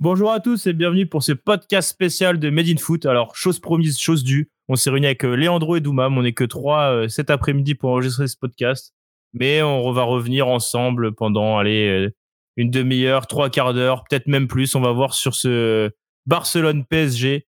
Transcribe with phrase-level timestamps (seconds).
[0.00, 3.04] Bonjour à tous et bienvenue pour ce podcast spécial de Made in Foot.
[3.04, 4.48] Alors, chose promise, chose due.
[4.68, 6.16] On s'est réunis avec euh, Léandro et Doumam.
[6.16, 8.94] On n'est que trois euh, cet après-midi pour enregistrer ce podcast.
[9.32, 12.14] Mais on va revenir ensemble pendant, allez, euh,
[12.56, 14.76] une demi-heure, trois quarts d'heure, peut-être même plus.
[14.76, 15.90] On va voir sur ce
[16.26, 17.48] Barcelone PSG.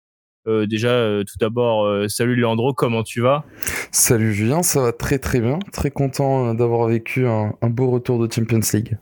[0.46, 3.44] déjà, tout d'abord, salut Léandro, comment tu vas?
[3.92, 5.60] Salut Julien, ça va très très bien.
[5.72, 8.96] Très content d'avoir vécu un beau retour de Champions League.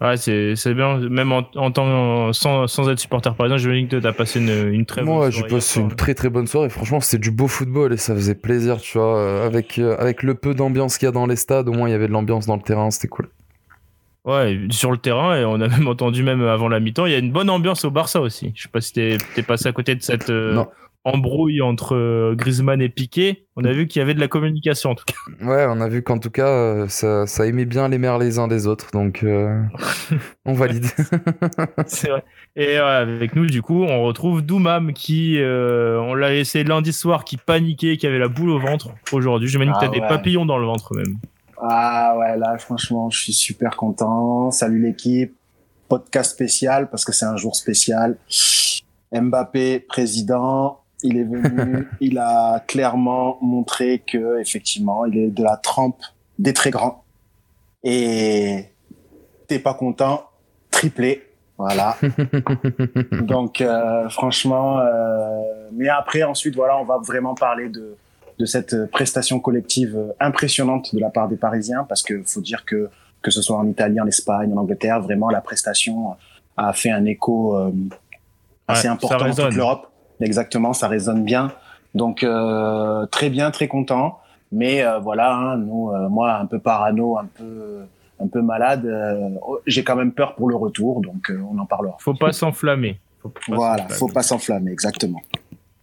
[0.00, 3.68] Ouais, c'est, c'est bien, même en, en temps, sans, sans être supporter par exemple, je
[3.68, 5.32] me dis que tu as passé une, une très bonne soirée.
[5.32, 6.68] j'ai passé une très très bonne soirée.
[6.68, 9.18] Franchement, c'était du beau football et ça faisait plaisir, tu vois.
[9.18, 11.88] Euh, avec, euh, avec le peu d'ambiance qu'il y a dans les stades, au moins
[11.88, 13.28] il y avait de l'ambiance dans le terrain, c'était cool.
[14.24, 17.16] Ouais, sur le terrain, et on a même entendu, même avant la mi-temps, il y
[17.16, 18.52] a une bonne ambiance au Barça aussi.
[18.54, 20.30] Je sais pas si t'es, t'es passé à côté de cette.
[20.30, 20.68] Euh, non
[21.08, 24.90] embrouille entre euh, Griezmann et Piqué, on a vu qu'il y avait de la communication
[24.90, 25.14] en tout cas.
[25.44, 28.38] Ouais, on a vu qu'en tout cas, euh, ça, ça, aimait bien les mères les
[28.38, 29.62] uns des autres, donc euh,
[30.44, 30.86] on valide.
[31.86, 32.24] C'est vrai.
[32.56, 37.36] Et avec nous, du coup, on retrouve Doumam qui, on l'a laissé lundi soir, qui
[37.36, 38.90] paniquait, qui avait la boule au ventre.
[39.12, 41.16] Aujourd'hui, je me dis que tu as des papillons dans le ventre même.
[41.60, 44.50] Ah ouais, là, franchement, je suis super content.
[44.50, 45.34] Salut l'équipe.
[45.88, 48.18] Podcast spécial parce que c'est un jour spécial.
[49.12, 55.56] Mbappé, président, il est venu, il a clairement montré que effectivement, il est de la
[55.56, 56.02] trempe
[56.38, 57.04] des très grands.
[57.84, 58.64] Et
[59.46, 60.24] t'es pas content,
[60.70, 61.24] triplé,
[61.56, 61.96] voilà.
[63.22, 65.40] Donc euh, franchement, euh,
[65.72, 67.96] mais après ensuite voilà, on va vraiment parler de
[68.38, 72.88] de cette prestation collective impressionnante de la part des Parisiens parce que faut dire que
[73.20, 76.14] que ce soit en Italie, en Espagne, en Angleterre, vraiment la prestation
[76.56, 77.72] a fait un écho euh,
[78.66, 79.87] assez important dans toute l'Europe.
[80.20, 81.52] Exactement, ça résonne bien.
[81.94, 84.18] Donc euh, très bien, très content.
[84.50, 87.80] Mais euh, voilà, hein, nous, euh, moi, un peu parano, un peu,
[88.20, 88.88] un peu malade.
[89.46, 91.96] Oh, j'ai quand même peur pour le retour, donc on en parlera.
[92.00, 92.98] Faut pas s'enflammer.
[93.48, 95.20] Voilà, faut pas s'enflammer, exactement.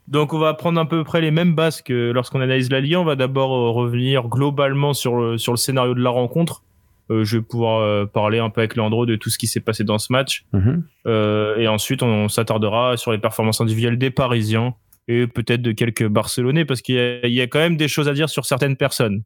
[0.08, 2.96] Donc on va prendre à peu près les mêmes bases que lorsqu'on analyse la Ligue.
[2.96, 6.64] On va d'abord revenir globalement sur le, sur le scénario de la rencontre.
[7.12, 9.60] Euh, je vais pouvoir euh, parler un peu avec Leandro de tout ce qui s'est
[9.60, 10.46] passé dans ce match.
[10.54, 10.84] Mhm.
[11.08, 14.74] Euh, et ensuite, on, s'attardera sur les performances individuelles des Parisiens
[15.08, 18.30] et peut-être de quelques Barcelonais parce qu'il y, a quand même des choses à dire
[18.30, 19.22] sur certaines personnes.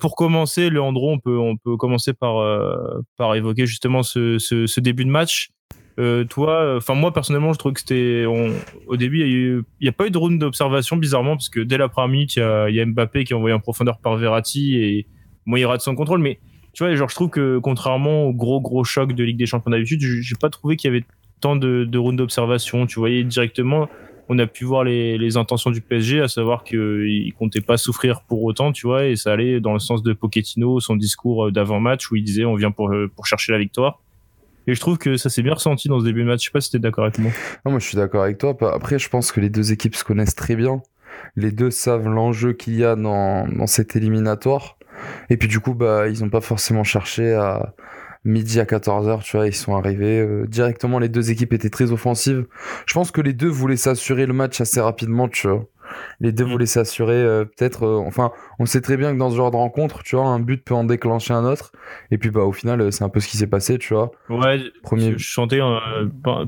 [0.00, 2.36] pour commencer, Leandro, on peut, on peut commencer par,
[3.16, 5.50] par évoquer justement ce, ce, début de match.
[6.30, 10.12] toi, enfin moi personnellement, je trouve que c'était au début, il n'y a, pas eu
[10.12, 13.32] de round d'observation bizarrement parce que dès la première minute, il y a, Mbappé qui
[13.32, 15.08] est envoyé en profondeur par Verratti et
[15.44, 16.38] moi il rate son contrôle, mais
[16.74, 19.70] tu vois, genre, je trouve que contrairement au gros, gros choc de Ligue des Champions
[19.70, 21.04] d'habitude, j'ai pas trouvé qu'il y avait
[21.40, 22.86] tant de, de rounds d'observation.
[22.86, 23.88] Tu voyais directement,
[24.28, 28.22] on a pu voir les, les intentions du PSG, à savoir qu'il comptait pas souffrir
[28.22, 32.10] pour autant, tu vois, et ça allait dans le sens de Pochettino, son discours d'avant-match
[32.10, 34.00] où il disait on vient pour, pour chercher la victoire.
[34.66, 36.40] Et je trouve que ça s'est bien ressenti dans ce début de match.
[36.40, 37.30] Je sais pas si tu es d'accord avec moi.
[37.64, 38.56] Non, moi je suis d'accord avec toi.
[38.72, 40.82] Après, je pense que les deux équipes se connaissent très bien.
[41.36, 44.78] Les deux savent l'enjeu qu'il y a dans, dans cet éliminatoire.
[45.30, 47.74] Et puis du coup, bah, ils n'ont pas forcément cherché à
[48.24, 50.98] midi à 14h, tu vois, ils sont arrivés euh, directement.
[50.98, 52.46] Les deux équipes étaient très offensives.
[52.86, 55.66] Je pense que les deux voulaient s'assurer le match assez rapidement, tu vois.
[56.20, 56.50] Les deux mm.
[56.50, 57.84] voulaient s'assurer euh, peut-être.
[57.84, 60.40] Euh, enfin, on sait très bien que dans ce genre de rencontre, tu vois, un
[60.40, 61.72] but peut en déclencher un autre.
[62.10, 64.10] Et puis, bah, au final, c'est un peu ce qui s'est passé, tu vois.
[64.30, 64.62] Ouais.
[64.82, 65.12] Premier.
[65.12, 65.60] Je chantais,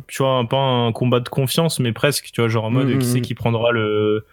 [0.09, 2.99] tu vois, pas un combat de confiance, mais presque, tu vois, genre en mode mm,
[2.99, 4.25] qui c'est mm, qui prendra le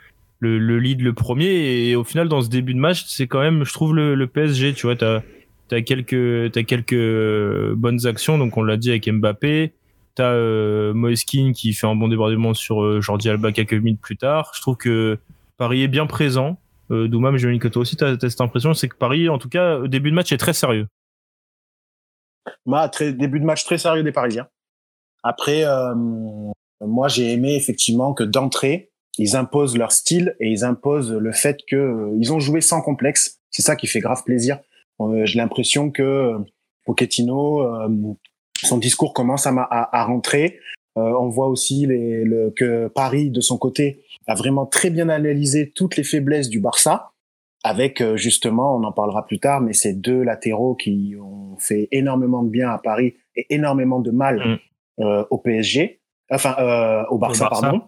[0.43, 1.89] le, lead le premier.
[1.89, 4.73] Et au final, dans ce début de match, c'est quand même, je trouve, le, PSG.
[4.73, 8.37] Tu vois, tu as, quelques, quelques bonnes actions.
[8.37, 9.73] Donc, on l'a dit avec Mbappé.
[10.15, 14.01] Tu as euh, Moeskin qui fait un bon débordement sur euh, Jordi Alba quelques minutes
[14.01, 14.51] plus tard.
[14.55, 15.17] Je trouve que
[15.57, 16.59] Paris est bien présent.
[16.91, 18.73] Euh, Doumam, j'imagine que toi aussi, tu as, cette impression.
[18.73, 20.87] C'est que Paris, en tout cas, au début de match, est très sérieux.
[22.65, 24.47] Bah, début de match très sérieux des Parisiens.
[25.23, 25.95] Après, euh,
[26.81, 31.59] moi, j'ai aimé effectivement que d'entrée, ils imposent leur style et ils imposent le fait
[31.67, 33.39] que euh, ils ont joué sans complexe.
[33.51, 34.59] C'est ça qui fait grave plaisir.
[35.01, 36.37] Euh, J'ai l'impression que euh,
[36.85, 37.89] Pochettino, euh,
[38.63, 40.59] son discours commence à, à, à rentrer.
[40.95, 45.71] on voit aussi les, le, que Paris, de son côté, a vraiment très bien analysé
[45.71, 47.11] toutes les faiblesses du Barça,
[47.63, 52.43] avec justement, on en parlera plus tard, mais ces deux latéraux qui ont fait énormément
[52.43, 54.59] de bien à Paris et énormément de mal
[54.99, 55.03] mmh.
[55.29, 55.99] au PSG,
[56.29, 56.51] enfin
[57.09, 57.49] au Barça, au Barça.
[57.49, 57.81] pardon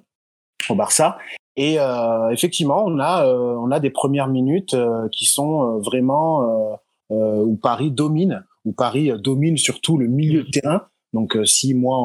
[0.70, 1.18] au Barça.
[1.58, 6.80] Et euh, effectivement, on a euh, on a des premières minutes euh, qui sont vraiment
[7.10, 10.82] où Paris domine, où Paris domine surtout le milieu de terrain.
[11.14, 11.98] Donc si moi,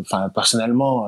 [0.00, 1.04] enfin personnellement,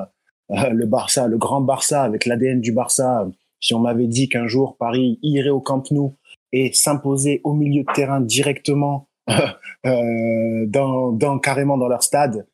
[0.51, 3.27] le Barça, le grand Barça avec l'ADN du Barça,
[3.59, 6.15] si on m'avait dit qu'un jour Paris irait au Camp Nou
[6.53, 9.09] et s'imposer au milieu de terrain directement
[9.85, 12.47] dans, dans carrément dans leur stade,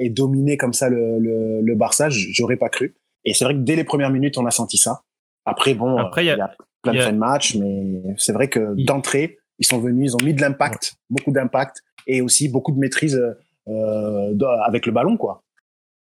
[0.00, 2.94] et dominer comme ça le, le, le Barça, j'aurais pas cru.
[3.26, 5.02] Et c'est vrai que dès les premières minutes, on a senti ça.
[5.44, 6.50] Après, bon, Après, il y, a
[6.82, 10.24] plein de fins de match, mais c'est vrai que d'entrée, ils sont venus, ils ont
[10.24, 13.20] mis de l'impact, beaucoup d'impact, et aussi beaucoup de maîtrise
[13.68, 14.34] euh,
[14.64, 15.42] avec le ballon, quoi.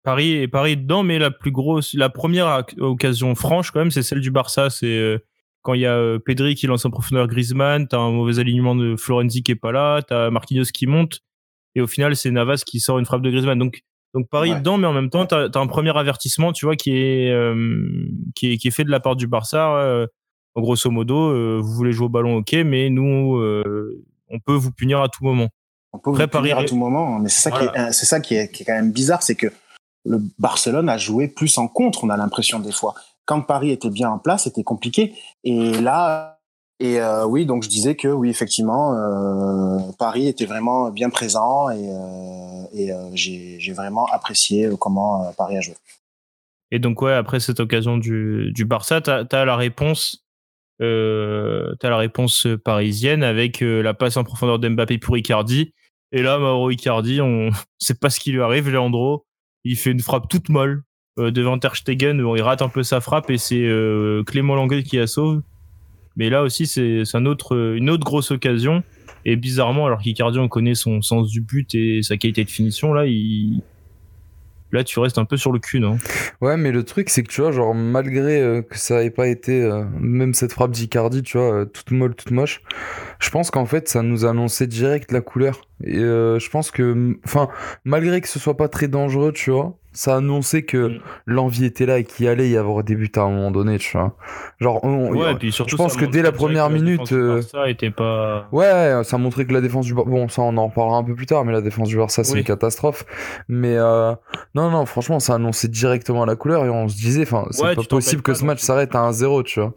[0.04, 4.02] Paris et Paris dedans, mais la plus grosse, la première occasion franche quand même, c'est
[4.02, 4.70] celle du Barça.
[4.70, 5.18] C'est euh,
[5.62, 8.74] quand il y a euh, Pedri qui lance en profondeur Griezmann, t'as un mauvais alignement
[8.74, 11.20] de Florenzi qui est pas là, t'as Marquinhos qui monte,
[11.74, 13.58] et au final c'est Navas qui sort une frappe de Griezmann.
[13.58, 13.82] Donc
[14.14, 16.92] donc Paris dedans, mais en même temps t'as as un premier avertissement, tu vois, qui
[16.92, 17.32] est,
[18.34, 20.06] qui est qui est fait de la part du Barça.
[20.54, 23.40] en grosso modo, vous voulez jouer au ballon, ok, mais nous
[24.30, 25.48] on peut vous punir à tout moment.
[25.92, 28.50] On peut vous punir à tout moment, mais c'est ça qui est ça qui est,
[28.50, 29.48] qui est quand même bizarre, c'est que
[30.04, 32.94] le Barcelone a joué plus en contre, on a l'impression des fois.
[33.24, 35.14] Quand Paris était bien en place, c'était compliqué.
[35.44, 36.37] Et là,
[36.80, 41.70] et euh, oui, donc je disais que oui, effectivement, euh, Paris était vraiment bien présent
[41.70, 41.90] et,
[42.92, 45.74] euh, j'ai vraiment apprécié comment Paris a joué.
[46.70, 50.24] Et donc après cette occasion du, Barça, tu as, la réponse.
[50.80, 55.74] Euh, la réponse parisienne avec la passe en profondeur d'Mbappé pour Icardi.
[56.12, 59.24] Et là, Mauro Icardi, on sait pas ce qui lui arrive, Leandro
[59.64, 60.84] il fait une frappe toute molle
[61.16, 62.24] devant Ter Stegen.
[62.36, 63.68] il rate un peu sa frappe et c'est
[64.26, 65.42] Clément Languet qui la sauve.
[66.18, 68.82] Mais là aussi, c'est une autre grosse occasion.
[69.24, 72.92] Et bizarrement, alors qu'Icardi, on connaît son sens du but et sa qualité de finition,
[72.92, 73.04] là,
[74.72, 75.98] là tu restes un peu sur le cul, non?
[76.40, 79.28] Ouais, mais le truc c'est que tu vois, genre malgré euh, que ça ait pas
[79.28, 79.68] été
[79.98, 82.62] même cette frappe d'Icardi, tu vois, toute molle, toute moche,
[83.18, 85.62] je pense qu'en fait ça nous annonçait direct la couleur.
[85.84, 87.48] Et euh, je pense que, enfin,
[87.84, 91.00] malgré que ce soit pas très dangereux, tu vois, ça annonçait que mm.
[91.26, 93.98] l'envie était là et qu'il allait y avoir des buts à un moment donné, tu
[93.98, 94.14] vois.
[94.60, 98.46] Genre, ouais, puis surtout, je pense que dès la première minute, euh, ça était pas.
[98.52, 101.16] Ouais, ça montrait que la défense du Barça, bon, ça on en reparlera un peu
[101.16, 103.04] plus tard, mais la défense du Barça c'est une catastrophe.
[103.48, 104.14] Mais euh...
[104.54, 107.82] non, non, franchement, ça annonçait directement la couleur et on se disait, enfin, c'est pas
[107.82, 109.74] possible que ce match s'arrête à 1-0, tu vois.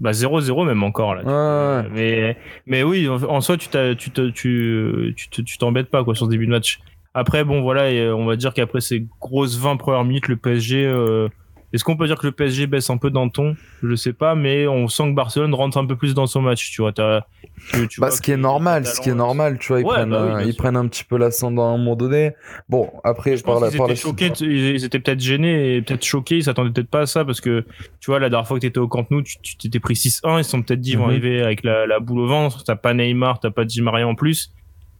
[0.00, 1.82] Bah 0-0 même encore là.
[1.92, 6.46] Mais mais oui, en, soi tu tu tu tu t'embêtes pas quoi sur ce début
[6.46, 6.80] de match.
[7.14, 11.28] Après bon voilà, on va dire qu'après ces grosses 20 premières minutes, le PSG euh,
[11.72, 13.54] est-ce qu'on peut dire que le PSG baisse un peu dans le ton?
[13.82, 16.70] Je sais pas, mais on sent que Barcelone rentre un peu plus dans son match.
[16.70, 19.84] Tu vois, tu, bah, ce qui est normal, ce qui est normal, tu vois, ils
[19.84, 22.32] prennent, bah ils prennent un petit peu l'ascendant à un moment donné.
[22.70, 26.38] Bon, après, je par la, ils, étaient choqués, ils étaient peut-être gênés et peut-être choqués.
[26.38, 27.66] Ils s'attendaient peut-être pas à ça parce que
[28.00, 30.38] tu vois, la dernière fois que t'étais au Camp Nou, tu t'étais pris 6-1.
[30.38, 31.10] Ils se sont peut-être dit, ils vont mhm.
[31.10, 32.64] arriver avec la, la boule au ventre.
[32.64, 34.54] T'as pas Neymar, t'as pas Di Maria en plus.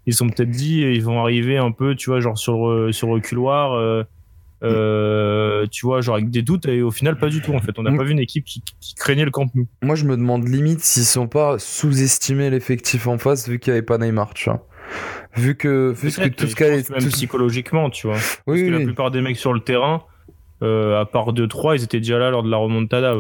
[0.09, 3.15] Ils sont peut-être dit, ils vont arriver un peu, tu vois, genre sur le, sur
[3.15, 3.75] le couloir.
[3.75, 4.05] Euh,
[4.65, 7.53] euh, tu vois, genre avec des doutes, et au final, pas du tout.
[7.53, 7.99] En fait, on n'a mm.
[7.99, 8.63] pas vu une équipe qui,
[8.97, 9.69] craignait le Camp Nou.
[9.83, 13.77] Moi, je me demande limite s'ils sont pas sous-estimés l'effectif en face, vu qu'il n'y
[13.77, 14.67] avait pas Neymar, tu vois.
[15.37, 18.17] Vu que, vu que tout ce qu'il Même psychologiquement, tu vois.
[18.47, 20.05] Oui, Parce que la plupart des mecs sur le terrain,
[20.63, 23.15] euh, à part 2-3, ils étaient déjà là lors de la remontada.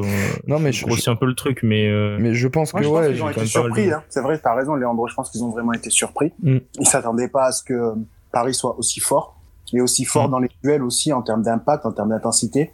[0.46, 1.88] non, mais je grossis un peu le truc, mais.
[1.88, 3.12] Euh, mais je pense que ouais.
[3.12, 3.92] ils ont été surpris.
[3.92, 4.02] Hein.
[4.08, 5.06] C'est vrai, t'as raison, Léandro.
[5.08, 6.32] Je pense qu'ils ont vraiment été surpris.
[6.42, 6.58] Mm.
[6.80, 7.94] Ils s'attendaient pas à ce que
[8.32, 9.38] Paris soit aussi fort
[9.76, 10.30] est aussi fort mm.
[10.30, 12.72] dans les duels aussi en termes d'impact, en termes d'intensité,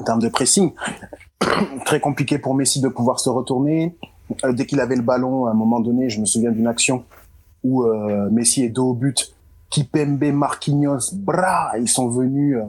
[0.00, 0.72] en termes de pressing.
[1.84, 3.96] Très compliqué pour Messi de pouvoir se retourner.
[4.44, 7.04] Euh, dès qu'il avait le ballon, à un moment donné, je me souviens d'une action
[7.62, 9.32] où euh, Messi est dos au but.
[9.70, 12.62] Kipembe, Marquinhos, bra, ils sont venus euh,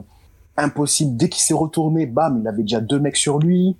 [0.58, 1.16] impossible.
[1.16, 3.76] Dès qu'il s'est retourné, bam, il avait déjà deux mecs sur lui.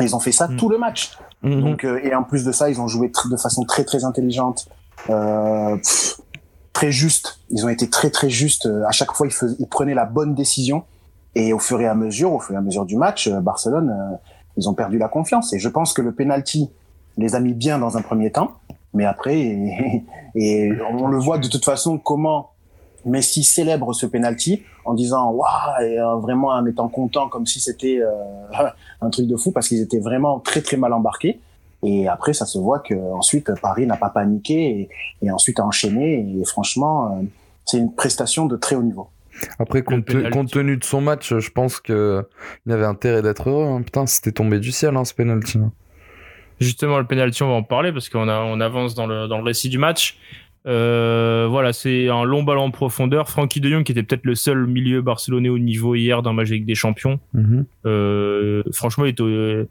[0.00, 0.56] Ils ont fait ça mm.
[0.56, 1.18] tout le match.
[1.42, 1.62] Mm-hmm.
[1.62, 4.68] Donc et en plus de ça, ils ont joué de façon très très intelligente.
[5.10, 5.76] Euh,
[6.72, 7.38] très juste.
[7.50, 8.66] Ils ont été très très justes.
[8.66, 10.84] Euh, à chaque fois, ils, ils, prenaient la bonne décision.
[11.34, 13.90] Et au fur et à mesure, au fur et à mesure du match, euh, Barcelone,
[13.90, 14.16] euh,
[14.56, 15.52] ils ont perdu la confiance.
[15.52, 16.70] Et je pense que le penalty
[17.16, 18.52] les a mis bien dans un premier temps,
[18.94, 19.38] mais après,
[20.34, 22.51] et, on le voit de toute façon comment
[23.04, 28.00] Messi célèbre ce penalty en disant waouh et vraiment en étant content comme si c'était
[29.00, 31.40] un truc de fou parce qu'ils étaient vraiment très très mal embarqués.
[31.82, 34.88] Et après, ça se voit que ensuite Paris n'a pas paniqué
[35.20, 36.38] et, ensuite a enchaîné.
[36.40, 37.24] Et franchement, euh,
[37.64, 39.08] c'est une prestation de très haut niveau.
[39.58, 42.28] Après, compte, tenu de son match, je pense que
[42.66, 43.66] il avait intérêt d'être heureux.
[43.66, 43.82] Hein.
[43.82, 45.58] Putain, c'était tombé du ciel, hein, ce penalty.
[46.60, 49.44] Justement, le penalty, on va en parler parce qu'on on avance dans le, dans le
[49.44, 50.18] récit du match.
[50.66, 53.28] Euh, voilà, c'est un long ballon en profondeur.
[53.28, 56.50] Francky de Jong, qui était peut-être le seul milieu barcelonais au niveau hier d'un match
[56.50, 57.18] avec des champions.
[57.34, 57.64] Mhm.
[57.86, 59.66] euh, franchement, il était, euh,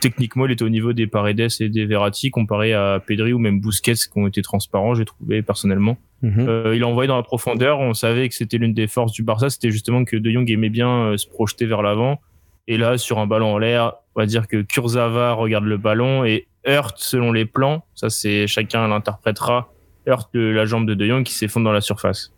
[0.00, 3.60] techniquement, il était au niveau des Paredes et des Verratti comparé à Pedri ou même
[3.60, 5.96] Busquets qui ont été transparents, j'ai trouvé personnellement.
[6.22, 6.46] Mhm.
[6.48, 7.80] Euh, il a envoyé dans la profondeur.
[7.80, 9.50] On savait que c'était l'une des forces du Barça.
[9.50, 12.20] C'était justement que De Jong aimait bien euh, se projeter vers l'avant.
[12.68, 16.24] Et là, sur un ballon en l'air, on va dire que Kurzawa regarde le ballon
[16.24, 17.84] et heurte selon les plans.
[17.94, 19.72] Ça, c'est chacun l'interprétera.
[20.08, 22.32] Heurte la jambe de De Jong qui s'effondre dans la surface.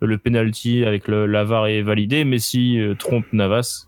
[0.00, 2.24] le penalty avec le, la VAR est validé.
[2.24, 3.86] Messi trompe Navas.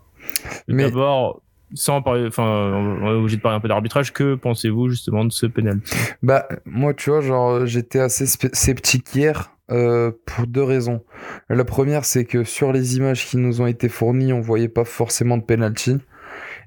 [0.69, 1.43] Mais d'abord,
[1.75, 4.12] sans parler, enfin, on est obligé de parler un peu d'arbitrage.
[4.12, 5.95] Que pensez-vous justement de ce penalty?
[6.23, 9.53] Bah, moi, tu vois, genre, j'étais assez sceptique hier.
[9.71, 11.03] Euh, pour deux raisons.
[11.49, 14.85] La première, c'est que sur les images qui nous ont été fournies, on voyait pas
[14.85, 15.97] forcément de penalty.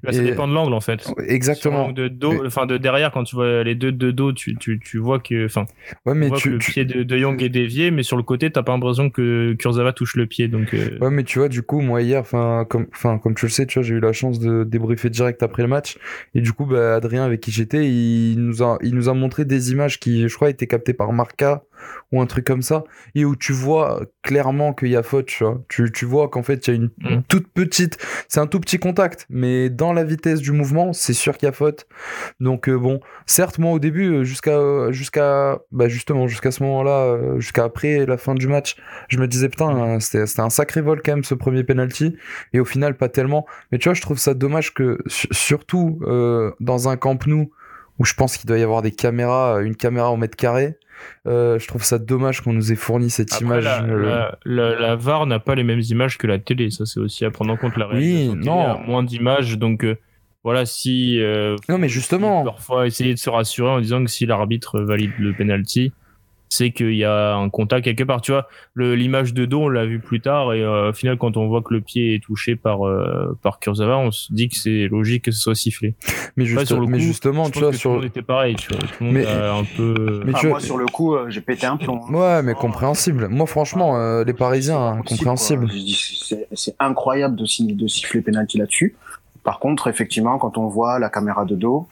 [0.06, 1.06] Bah, ça dépend de l'angle en fait.
[1.26, 1.92] Exactement.
[1.92, 4.98] de dos, enfin de derrière, quand tu vois les deux de dos, tu, tu, tu
[4.98, 5.66] vois que, enfin,
[6.06, 8.62] ouais, mais tu, le pied de, de, Young est dévié, mais sur le côté, t'as
[8.62, 10.74] pas l'impression que Kurzawa touche le pied, donc.
[10.74, 10.98] Euh.
[11.00, 13.66] Ouais, mais tu vois, du coup, moi hier, enfin, comme, enfin, comme tu le sais,
[13.66, 15.98] tu vois, j'ai eu la chance de débriefer direct après le match,
[16.34, 19.44] et du coup, bah, Adrien avec qui j'étais, il nous a, il nous a montré
[19.44, 21.64] des images qui, je crois, étaient captées par Marca
[22.12, 25.44] ou un truc comme ça, et où tu vois clairement qu'il y a faute, tu
[25.44, 25.62] vois.
[25.68, 27.22] Tu, tu vois qu'en fait, il y a une, mm.
[27.28, 31.36] toute petite, c'est un tout petit contact, mais dans la vitesse du mouvement, c'est sûr
[31.36, 31.86] qu'il y a faute.
[32.40, 37.04] Donc euh, bon, certes, moi au début, euh, jusqu'à, jusqu'à, bah justement, jusqu'à ce moment-là,
[37.04, 38.76] euh, jusqu'à après la fin du match,
[39.08, 42.16] je me disais putain, hein, c'était, c'était un sacré vol quand même ce premier penalty,
[42.52, 43.46] et au final pas tellement.
[43.72, 46.00] Mais tu vois, je trouve ça dommage que surtout
[46.60, 47.50] dans un camp nous
[47.98, 50.76] où je pense qu'il doit y avoir des caméras, une caméra au mètre carré.
[51.26, 53.64] Euh, je trouve ça dommage qu'on nous ait fourni cette image.
[53.64, 57.30] La, la, VAR n'a pas les mêmes images que la télé, ça c'est aussi à
[57.30, 57.76] prendre en compte.
[57.76, 58.60] La oui, non.
[58.60, 59.96] A moins d'images, donc euh,
[60.44, 61.20] voilà, si.
[61.20, 62.44] Euh, non, mais justement.
[62.44, 65.92] Parfois, essayer de se rassurer en disant que si l'arbitre valide le penalty,
[66.48, 68.20] c'est qu'il y a un contact quelque part.
[68.20, 71.36] Tu vois, l'image de dos, on l'a vu plus tard, et euh, au final, quand
[71.36, 74.56] on voit que le pied est touché par euh, par Kurzawa, on se dit que
[74.56, 75.94] c'est logique que ce soit sifflé.
[76.36, 76.44] Mais,
[76.88, 79.26] mais justement, tu vois, sur le monde était pareil, tu vois, tout le monde mais,
[79.26, 80.22] a un peu.
[80.24, 82.02] Mais moi, sur le coup, euh, j'ai pété un plomb.
[82.08, 82.14] Hein.
[82.14, 83.28] Ouais, mais compréhensible.
[83.28, 85.70] Moi, franchement, les Parisiens, compréhensible.
[86.52, 88.94] C'est incroyable de, de siffler penalty là-dessus.
[89.42, 91.88] Par contre, effectivement, quand on voit la caméra de dos,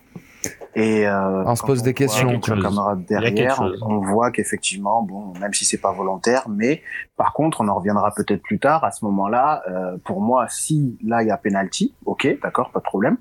[0.75, 2.29] et euh, on se pose des questions.
[2.29, 6.83] Avec un camarade derrière, on voit qu'effectivement, bon, même si c'est pas volontaire, mais
[7.17, 8.85] par contre, on en reviendra peut-être plus tard.
[8.85, 12.81] À ce moment-là, euh, pour moi, si là il y a penalty, ok, d'accord, pas
[12.81, 13.17] de problème.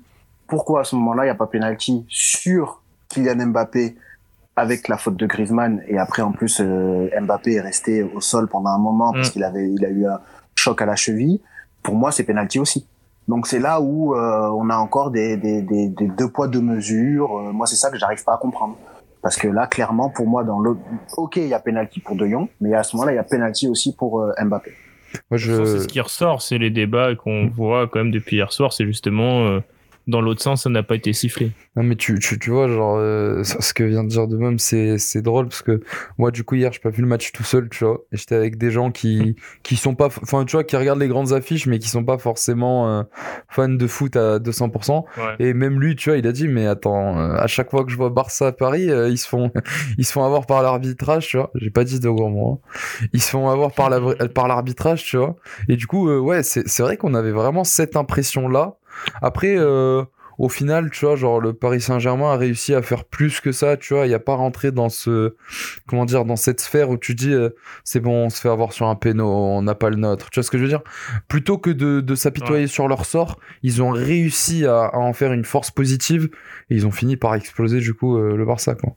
[0.46, 3.96] Pourquoi à ce moment-là il y a pas penalty sur Kylian Mbappé
[4.56, 8.48] avec la faute de Griezmann et après en plus euh, Mbappé est resté au sol
[8.48, 9.32] pendant un moment parce mm.
[9.32, 10.20] qu'il avait, il a eu un
[10.54, 11.40] choc à la cheville.
[11.82, 12.86] Pour moi, c'est penalty aussi.
[13.28, 16.60] Donc c'est là où euh, on a encore des, des, des, des, deux poids deux
[16.60, 17.38] mesures.
[17.38, 18.76] Euh, moi c'est ça que j'arrive pas à comprendre.
[19.22, 20.76] Parce que là clairement pour moi dans le
[21.16, 23.24] ok il y a penalty pour De Jong, mais à ce moment-là il y a
[23.24, 24.72] penalty aussi pour euh, Mbappé.
[25.30, 25.64] Moi je...
[25.64, 28.84] C'est ce qui ressort, c'est les débats qu'on voit quand même depuis hier soir, c'est
[28.84, 29.60] justement
[30.06, 31.52] dans l'autre sens, ça n'a pas été sifflé.
[31.76, 34.58] Non, mais tu, tu, tu vois, genre, euh, ce que vient de dire de même,
[34.58, 35.80] c'est, c'est drôle parce que
[36.18, 38.34] moi, du coup, hier, j'ai pas vu le match tout seul, tu vois, et j'étais
[38.34, 41.66] avec des gens qui, qui sont pas, enfin, tu vois, qui regardent les grandes affiches,
[41.66, 43.02] mais qui sont pas forcément euh,
[43.48, 45.04] fans de foot à 200%.
[45.38, 47.90] Et même lui, tu vois, il a dit, mais attends, euh, à chaque fois que
[47.90, 49.50] je vois Barça à Paris, ils se font,
[49.98, 51.50] ils se font avoir par l'arbitrage, tu vois.
[51.54, 52.60] J'ai pas dit de gros mots.
[52.62, 53.06] Hein.
[53.14, 55.36] Ils se font avoir par la, par l'arbitrage, tu vois.
[55.68, 58.76] Et du coup, ouais, c'est, c'est vrai qu'on avait vraiment cette impression-là
[59.22, 60.04] après, euh,
[60.38, 63.76] au final, tu vois, genre le Paris Saint-Germain a réussi à faire plus que ça,
[63.76, 65.36] tu vois, il n'y a pas rentré dans ce,
[65.86, 67.50] comment dire, dans cette sphère où tu dis, euh,
[67.84, 70.40] c'est bon, on se fait avoir sur un péno, on n'a pas le nôtre, tu
[70.40, 70.82] vois ce que je veux dire?
[71.28, 75.32] Plutôt que de, de s'apitoyer sur leur sort, ils ont réussi à, à, en faire
[75.32, 76.30] une force positive
[76.70, 78.94] et ils ont fini par exploser du coup euh, le Barça, quoi.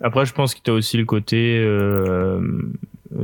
[0.00, 2.40] Après, je pense qu'il y a aussi le côté euh,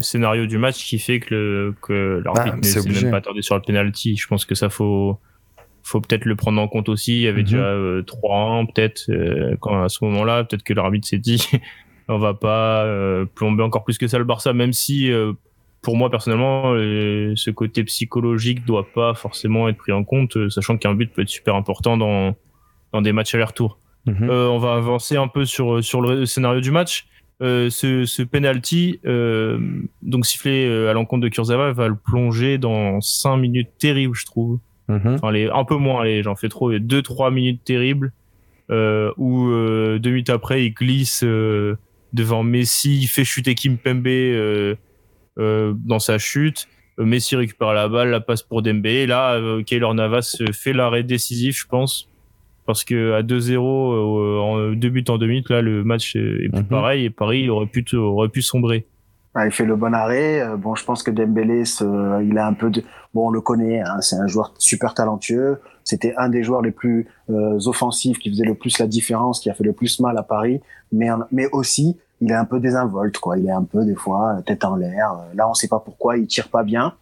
[0.01, 3.63] scénario du match qui fait que, que l'arbitre bah, n'est même pas attardé sur le
[3.63, 4.17] penalty.
[4.17, 5.21] Je pense que ça faut
[5.85, 7.17] faut peut-être le prendre en compte aussi.
[7.19, 7.47] Il y avait mhm.
[7.47, 11.47] déjà euh, 3-1 peut-être euh, quand à ce moment-là, peut-être que l'arbitre s'est dit
[12.09, 15.35] on va pas euh, plomber encore plus que ça le Barça, même si euh,
[15.83, 20.95] pour moi personnellement ce côté psychologique doit pas forcément être pris en compte, sachant qu'un
[20.95, 22.35] but peut être super important dans
[22.93, 23.79] dans des matchs aller-retour.
[24.07, 24.31] Mhm.
[24.31, 27.07] on va avancer un peu sur sur le scénario du match.
[27.41, 27.69] ce,
[28.07, 28.99] ce penalty,
[30.01, 34.61] donc sifflé à l'encontre de Kurzawa, va le plonger dans 5 minutes terribles, je trouve.
[34.89, 35.15] Mhm.
[35.15, 36.71] Enfin, les, un peu moins, j'en fais trop.
[36.71, 38.13] Il y a deux, trois minutes terribles
[38.71, 41.77] euh, où euh, deux minutes après, il glisse euh,
[42.13, 44.75] devant Messi, il fait chuter Kim Pembe euh,
[45.39, 46.69] euh, dans sa chute.
[46.97, 49.07] Messi récupère la balle, la passe pour Dembélé.
[49.07, 52.09] Là, Keylor Navas fait l'arrêt décisif, je pense,
[52.67, 56.61] parce que à 2-0, en deux buts en deux minutes, là, le match est plus
[56.61, 56.69] mhm.
[56.69, 58.87] pareil et Paris aurait pu aurait pu sombrer.
[59.37, 60.45] Il fait le bon arrêt.
[60.57, 61.65] Bon, je pense que Dembélé,
[62.23, 62.83] il a un peu de,
[63.15, 65.61] Bon, on le connaît, hein, c'est un joueur super talentueux.
[65.85, 69.49] C'était un des joueurs les plus euh, offensifs, qui faisait le plus la différence, qui
[69.49, 70.61] a fait le plus mal à Paris.
[70.91, 73.39] Mais, mais aussi, il est un peu désinvolte, quoi.
[73.39, 75.17] Il est un peu des fois tête en l'air.
[75.35, 76.95] Là, on sait pas pourquoi, il tire pas bien.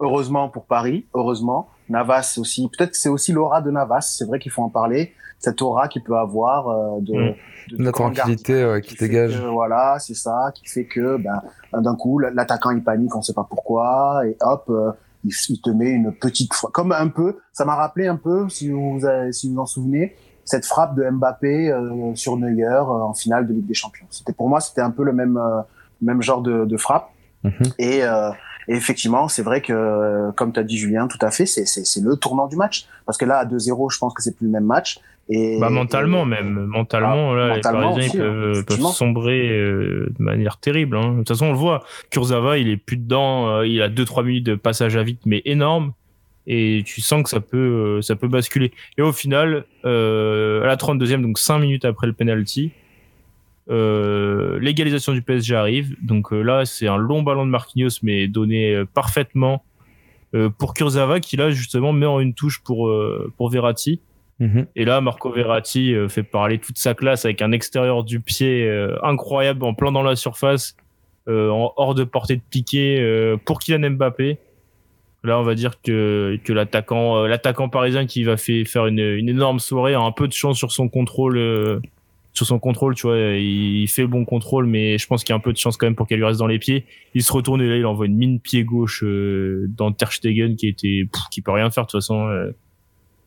[0.00, 1.68] Heureusement pour Paris, heureusement.
[1.88, 2.68] Navas aussi.
[2.68, 4.00] Peut-être que c'est aussi l'aura de Navas.
[4.16, 5.12] C'est vrai qu'il faut en parler.
[5.38, 7.76] cette aura qu'il peut avoir euh, de, mm.
[7.78, 9.40] de, la tranquillité qui, dégage.
[9.40, 13.46] voilà, c'est ça, qui fait que ben, d'un coup l'attaquant il panique, on sait pas
[13.48, 14.92] pourquoi, et hop, euh,
[15.24, 18.70] il, te met une petite fois, comme un peu, ça m'a rappelé un peu, si
[18.70, 23.52] vous si vous en souvenez, cette frappe de Mbappé euh, sur Neuer en finale de
[23.52, 24.06] Ligue des Champions.
[24.10, 25.40] C'était pour moi, c'était un peu le même
[26.00, 27.10] même genre de, de frappe.
[27.44, 27.74] Mm-hmm.
[27.78, 28.02] Et
[28.68, 32.16] et effectivement, c'est vrai que, comme tu as dit Julien, tout à fait, c'est le
[32.16, 32.86] tournant du match.
[33.06, 35.00] Parce que là, à 2-0, je pense que c'est plus le même match.
[35.28, 40.58] Et, bah, mentalement même, mentalement, ah, là, les Parisiens peuvent, peuvent, sombrer euh, de manière
[40.58, 40.96] terrible.
[40.96, 41.12] Hein.
[41.12, 41.84] De toute façon, on le voit.
[42.10, 43.48] Kurzawa, il est plus dedans.
[43.48, 45.92] Euh, il a 2-3 minutes de passage à vite, mais énorme.
[46.46, 48.72] Et tu sens que ça peut, euh, ça peut basculer.
[48.98, 52.72] Et au final, à la 32e, donc 5 minutes après le penalty,
[53.70, 55.96] euh, l'égalisation du PSG arrive.
[56.02, 59.64] Donc euh, là, c'est un long ballon de Marquinhos, mais donné euh, parfaitement
[60.56, 62.90] pour Kurzawa, qui là, justement, met en une touche pour,
[63.36, 64.00] pour Verratti.
[64.40, 64.66] Mhm.
[64.76, 68.66] Et là, Marco Verratti fait parler toute sa classe avec un extérieur du pied
[69.02, 70.74] incroyable, en plein dans la surface,
[71.28, 74.38] en hors de portée de piqué pour Kylian Mbappé.
[75.22, 79.58] Là, on va dire que, que l'attaquant, l'attaquant parisien qui va faire une, une énorme
[79.58, 81.82] soirée a un peu de chance sur son contrôle
[82.32, 85.36] sur son contrôle, tu vois, il, fait bon contrôle, mais je pense qu'il y a
[85.36, 86.86] un peu de chance quand même pour qu'elle lui reste dans les pieds.
[87.14, 90.66] Il se retourne et là, il envoie une mine pied gauche euh, dans Ter qui
[90.66, 92.52] était, qui peut rien faire de toute façon, euh,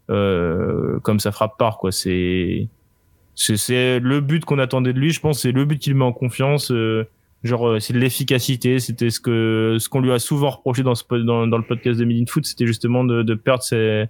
[0.09, 1.91] euh, comme ça frappe part, quoi.
[1.91, 2.67] C'est,
[3.35, 5.11] c'est, le but qu'on attendait de lui.
[5.11, 6.71] Je pense c'est le but qui le met en confiance.
[7.43, 8.79] genre, c'est de l'efficacité.
[8.79, 11.99] C'était ce que, ce qu'on lui a souvent reproché dans, ce, dans, dans le podcast
[11.99, 14.05] de Midi Foot, c'était justement de, de perdre ses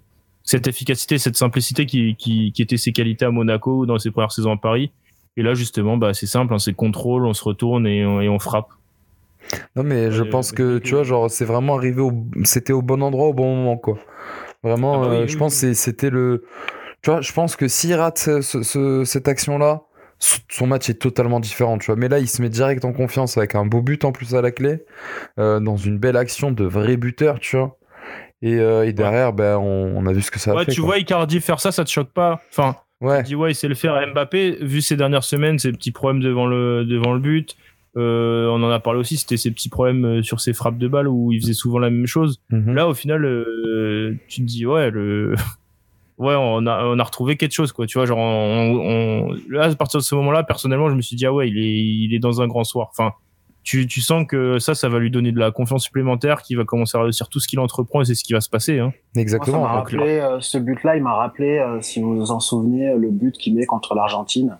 [0.45, 4.11] cette efficacité, cette simplicité qui, qui, qui, était ses qualités à Monaco ou dans ses
[4.11, 4.91] premières saisons à Paris.
[5.37, 8.29] Et là, justement, bah, c'est simple, hein, c'est contrôle, on se retourne et on, et
[8.29, 8.69] on frappe.
[9.75, 12.11] Non, mais je pense que, tu vois, genre, c'est vraiment arrivé au,
[12.43, 13.97] c'était au bon endroit au bon moment, quoi.
[14.63, 16.43] Vraiment, ah bah euh, je pense que c'était le,
[17.03, 19.83] tu vois, je pense que s'il rate ce, cette action-là,
[20.17, 21.95] son match est totalement différent, tu vois.
[21.95, 24.41] Mais là, il se met direct en confiance avec un beau but en plus à
[24.41, 24.83] la clé,
[25.37, 27.77] euh, dans une belle action de vrai buteur, tu vois.
[28.41, 30.71] Et, euh, et derrière, ben, on, on, a vu ce que ça a ouais, fait.
[30.71, 32.41] Tu vois Icardi faire ça, ça te choque pas?
[32.51, 33.23] Enfin, ouais.
[33.23, 33.95] tu dis ouais, il sait le faire.
[34.13, 37.55] Mbappé, vu ces dernières semaines, ses petits problèmes devant le, devant le but,
[37.97, 40.87] euh, on en a parlé aussi, c'était ses petits problèmes euh, sur ses frappes de
[40.87, 42.41] balle où il faisait souvent la même chose.
[42.49, 42.73] Mhm.
[42.73, 45.35] Là, au final, euh, tu te dis ouais, le
[46.17, 47.85] ouais, on a, on a retrouvé quelque chose, quoi.
[47.87, 49.35] Tu vois, genre, on, on...
[49.49, 51.73] là, à partir de ce moment-là, personnellement, je me suis dit, ah ouais, il est,
[51.73, 52.89] il est dans un grand soir.
[52.91, 53.13] Enfin,
[53.65, 56.65] tu, tu sens que ça, ça va lui donner de la confiance supplémentaire, qu'il va
[56.65, 58.77] commencer à réussir tout ce qu'il entreprend et c'est ce qui va se passer.
[58.77, 58.93] Hein.
[59.15, 59.61] Exactement.
[59.61, 63.09] Moi, rappelé, euh, ce but-là, il m'a rappelé, euh, si vous vous en souvenez, le
[63.09, 64.57] but qu'il met contre l'Argentine.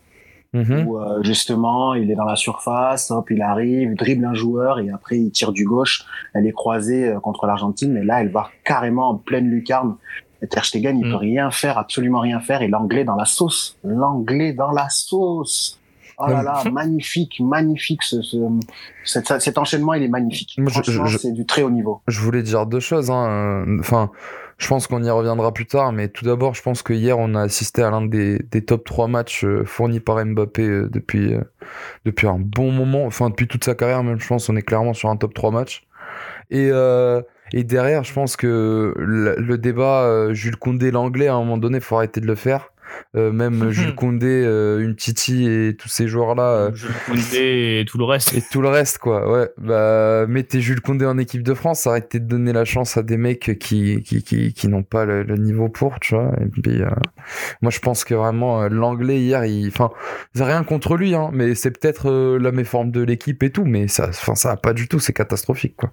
[0.56, 0.86] Mm-hmm.
[0.86, 4.80] Où euh, justement, il est dans la surface, hop, il arrive, il dribble un joueur
[4.80, 6.06] et après il tire du gauche.
[6.34, 9.98] Elle est croisée contre l'Argentine, mais là, elle va carrément en pleine lucarne.
[10.42, 11.12] Et Ter Stegen, il mm.
[11.12, 12.64] peut rien faire, absolument rien faire.
[12.64, 13.78] Et l'anglais dans la sauce.
[13.84, 15.80] L'anglais dans la sauce.
[16.18, 18.04] Oh là là, magnifique, magnifique.
[18.04, 18.38] Ce, ce
[19.04, 20.60] cet, cet, enchaînement, il est magnifique.
[21.18, 22.02] C'est du très haut niveau.
[22.08, 23.12] Je voulais dire deux choses.
[23.12, 23.66] Hein.
[23.80, 24.12] Enfin,
[24.58, 27.36] je pense qu'on y reviendra plus tard, mais tout d'abord, je pense que hier, on
[27.36, 31.34] a assisté à l'un des, des, top 3 matchs euh, fournis par Mbappé euh, depuis,
[31.34, 31.42] euh,
[32.06, 33.06] depuis un bon moment.
[33.06, 35.52] Enfin, depuis toute sa carrière, même, je pense, on est clairement sur un top 3
[35.52, 35.86] match.
[36.52, 41.40] Et, euh, et derrière, je pense que le, le débat Jules Koundé, l'anglais, à un
[41.40, 42.72] moment donné, faut arrêter de le faire.
[43.16, 46.44] Euh, même Jules Koundé, euh, une Titi et tous ces joueurs-là.
[46.44, 48.34] Euh, Jules Koundé et tout le reste.
[48.34, 49.32] Et tout le reste, quoi.
[49.32, 49.50] Ouais.
[49.58, 53.18] Bah, mettez Jules Koundé en équipe de France, arrêtez de donner la chance à des
[53.18, 56.32] mecs qui, qui, qui, qui n'ont pas le, niveau pour, tu vois.
[56.42, 56.82] Et puis,
[57.62, 59.92] moi, je pense que vraiment, l'anglais hier, il, enfin,
[60.36, 64.08] rien contre lui, hein, mais c'est peut-être la méforme de l'équipe et tout, mais ça,
[64.10, 65.92] enfin, ça a pas du tout, c'est catastrophique, quoi.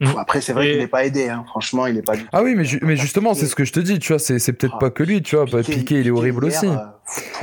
[0.00, 1.44] Après, c'est vrai qu'il n'est pas aidé, hein.
[1.48, 3.80] franchement, il n'est pas du Ah oui, mais, mais justement, c'est ce que je te
[3.80, 6.44] dis, tu vois, c'est, peut-être ah, pas que lui, tu vois, Piqué, il est horrible
[6.44, 6.66] aussi.
[6.66, 6.76] Euh,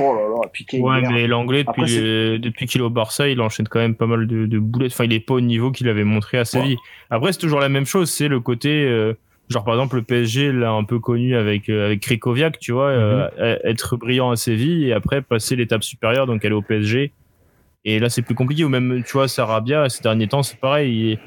[0.00, 3.68] oh là là, Piqué, ouais, mais l'anglais, depuis, depuis qu'il est au Barça, il enchaîne
[3.68, 4.92] quand même pas mal de, de boulettes.
[4.92, 6.78] Enfin, il est pas au niveau qu'il avait montré à Séville.
[7.10, 9.12] Après, c'est toujours la même chose, c'est le côté, euh,
[9.50, 12.96] genre par exemple, le PSG l'a un peu connu avec, euh, avec Krikoviak, tu vois,
[12.96, 13.58] mhm.
[13.64, 17.12] être brillant à Séville et après passer l'étape supérieure, donc aller au PSG.
[17.84, 18.64] Et là, c'est plus compliqué.
[18.64, 21.12] Ou même, tu vois, Sarabia, ces derniers temps, c'est pareil.
[21.12, 21.18] Il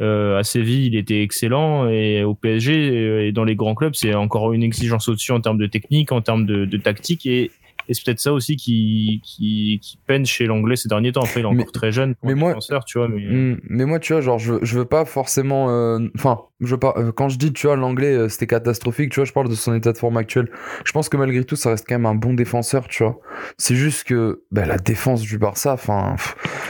[0.00, 3.94] euh, à Séville, il était excellent et au PSG euh, et dans les grands clubs,
[3.94, 7.50] c'est encore une exigence au-dessus en termes de technique, en termes de, de tactique et,
[7.88, 11.22] et c'est peut-être ça aussi qui, qui, qui, peine chez l'anglais ces derniers temps.
[11.22, 12.54] Après, il est encore très jeune, mais moi,
[12.86, 13.08] tu vois.
[13.08, 13.24] Mais...
[13.24, 15.70] Hmm, mais moi, tu vois, genre, je, je veux pas forcément.
[15.70, 16.94] Euh, enfin, je veux pas.
[17.16, 19.10] quand je dis, tu vois, l'anglais, c'était catastrophique.
[19.10, 20.50] Tu vois, je parle de son état de forme actuel.
[20.84, 23.20] Je pense que malgré tout, ça reste quand même un bon défenseur, tu vois.
[23.56, 26.16] C'est juste que bah, la défense du Barça, enfin,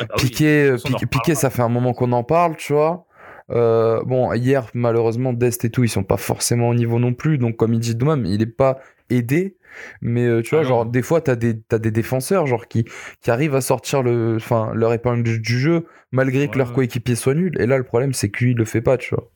[0.01, 0.77] ah bah Piqué,
[1.11, 3.08] Piqué, ça fait un moment qu'on en parle, tu vois.
[3.51, 7.39] Euh, bon, hier, malheureusement, Dest et tout, ils sont pas forcément au niveau non plus.
[7.39, 8.79] Donc, comme il dit Doumam, il est pas
[9.11, 9.57] aidé.
[10.03, 12.85] Mais euh, tu vois, Ah genre, des fois, t'as des, t'as des défenseurs genre, qui,
[13.21, 17.15] qui arrivent à sortir le, enfin, leur épingle du, du jeu malgré que leur coéquipier
[17.15, 17.57] soit nul.
[17.61, 19.31] Et là, le problème, c'est que lui, il le fait pas, tu vois.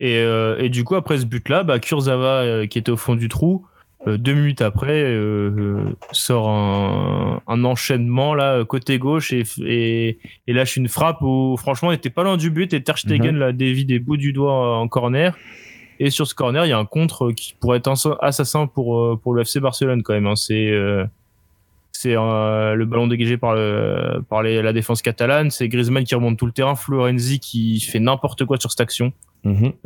[0.00, 3.28] Et, euh, et du coup, après ce but-là, bah, Kurzawa, qui était au fond du
[3.28, 3.66] trou,
[4.08, 10.18] euh, deux minutes après, euh, euh, sort un, un enchaînement là côté gauche et, et,
[10.46, 13.32] et lâche une frappe où franchement, il était pas loin du but et Ter Stegen
[13.34, 13.38] Mhm.
[13.38, 15.36] l'a dévie des bouts du doigt en corner.
[16.00, 19.16] Et sur ce corner, il y a un contre qui pourrait être assassin pour, euh,
[19.22, 20.26] pour le FC Barcelone quand même.
[20.26, 20.34] hein.
[20.36, 21.04] C'est euh,
[21.92, 25.50] c'est euh, le ballon dégagé par, le, par les- la défense catalane.
[25.50, 26.74] C'est Griezmann qui remonte tout le terrain.
[26.74, 29.12] Florenzi qui fait n'importe quoi sur cette action.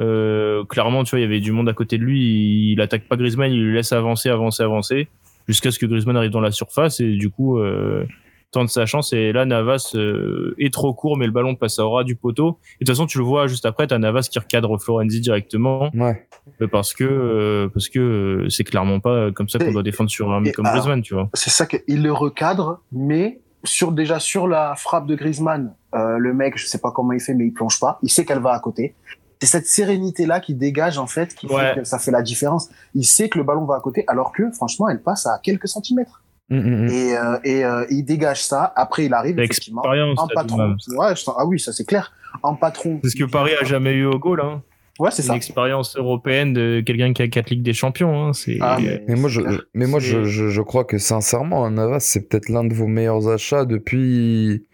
[0.01, 2.21] Euh, clairement, tu vois, il y avait du monde à côté de lui.
[2.21, 5.09] Il, il attaque pas Griezmann, il le laisse avancer, avancer, avancer,
[5.49, 8.05] jusqu'à ce que Griezmann arrive dans la surface et du coup euh,
[8.53, 9.13] tente sa chance.
[9.13, 12.59] Et là, Navas euh, est trop court, mais le ballon passe au ras du poteau.
[12.81, 15.91] Et de toute façon, tu le vois juste après, t'as Navas qui recadre Florenzi directement
[15.95, 16.27] Ouais.
[16.61, 20.11] euh, parce que euh, parce que euh, c'est clairement pas comme ça qu'on doit défendre
[20.11, 21.29] sur un mec comme alors- Griezmann, tu vois.
[21.35, 26.33] C'est ça qu'il le recadre, mais sur déjà sur la frappe de Griezmann, euh, le
[26.35, 27.99] mec, je sais pas comment il fait, mais il plonge pas.
[28.03, 28.95] Il sait qu'elle va à côté.
[29.41, 31.75] C'est cette sérénité là qui dégage en fait, qui Ouais.
[31.75, 32.71] fait que ça fait la différence.
[32.95, 35.69] Il sait que le ballon va à côté, alors que franchement, elle passe à quelques
[35.69, 36.23] centimètres.
[36.49, 36.89] Mm, mm, mm.
[36.91, 38.73] Et, euh, et euh, il dégage ça.
[38.77, 39.83] Après, il arrive effectivement
[40.17, 40.77] en patron.
[40.97, 42.13] Ouais, je ah oui, ça c'est clair.
[42.43, 43.01] En patron.
[43.03, 44.63] C'est ce que Paris a jamais eu au goal, hein.
[44.99, 45.33] Ouais, c'est ça.
[45.33, 48.29] une expérience européenne de quelqu'un qui a quatre ligues des champions.
[48.29, 48.33] Hein.
[48.33, 49.43] C'est Ah, mais Mais moi, je,
[49.75, 52.87] mais moi je, je, je crois que sincèrement, un Navas, c'est peut-être l'un de vos
[52.87, 54.67] meilleurs achats depuis.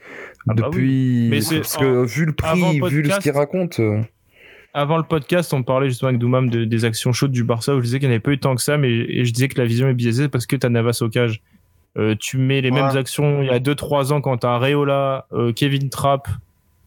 [0.47, 1.29] Ah bah depuis.
[1.29, 3.81] Mais Parce que vu le prix, vu ce qu'il raconte.
[4.75, 7.81] Avant le podcast, on parlait justement avec Doumam de, des actions chaudes du Barça où
[7.81, 9.59] je disais qu'il n'y avait pas eu tant que ça, mais et je disais que
[9.61, 11.43] la vision est biaisée parce que t'as Navas au cage.
[11.99, 12.81] Euh, tu mets les Ouais.
[12.81, 16.27] mêmes actions il y a 2-3 ans quand t'as Reola, euh, Kevin Trapp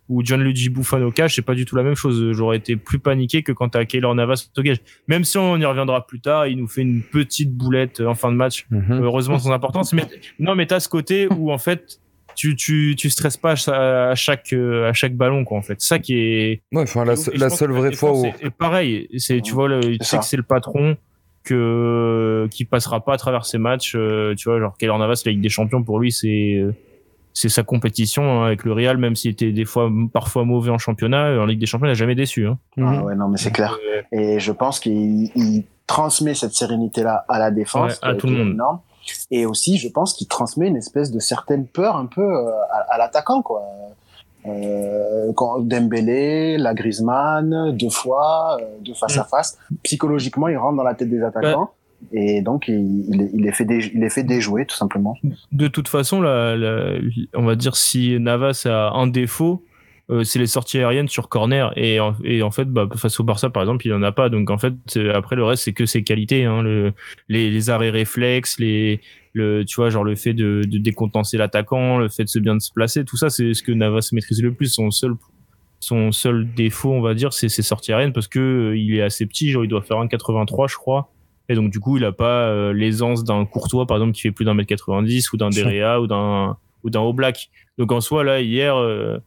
[0.09, 2.31] ou Gianluigi Buffon au cage, c'est pas du tout la même chose.
[2.31, 4.77] J'aurais été plus paniqué que quand t'as Keylor Navas au cage.
[5.07, 8.31] Même si on y reviendra plus tard, il nous fait une petite boulette en fin
[8.31, 9.03] de match mhm.
[9.03, 10.05] heureusement sans importance mais
[10.39, 11.99] non mais t'as ce côté où en fait
[12.35, 15.61] tu tu tu stresses pas à cha- à chaque euh, à chaque ballon quoi en
[15.61, 18.25] fait ça qui est Ouais, enfin, la, et seule que vraie fois où.
[18.25, 20.17] est pareil c'est tu vois le, tu sais ça.
[20.19, 20.97] que c'est le patron
[21.43, 25.31] que qui passera pas à travers ces matchs euh, tu vois genre Keylor Navas la
[25.31, 26.73] Ligue des Champions pour lui c'est euh,
[27.33, 30.77] c'est sa compétition hein, avec le Real même s'il était des fois parfois mauvais en
[30.77, 32.57] championnat en Ligue des Champions il a jamais déçu hein.
[32.77, 33.01] Ah Mhm.
[33.03, 33.77] ouais, non, mais c'est clair.
[34.11, 38.33] Et je pense qu'il il transmet cette sérénité-là à la défense, Ouais, à tout le
[38.33, 38.49] monde.
[38.51, 38.79] énorme.
[39.31, 42.93] Et aussi, je pense qu'il transmet une espèce de certaine peur un peu euh, à,
[42.93, 43.63] à l'attaquant, quoi.
[44.47, 49.19] Euh, quand Dembélé, la Griezmann, deux fois, euh, de face Mm.
[49.19, 49.57] à face.
[49.83, 51.71] Psychologiquement, il rentre dans la tête des attaquants.
[52.11, 55.15] Et donc, il, il, est- il les fait dé- il fait déjouer, tout simplement.
[55.51, 56.99] de toute façon, la, la-
[57.33, 59.63] on va dire si Navas a un défaut,
[60.11, 61.71] euh, c'est les sorties aériennes sur corner.
[61.75, 64.29] Et en, et en fait, bah, face au Barça, par exemple, il en a pas.
[64.29, 64.73] Donc en fait,
[65.13, 66.45] après le reste, c'est que ses qualités.
[66.45, 66.93] Hein, le,
[67.29, 69.01] les, les arrêts réflexes, les,
[69.33, 72.55] le, tu vois, genre le fait de, de décontenser l'attaquant, le fait de se bien
[72.55, 74.67] de se placer, tout ça, c'est ce que Navas maîtrise le plus.
[74.67, 75.15] Son seul
[75.85, 79.01] son seul défaut, on va dire, c'est ses sorties aériennes parce que euh, il est
[79.01, 81.11] assez petit, genre il doit faire 1,83 je crois.
[81.47, 84.31] Et donc du coup, il a pas euh, l'aisance d'un Courtois par exemple qui fait
[84.31, 87.49] plus d'un mètre 90 ou d'un Derea ou d'un ou d'un Oblak.
[87.77, 89.19] Donc en soi là hier euh,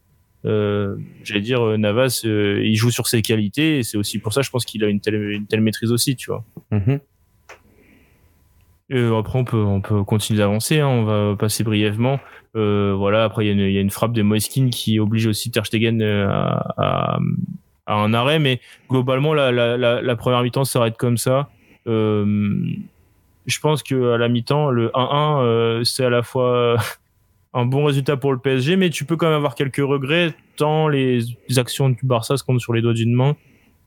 [0.44, 4.32] euh, j'allais dire euh, Navas euh, il joue sur ses qualités et c'est aussi pour
[4.32, 6.44] ça je pense qu'il a une telle une telle maîtrise aussi, tu vois.
[6.70, 7.00] Mhm.
[8.90, 10.80] Euh, après, on peut, on peut continuer d'avancer.
[10.80, 12.20] hein, on va passer brièvement.
[12.54, 13.24] Voilà.
[13.24, 15.50] Après, il y, a une- il y a une frappe de Moiskin qui oblige aussi
[15.50, 17.18] Ter Stegen à, à,
[17.86, 18.38] à un arrêt.
[18.38, 21.50] Mais globalement, la, la, la, la première mi-temps s'arrête comme ça.
[21.86, 26.76] Je pense que à la mi-temps, le 1-1, euh, c'est à la fois
[27.54, 30.88] un bon résultat pour le PSG, mais tu peux quand même avoir quelques regrets tant
[30.88, 31.20] les,
[31.56, 33.36] actions du Barça se comptent sur les doigts d'une main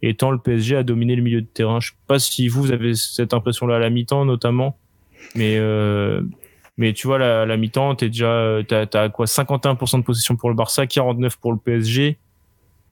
[0.02, 1.80] et tant le PSG a dominé le milieu de terrain.
[1.80, 4.78] Je sais pas si vous, avez cette impression-là à la mi-temps notamment,
[5.36, 6.22] mais euh,
[6.78, 10.50] mais tu vois la, la mi-temps, t'es déjà t'as t'as quoi 51% de possession pour
[10.50, 12.18] le Barça, 49% pour le PSG.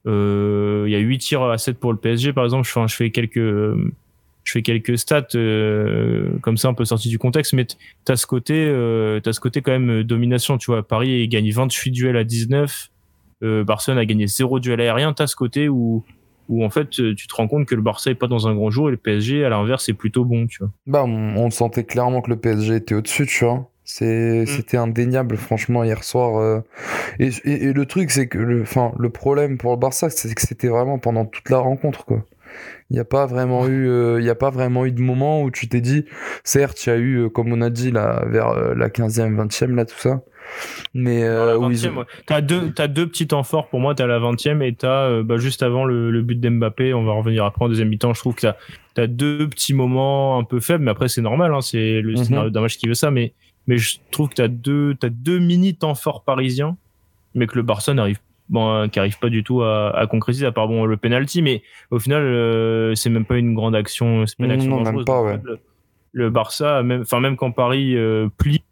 [0.08, 2.68] Euh, Il y a 8 tirs à 7 pour le PSG par exemple.
[2.68, 3.76] Je fais, je fais quelques
[4.50, 7.68] je fais quelques stats euh, comme ça un peu sorti du contexte, mais
[8.06, 10.58] t'as ce côté euh, t'as ce côté quand même euh, domination.
[10.58, 12.90] Tu vois, Paris il gagne 28 duels à 19,
[13.44, 15.14] euh, Barcelone a gagné 0 duel aérien.
[15.14, 16.04] T'as ce côté où
[16.48, 18.72] où en fait tu te rends compte que le Barça est pas dans un grand
[18.72, 20.48] jour et le PSG à l'inverse est plutôt bon.
[20.48, 20.72] Tu vois.
[20.88, 23.70] Bah, on, on sentait clairement que le PSG était au-dessus, tu vois.
[23.84, 26.38] C'est, C'était indéniable, franchement, hier soir.
[26.40, 26.60] euh.
[27.20, 28.64] Et, et- et le truc, c'est que le,
[29.00, 32.24] le problème pour le Barça, c'est que c'était vraiment pendant toute la rencontre, quoi.
[32.90, 35.44] Il n'y a pas vraiment eu, euh, il y a pas vraiment eu de moment
[35.44, 36.06] où tu t'es dit,
[36.44, 39.36] certes, il y a eu, euh, comme on a dit là, vers euh, la 15e,
[39.36, 40.22] 20e, là, tout ça.
[40.94, 41.58] Mais euh,
[42.26, 43.96] t'as deux, as deux petits temps forts pour moi.
[43.96, 46.94] T'as la 20e et t'as euh, bah, juste avant le, but d'Mbappé.
[46.94, 48.14] On va revenir après en deuxième mi-temps.
[48.14, 48.56] Je trouve que t'as
[48.98, 51.54] as deux petits moments un peu faibles, mais après c'est normal.
[51.54, 52.24] Hein, c'est le mhm.
[52.24, 53.12] scénario d'un match qui veut ça.
[53.12, 53.34] Mais
[53.68, 56.76] mais je trouve que t'as deux as deux mini temps forts parisiens,
[57.36, 58.20] mais que le Barça n'arrive
[58.50, 61.42] bon, qui arrive pas du tout à, à concrétiser à part bon le penalty.
[61.42, 64.26] Mais au final, euh, c'est même pas une grande action.
[64.26, 65.40] C'est pas une action non, même pas, ouais.
[66.12, 67.96] le, Barça, même enfin même quand Paris
[68.38, 68.64] plie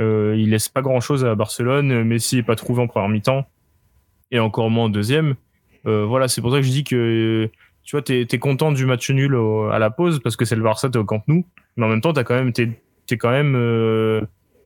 [0.00, 2.04] euh, il laisse pas grand chose à Barcelone.
[2.04, 3.46] Messi est pas trouvé en première mi-temps
[4.30, 5.34] et encore moins en deuxième.
[5.86, 7.50] Euh, voilà, c'est pour ça que je dis que
[7.82, 9.36] tu vois, t'es es content du match nul
[9.72, 11.44] à la pause parce que c'est le Barça, t'es au Camp Nou,
[11.76, 12.70] mais en même temps, t'as quand même, t'es
[13.10, 14.20] es quand même, euh,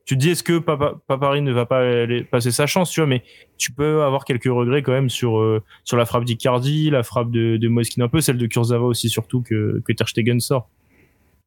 [0.05, 1.83] tu te dis est-ce que Papa, Paris ne va pas
[2.31, 3.23] passer sa chance, tu vois, mais
[3.57, 7.31] tu peux avoir quelques regrets quand même sur euh, sur la frappe d'Icardi, la frappe
[7.31, 10.69] de, de un peu, celle de Kurzawa aussi surtout que que Ter Stegen sort.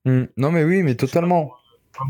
[0.04, 0.24] Hmm.
[0.36, 1.52] Non mais oui, mais totalement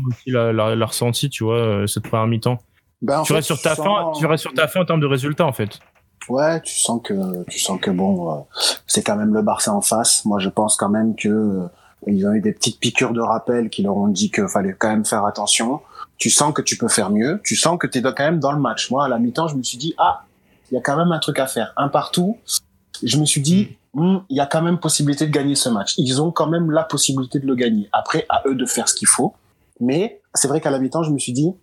[0.07, 2.59] aussi la, ressenti, tu vois, euh, cette première mi-temps.
[3.01, 5.45] Ben, tu, restes sur ta fin, tu restes sur ta fin en termes de résultats,
[5.45, 5.79] en fait.
[6.27, 8.41] Ouais, tu sens que, tu sens que bon, euh,
[8.85, 10.25] c'est quand même le Barça en face.
[10.25, 11.67] Moi, je pense quand même que euh,
[12.07, 14.89] ils ont eu des petites piqûres de rappel qui leur ont dit qu'il fallait quand
[14.89, 15.81] même faire attention.
[16.19, 17.41] Tu sens que tu peux faire mieux.
[17.43, 18.91] Tu sens que tu es quand même dans le match.
[18.91, 20.23] Moi, à la mi-temps, je me suis dit, ah,
[20.69, 21.73] il y a quand même un truc à faire.
[21.77, 22.37] Un partout.
[23.01, 24.01] Je me suis dit, mm.
[24.01, 25.93] hmm, il y a quand même possibilité de gagner ce match.
[25.97, 27.89] Ils ont quand même la possibilité de le gagner.
[27.93, 29.33] Après, à eux de faire ce qu'il faut.
[29.79, 31.53] Mais c'est vrai qu'à la mi-temps, je me suis dit,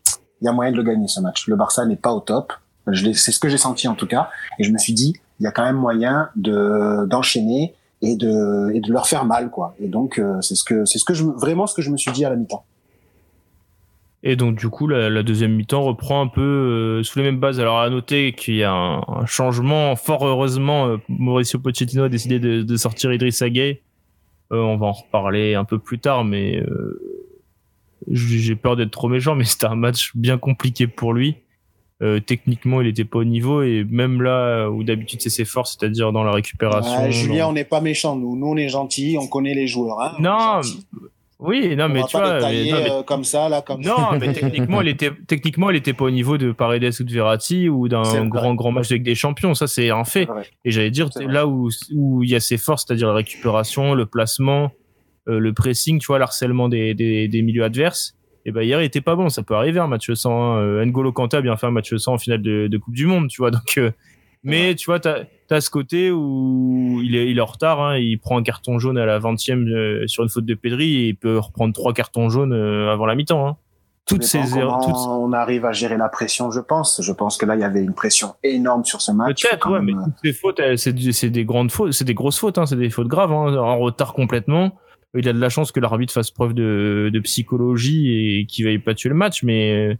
[0.40, 1.47] il y a moyen de le gagner ce match.
[1.47, 2.53] Le Barça n'est pas au top.
[2.92, 4.31] C'est ce que j'ai senti en tout cas.
[4.59, 8.71] Et je me suis dit, il y a quand même moyen de d'enchaîner et de
[8.75, 9.75] et de leur faire mal quoi.
[9.81, 11.97] Et donc euh, c'est ce que c'est ce que je vraiment ce que je me
[11.97, 12.64] suis dit à la mi-temps.
[14.29, 17.61] Et donc du coup la, deuxième mi-temps reprend un peu euh, sous les mêmes bases.
[17.61, 19.95] Alors à noter qu'il y a un, changement.
[19.95, 23.83] Fort heureusement, euh, Mauricio Pochettino a décidé de, de sortir Idriss Gueye.
[24.51, 26.61] on va en reparler un peu plus tard, mais
[28.11, 31.37] j'ai peur d'être trop méchant, mais c'était un match bien compliqué pour lui.
[32.03, 35.79] Euh, techniquement, il était pas au niveau et même là où d'habitude c'est ses forces,
[35.79, 37.11] c'est-à-dire dans la récupération.
[37.11, 38.37] Julien, on n'est pas méchant, nous.
[38.37, 40.01] Nous, on est gentils, on connaît les joueurs.
[40.01, 40.61] Hein, non,
[41.38, 45.11] oui, non, mais tu vois, euh, comme ça, là, comme non, mais techniquement, il était
[45.27, 48.72] techniquement, il était pas au niveau de Paredes ou de Verratti ou d'un grand grand
[48.72, 49.55] match avec des champions.
[49.55, 50.29] Ça, c'est un fait.
[50.64, 54.07] Et j'allais dire là où où il y a ses forces, c'est-à-dire la récupération, le
[54.07, 54.72] placement
[55.29, 58.16] euh, le pressing, tu vois, l'harcèlement des, des, des, milieux adverses.
[58.44, 59.29] Et ben hier, il était pas bon.
[59.29, 60.31] Ça peut arriver un match 100.
[60.31, 60.59] Hein.
[60.61, 63.07] Euh, N'Golo Kanta a bien fait un match 100 en finale de, de Coupe du
[63.07, 63.51] Monde, tu vois.
[63.51, 63.90] Donc, euh,
[64.42, 67.81] mais tu vois, t'as as ce côté où il est, il est en retard.
[67.81, 71.09] Hein, il prend un carton jaune à la 20e sur une faute de Pedri et
[71.09, 73.46] il peut reprendre trois cartons jaunes avant la mi-temps.
[73.46, 73.57] Hein.
[74.07, 74.81] Toutes ces erreurs.
[74.85, 74.94] Toutes...
[74.94, 77.01] On arrive à gérer la pression, je pense.
[77.03, 79.42] Je pense que là, il y avait une pression énorme sur ce match.
[79.42, 82.66] Peut-être, ouais, mais toutes ces fautes, c'est des grandes fautes, c'est des grosses fautes, hein,
[82.66, 84.72] c'est des fautes graves, hein, en retard complètement
[85.18, 88.94] il a de la chance que l'arbitre fasse preuve de, psychologie et qu'il veuille pas
[88.94, 89.99] tuer le match, mais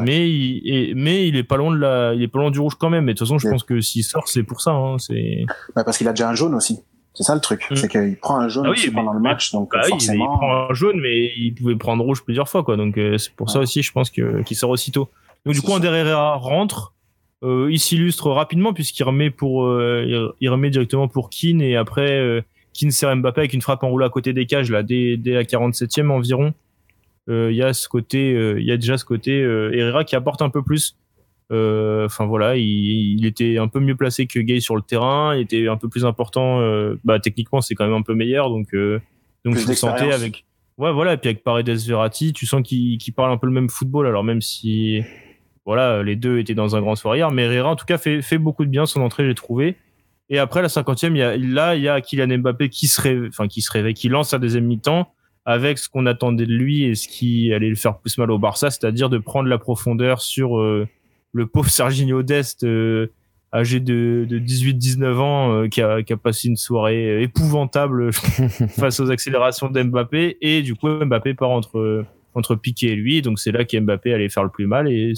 [0.00, 2.60] mais il, est, mais il est pas loin de la, il est pas loin du
[2.60, 3.04] rouge quand même.
[3.04, 4.72] Mais de toute façon, je pense que s'il sort, c'est pour ça.
[4.72, 6.80] Hein, c'est bah parce qu'il a déjà un jaune aussi.
[7.14, 7.76] C'est ça le truc, mm.
[7.76, 10.32] c'est qu'il prend un jaune ah aussi pendant le match, donc bah forcément.
[10.32, 12.76] il prend un jaune, mais il pouvait prendre rouge plusieurs fois, quoi.
[12.76, 15.08] Donc euh, c'est pour ça aussi, je pense que qu'il sort aussitôt.
[15.44, 16.94] Donc du coup, Ander Herrera rentre.
[17.42, 22.44] Euh, il s'illustre rapidement puisqu'il remet pour, euh, il remet directement pour Keane et après
[22.74, 26.10] Kinser Mbappé avec une frappe enroulée à côté des cages là dès, dès la 47e
[26.10, 26.52] environ.
[27.30, 30.04] Euh, il y a ce côté, euh, il y a déjà ce côté euh, Herrera
[30.04, 30.96] qui apporte un peu plus.
[31.52, 35.66] Enfin voilà, il, était un peu mieux placé que Gay sur le terrain, il était
[35.66, 36.60] un peu plus important.
[37.02, 38.68] bah techniquement c'est quand même un peu meilleur, donc
[39.44, 40.44] donc vous sentez avec
[40.78, 43.52] ouais voilà et puis avec Paredes Verratti, tu sens qu'il qu parle un peu le
[43.52, 44.06] même football.
[44.06, 45.02] Alors même si
[45.66, 48.38] voilà les deux étaient dans un grand soirée mais Herrera en tout cas fait fait
[48.38, 49.74] beaucoup de bien son entrée j'ai trouvé.
[50.32, 53.00] Et après la cinquantième, il y a, là, il y a Kylian Mbappé qui se
[53.00, 55.12] réveille, enfin, qui se réveille, qui lance sa deuxième mi-temps
[55.44, 58.38] avec ce qu'on attendait de lui et ce qui allait le faire plus mal au
[58.38, 60.86] Barça, c'est-à-dire de prendre la profondeur sur euh,
[61.32, 63.08] le pauvre Serginho Dest, euh,
[63.52, 68.12] âgé de, de 18-19 ans, euh, qui, a, qui a passé une soirée épouvantable
[68.78, 70.36] face aux accélérations d'Mbappé.
[70.40, 73.22] Et du coup, Mbappé part entre, entre Piqué et lui.
[73.22, 74.90] Donc c'est là qu'Mbappé allait faire le plus mal.
[74.92, 75.14] Et,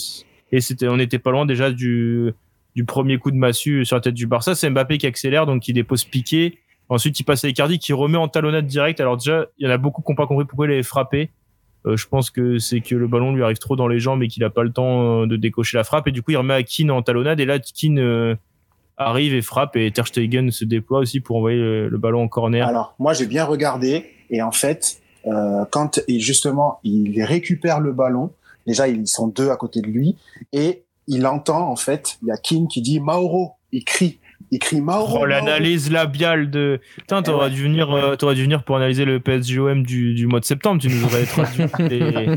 [0.61, 2.33] c'était, on n'était pas loin déjà du
[2.75, 4.55] du premier coup de massue sur la tête du Barça.
[4.55, 6.59] C'est Mbappé qui accélère, donc qui dépose Piqué.
[6.93, 9.01] Ensuite, il passe à Icardi qui remet en talonnade direct.
[9.01, 11.31] Alors déjà, il y en a beaucoup qui n'ont pas compris pourquoi il avait frappé.
[11.87, 14.29] Euh, je pense que c'est que le ballon lui arrive trop dans les jambes et
[14.29, 16.07] qu'il n'a pas le temps euh, de décocher la frappe.
[16.09, 17.41] Et du coup, il remet à Keane en talonnade.
[17.41, 18.35] Et là, Keane euh,
[18.99, 19.75] arrive et frappe.
[19.77, 22.69] Et Ter Stegen se déploie aussi pour envoyer le, ballon en corner.
[22.69, 24.05] Alors, moi, j'ai bien regardé.
[24.29, 25.01] Et en fait,
[25.71, 28.33] quand il, justement, il récupère le ballon,
[28.67, 30.17] déjà, ils sont deux à côté de lui.
[30.53, 34.19] Et il entend en fait, il y a Kim qui dit Mauro, il crie.
[34.53, 35.19] Il crie Mauro.
[35.23, 36.79] Oh, l'analyse labiale de.
[36.99, 40.27] Putain, Eh t'aurais dû venir, euh, t'aurais dû venir pour analyser le PSGOM du, du
[40.29, 40.81] mois de septembre.
[40.81, 42.37] Tu nous aurais traduit les,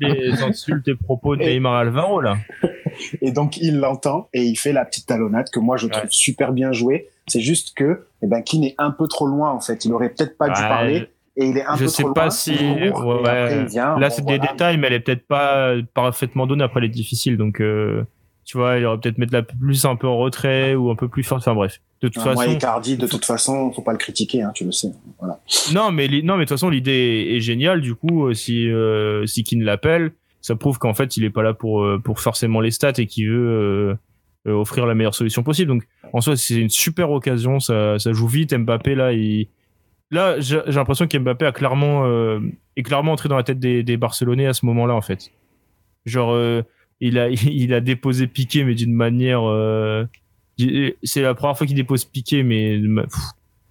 [0.00, 2.36] les insultes et propos de Et- Neymar Alvaro là.
[3.22, 6.08] Et donc il l'entend et il fait la petite talonnade que moi je trouve Ouais.
[6.10, 7.08] super bien jouée.
[7.28, 9.84] C'est juste que eh ben Keane est un peu trop loin en fait.
[9.84, 12.12] Il aurait peut-être pas dû Ouais, parler et il est un je peu sais trop
[12.12, 12.30] pas loin.
[12.30, 12.56] si-
[12.92, 13.96] court, ouais, après, il vient.
[13.98, 14.38] Là, Bon, c'est voilà.
[14.38, 16.64] des détails, mais elle est peut-être pas parfaitement donnée.
[16.64, 18.02] Après, elle est difficile, donc euh,
[18.50, 21.06] tu vois, il aurait peut-être mettre la plus un peu en retrait ou un peu
[21.06, 21.38] plus fort.
[21.38, 22.56] Enfin bref, de toute Ouais, Moi, façon.
[22.56, 24.90] Icardi, de toute façon, faut pas le critiquer, hein, tu le sais.
[25.20, 25.38] Voilà.
[25.72, 27.80] Non, mais non, mais de toute façon, l'idée est géniale.
[27.80, 30.10] Du coup, euh, si euh, si Keane l'appelle,
[30.40, 33.06] ça prouve qu'en fait, il est pas là pour euh, pour forcément les stats et
[33.06, 33.96] qu'il veut
[34.48, 35.68] euh, offrir la meilleure solution possible.
[35.68, 37.60] Donc, en soi, c'est une super occasion.
[37.60, 38.52] Ça ça joue vite.
[38.52, 39.46] Mbappé là, il
[40.10, 42.40] là, j'ai j'ai l'impression qu'Mbappé a clairement euh,
[42.74, 45.30] est clairement entré dans la tête des, des Barcelonais à ce moment-là, en fait.
[46.04, 46.62] Genre, euh,
[47.00, 49.42] il a il a déposé Piqué, mais d'une manière.
[49.48, 50.04] euh,
[51.02, 52.80] c'est la première fois qu'il dépose Piqué, mais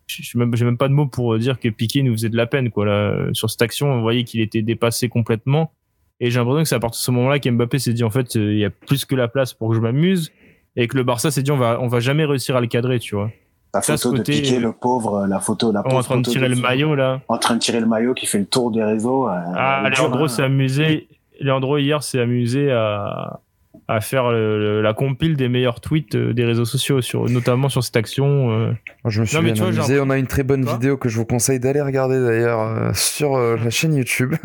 [0.08, 2.86] j'ai même, pas de mots pour dire que Piqué nous faisait de la peine quoi
[2.86, 5.72] là sur cette action on voyait qu'il était dépassé complètement
[6.20, 8.36] et j'ai l'impression que c'est à partir de ce moment-là qu'Mbappé s'est dit en fait
[8.36, 10.32] euh, il y a plus que la place pour que je m'amuse
[10.76, 12.98] et que le Barça s'est dit on va on va jamais réussir à le cadrer
[12.98, 13.32] tu vois
[13.76, 16.18] La Ça, photo ce de côté- Piqué, le pauvre, la photo, la en pauvre train
[16.18, 18.72] de tirer le maillot là En train de tirer le maillot qui fait le tour
[18.72, 19.30] des réseaux.
[19.30, 20.28] euh, ah dure, Leandro hein.
[20.28, 21.08] s'est amusé
[21.40, 23.40] Leandro hier s'est amusé à
[23.88, 27.70] à faire le- le- la compile des meilleurs tweets euh, des réseaux sociaux sur notamment
[27.70, 28.72] sur cette action euh.
[29.06, 30.00] Je me suis Non, bien vois, amusé.
[30.00, 32.92] On a une très bonne Quoi vidéo que je vous conseille d'aller regarder d'ailleurs euh,
[32.94, 34.36] sur euh, la chaîne YouTube.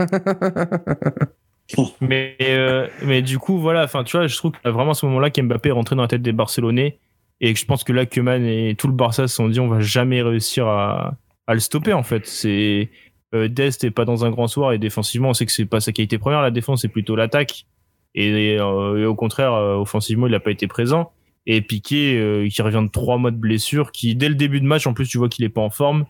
[2.01, 5.07] Mais, euh, mais du coup, voilà, enfin, tu vois, je trouve que vraiment à ce
[5.07, 6.99] moment-là qu'Mbappé est rentré dans la tête des Barcelonais
[7.41, 9.69] et que je pense que là, Koeman et tout le Barça se sont dit on
[9.69, 11.15] va jamais réussir à,
[11.47, 12.27] à le stopper en fait.
[12.27, 12.91] C'est
[13.35, 15.92] Dest est pas dans un grand soir et défensivement, on sait que c'est pas sa
[15.92, 17.66] qualité première, la défense, c'est plutôt l'attaque.
[18.14, 21.11] Et, euh, et au contraire, euh, offensivement, il n'a pas été présent.
[21.47, 24.66] Et Piqué, euh, qui revient de trois mois de blessure, qui dès le début de
[24.66, 26.07] match, en plus, tu vois qu'il est pas en forme,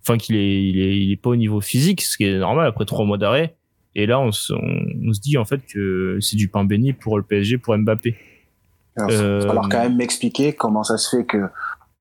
[0.00, 2.66] enfin qu'il est, il est, il est pas au niveau physique, ce qui est normal
[2.66, 3.54] après trois mois d'arrêt.
[3.94, 6.92] Et là, on se, on, on se dit en fait que c'est du pain béni
[6.92, 8.16] pour le PSG, pour Mbappé.
[8.96, 11.48] Alors, Euh, quand même m'expliquer comment ça se fait que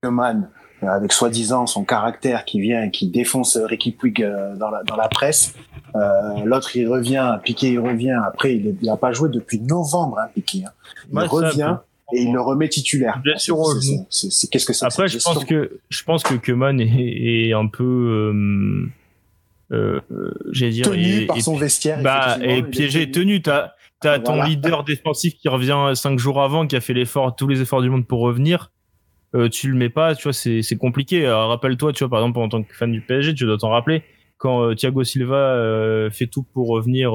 [0.01, 4.55] Koeman, euh, avec soi-disant son caractère qui vient et qui défonce euh, Ricky Puig euh,
[4.55, 5.53] dans la, dans la presse,
[5.95, 5.99] euh,
[6.45, 10.63] l'autre il revient, Piqué il revient, après il n'a pas joué depuis novembre, hein, Piqué.
[10.65, 10.71] hein.
[11.11, 11.77] Il ça, revient
[12.13, 13.21] et il le remet titulaire.
[14.09, 17.53] C'est- c'est- Qu'est-ce que que Après, je pense que je pense que Koeman est, est
[17.53, 18.89] un peu, euh,
[19.71, 22.01] euh, euh, j'allais dire, tenu est- par est- son vestiaire.
[22.01, 23.41] bah, et piégé, tenu.
[23.41, 24.49] T'as t'as ton Voilà.
[24.49, 27.89] leader défensif qui revient cinq jours avant, qui a fait l'effort, tous les efforts du
[27.89, 28.71] monde pour revenir.
[29.33, 31.27] Euh, tu le mets pas, tu vois, c'est compliqué.
[31.27, 34.03] Rappelle-toi, tu vois, par exemple, en tant que fan du PSG, tu dois t'en rappeler
[34.41, 37.13] quand euh, Thiago Silva euh, fait tout pour revenir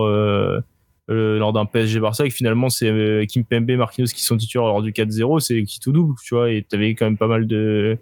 [1.08, 5.40] lors d'un PSG Barça finalement c'est euh, Kimpembe, Marquinhos qui sont titulaires lors du 4-0,
[5.40, 6.50] c'est qui tout double, tu vois.
[6.50, 7.98] Et t'avais quand même pas mal de,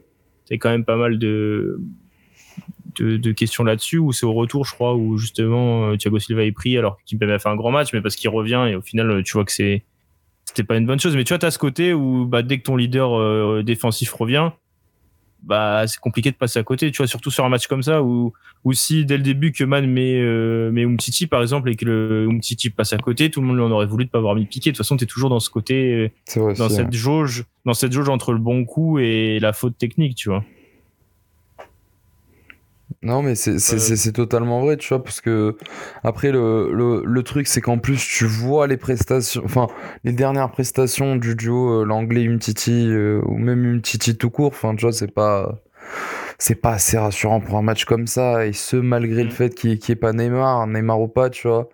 [0.46, 1.80] t'avais quand même pas mal de
[2.96, 6.52] de, de questions là-dessus où c'est au retour, je crois, où justement Thiago Silva est
[6.52, 8.82] pris alors que Kimpembe a fait un grand match, mais parce qu'il revient et au
[8.82, 9.84] final, tu vois que c'est
[10.44, 11.16] c'était pas une bonne chose.
[11.16, 14.50] Mais tu vois, t'as ce côté où bah, dès que ton leader euh, défensif revient,
[15.42, 16.90] bah c'est compliqué de passer à côté.
[16.90, 18.32] Tu vois, surtout sur un match comme ça où,
[18.64, 21.84] où si dès le début que Man met, euh, met Umtiti par exemple et que
[21.84, 24.46] le Umtiti passe à côté, tout le monde en aurait voulu de pas avoir mis
[24.46, 24.70] Piqué.
[24.70, 27.92] De toute façon, t'es toujours dans ce côté, euh, dans aussi, cette jauge, dans cette
[27.92, 30.44] jauge entre le bon coup et la faute technique, tu vois.
[33.04, 35.56] Non, mais c'est c'est- Euh, c'est- c'est totalement vrai, tu vois, parce que
[36.02, 39.66] après, le, le, le truc, c'est qu'en plus, tu vois les prestations, enfin,
[40.04, 44.74] les dernières prestations du duo euh, l'anglais Umtiti, euh, ou même Umtiti tout court, enfin,
[44.74, 45.58] tu vois, c'est pas.
[46.38, 49.32] C'est pas assez rassurant pour un match comme ça, et ce, malgré le Mm.
[49.32, 51.68] fait qu'il n'y ait, pas Neymar, Neymar ou pas, tu vois.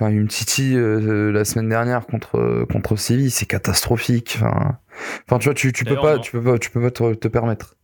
[0.00, 4.38] Enfin, Umtiti, euh, la semaine dernière contre, contre Séville, c'est catastrophique.
[4.40, 4.78] Enfin,
[5.28, 7.28] enfin, tu vois, tu, tu peux pas, tu peux pas, tu peux pas te, te
[7.28, 7.76] permettre.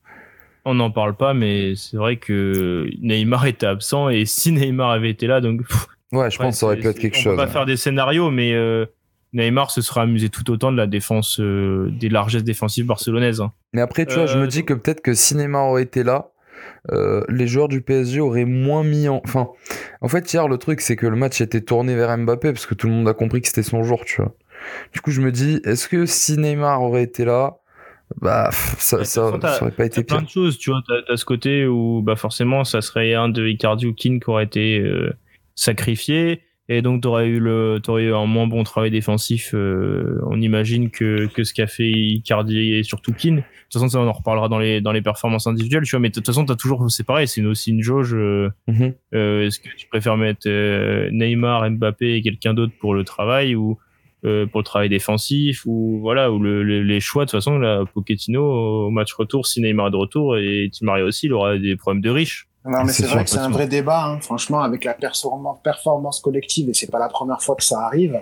[0.69, 5.11] On n'en parle pas, mais c'est vrai que Neymar était absent et si Neymar avait
[5.11, 7.33] été là, donc pff, Ouais, je pense que ça aurait pu être quelque on chose.
[7.33, 8.85] peut pas faire des scénarios, mais euh,
[9.33, 13.41] Neymar se sera amusé tout autant de la défense, euh, des largesses défensives barcelonaises.
[13.41, 13.53] hein.
[13.73, 16.03] Mais après, tu vois, je me Euh, dis que peut-être que si Neymar aurait été
[16.05, 16.31] là,
[16.93, 19.21] euh, les joueurs du PSG auraient moins mis en.
[19.25, 19.49] Enfin,
[20.01, 22.75] en fait, hier, le truc, c'est que le match était tourné vers Mbappé parce que
[22.75, 24.35] tout le monde a compris que c'était son jour, tu vois.
[24.93, 27.57] Du coup, je me dis, est-ce que si Neymar aurait été là,
[28.21, 30.27] bah, ça, ça, façon, ça aurait pas été plein pire.
[30.27, 30.81] de choses, tu vois.
[30.87, 34.31] T'as as ce côté où, bah, forcément, ça serait un de Icardi ou Keane qui
[34.31, 35.13] aurait été euh,
[35.55, 36.43] sacrifié.
[36.69, 40.91] Et donc, t'aurais eu le, t'aurais eu un moins bon travail défensif, euh, on imagine,
[40.91, 43.37] que, que ce qu'a fait Icardi et surtout Keane.
[43.37, 46.01] De toute façon, ça, on en reparlera dans les, dans les performances individuelles, tu vois.
[46.01, 48.15] Mais de toute façon, t'as toujours, c'est pareil, c'est aussi une jauge.
[48.15, 48.95] euh, Mhm.
[49.13, 50.49] Est-ce que tu préfères mettre
[51.11, 53.79] Neymar, Mbappé et quelqu'un d'autre pour le travail ou
[54.27, 57.85] euh, pour le travail défensif ou voilà ou le, les choix de toute façon là
[57.95, 61.59] Pochettino au match retour si Neymar est de retour et Di Maria aussi il aura
[61.59, 64.21] des problèmes de riches non mais c'est vrai que c'est un vrai débat hein.
[64.21, 68.21] franchement avec la performance performance collective et c'est pas la première fois que ça arrive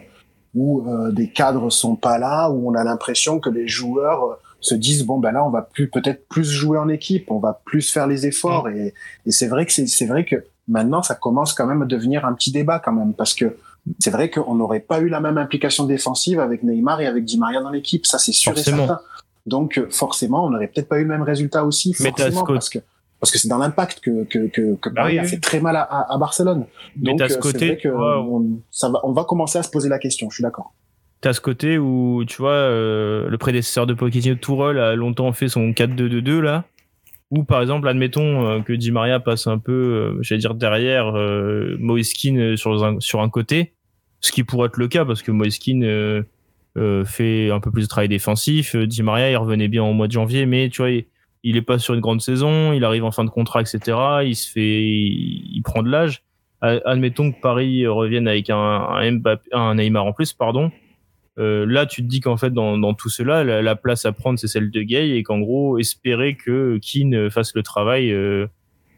[0.55, 4.35] où euh, des cadres sont pas là où on a l'impression que les joueurs euh,
[4.61, 7.61] se disent bon ben là on va plus peut-être plus jouer en équipe on va
[7.65, 8.95] plus faire les efforts et,
[9.27, 10.37] et c'est vrai que c'est vrai que
[10.69, 13.57] maintenant ça commence quand même à devenir un petit débat quand même parce que
[13.99, 17.39] c'est vrai qu'on n'aurait pas eu la même implication défensive avec Neymar et avec Di
[17.39, 19.01] Maria dans l'équipe, ça c'est sûr et certain.
[19.47, 22.79] Donc euh, forcément, on n'aurait peut-être pas eu le même résultat aussi, forcément, parce que
[23.21, 26.07] parce que c'est dans l'impact que que que, que Paris a fait très mal à,
[26.11, 26.65] à Barcelone.
[26.97, 29.89] Donc ce euh, côté, vrai que on, ça va, on va commencer à se poser
[29.89, 30.31] la question.
[30.31, 30.73] Je suis d'accord.
[31.21, 35.49] T'as ce côté où tu vois euh, le prédécesseur de Pochettino Tourelle a longtemps fait
[35.49, 36.65] son 4-2-2-2 là.
[37.37, 42.55] Ou par exemple, admettons que Di Maria passe un peu, j'allais dire derrière euh, Moiskin
[42.57, 43.73] sur un, sur un côté,
[44.25, 46.23] ce qui pourrait être le cas parce que Moiskin euh,
[46.79, 48.75] euh, fait un peu plus de travail défensif.
[48.75, 50.91] Euh, Di Maria, il revenait bien au mois de janvier, mais tu vois,
[51.43, 53.99] il, est pas sur une grande saison, il arrive en fin de contrat, etc.
[54.25, 56.23] Il se fait, il, prend de l'âge.
[56.63, 60.73] Admettons que Paris revienne avec un Neymar en plus, pardon.
[61.39, 64.13] Euh, là, tu te dis qu'en fait, dans, dans tout cela, la, la, place à
[64.13, 68.47] prendre, c'est celle de Gay et qu'en gros, espérer que Keane fasse le travail, euh,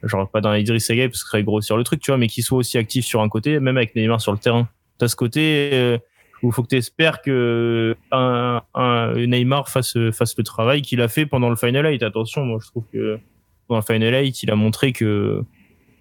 [0.03, 2.27] genre pas dans Idriss Gay parce que ce serait grossir le truc, tu vois, mais
[2.27, 4.69] qu'il soit aussi actif sur un côté, même avec Neymar sur le terrain
[4.99, 5.99] t'as ce côté euh,
[6.43, 11.01] où il faut que tu espères que un, un, Neymar fasse, fasse le travail qu'il
[11.01, 12.03] a fait pendant le Final 8.
[12.03, 13.19] Attention, moi je trouve que
[13.69, 15.43] dans le Final 8, il a montré que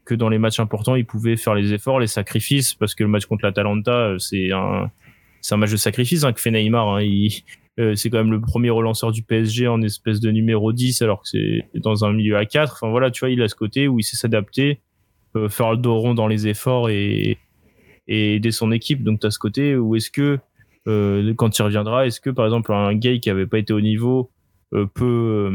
[0.06, 3.10] que dans les matchs importants, il pouvait faire les efforts, les sacrifices, parce que le
[3.10, 4.92] match contre l'Atalanta, c'est un
[5.46, 6.98] c'est un match de sacrifice hein, que fait Neymar.
[6.98, 7.04] Hein.
[7.80, 11.22] Euh, c'est quand même le premier relanceur du PSG en espèce de numéro 10, alors
[11.22, 12.74] que c'est dans un milieu à 4.
[12.74, 14.80] Enfin voilà, tu vois, il a ce côté où il sait s'adapter,
[15.36, 17.38] euh, faire le dos rond dans les efforts et,
[18.08, 19.04] aider son équipe.
[19.04, 20.40] Donc tu as ce côté où est-ce que
[20.88, 23.82] euh, quand il reviendra, est-ce que par exemple un gay qui avait pas été au
[23.82, 24.32] niveau
[24.72, 25.52] peut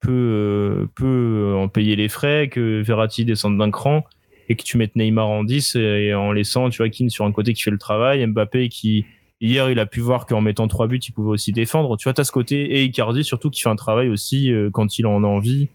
[0.00, 4.04] peut peut en payer les frais, que Verratti descende d'un cran?
[4.48, 7.32] Et que tu mettes Neymar en 10 et en laissant tu vois Keane sur un
[7.32, 9.04] côté qui fait le travail, Mbappé qui
[9.40, 11.96] hier il a pu voir qu'en mettant trois buts il pouvait aussi défendre.
[11.96, 14.98] Tu vois, tu as ce côté et Icardi surtout qui fait un travail aussi quand
[14.98, 15.68] il en a envie.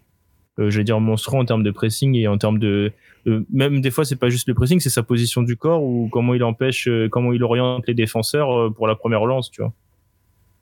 [0.58, 2.92] Euh, je vais dire monstrueux en termes de pressing et en termes de
[3.24, 6.34] même des fois c'est pas juste le pressing c'est sa position du corps ou comment
[6.34, 9.72] il empêche euh, comment il oriente les défenseurs euh, pour la première relance tu vois.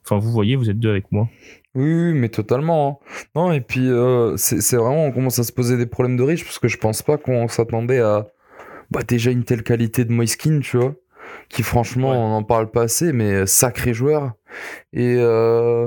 [0.04, 1.28] Enfin vous voyez vous êtes deux avec moi
[1.75, 3.25] oui, mais totalement hein.
[3.35, 3.89] non et puis
[4.37, 7.03] c'est vraiment on commence à se poser des problèmes de riche parce que je pense
[7.03, 8.27] pas qu'on s'attendait à
[8.91, 10.95] bah, déjà une telle qualité de Moiskin tu vois
[11.49, 14.33] qui franchement on en parle pas assez mais sacré joueur
[14.93, 15.16] et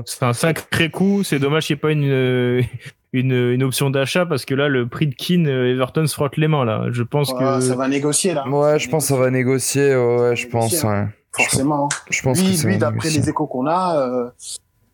[0.05, 2.65] c'est un sacré coup c'est dommage qu'il n'y ait pas une
[3.13, 6.35] une, une option d'achat parce que là, le prix de Keane, euh, Everton se frotte
[6.35, 6.87] les mains là.
[6.91, 8.47] Je pense que ça va négocier là.
[8.47, 9.95] Ouais, je pense que ça va négocier.
[9.95, 10.83] Ouais, je pense.
[10.83, 11.05] Ouais.
[11.31, 11.89] Forcément.
[12.09, 14.29] Je pense lui, que lui d'après les échos qu'on a, euh,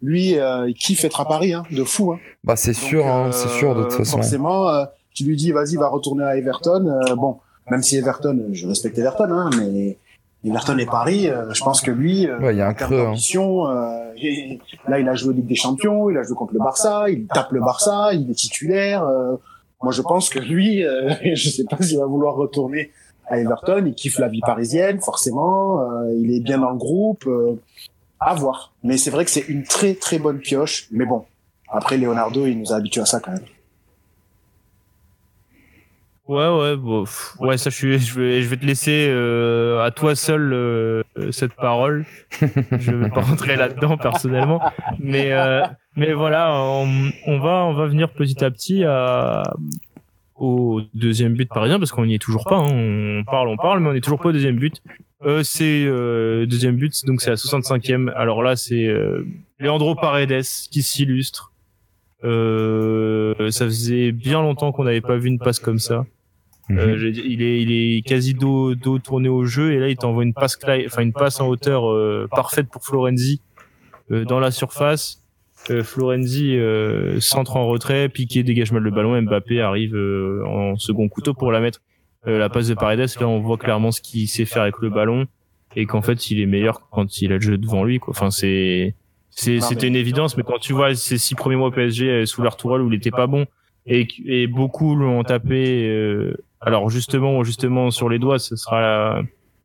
[0.01, 2.13] lui, euh, il kiffe être à Paris, hein, de fou.
[2.13, 2.19] Hein.
[2.43, 4.17] Bah c'est sûr, hein, c'est sûr de toute façon.
[4.17, 6.99] Forcément, tu lui dis vas-y, va retourner à Everton.
[7.17, 7.37] bon,
[7.69, 9.97] même si Everton, je respecte Everton, hein, mais
[10.45, 13.07] Everton et Paris, euh, je pense que lui, euh, ouais, il y a un creux.
[13.07, 13.15] Hein.
[13.35, 17.27] Euh, là, il a joué Ligue des Champions, il a joué contre le Barça, il
[17.27, 19.03] tape le Barça, il est titulaire.
[19.03, 19.35] Euh,
[19.83, 20.83] moi, je pense que lui,
[21.33, 22.91] je sais pas s'il va vouloir retourner
[23.27, 23.83] à Everton.
[23.85, 25.81] Il kiffe la vie parisienne, forcément.
[26.13, 27.29] il est bien dans le groupe.
[28.19, 28.73] À voir.
[28.83, 30.87] Mais c'est vrai que c'est une très très bonne pioche.
[30.91, 31.25] Mais bon,
[31.69, 33.45] après Leonardo, il nous a habitués à ça quand même.
[36.27, 37.05] Ouais, ouais, bon,
[37.39, 41.01] ouais, ça, je, suis, je, vais, je vais te laisser euh, à toi seul euh,
[41.31, 42.05] cette parole.
[42.39, 44.61] je vais pas rentrer là-dedans personnellement,
[44.99, 45.63] mais euh,
[45.95, 49.41] mais voilà, on, on, va on va venir petit à petit à,
[50.35, 52.57] au deuxième but parisien parce qu'on n'y est toujours pas.
[52.57, 52.69] Hein.
[52.71, 54.83] On parle, on parle, mais on n'est toujours pas au deuxième but.
[55.25, 58.11] Euh, c'est euh, deuxième but, donc c'est à 65e.
[58.15, 59.25] Alors là, c'est euh,
[59.59, 61.51] Leandro Paredes qui s'illustre.
[62.23, 66.05] Euh, ça faisait bien longtemps qu'on n'avait pas vu une passe comme ça.
[66.71, 67.13] Euh, mhm.
[67.25, 70.35] il, est, il est quasi dos, dos tourné au jeu et là il t'envoie une
[70.35, 70.55] passe,
[70.85, 73.41] enfin une passe en hauteur euh, parfaite pour Florenzi
[74.11, 75.23] euh, dans la surface.
[75.83, 76.57] Florenzi
[77.19, 79.21] centre en retrait, piqué, dégage mal le ballon.
[79.21, 79.93] Mbappé arrive
[80.45, 81.81] en second couteau pour la mettre.
[82.25, 85.25] La passe de Paredes, là on voit clairement ce qu'il sait faire avec le ballon
[85.75, 87.99] et qu'en fait il est meilleur quand il a le jeu devant lui.
[87.99, 88.11] Quoi.
[88.11, 88.95] Enfin c'est
[89.29, 92.81] c'était une évidence, mais quand tu vois ces six premiers mois PSG sous leur tourelle
[92.81, 93.45] où il était pas bon
[93.85, 99.21] et, et beaucoup l'ont tapé alors justement, justement sur les doigts, ce sera la,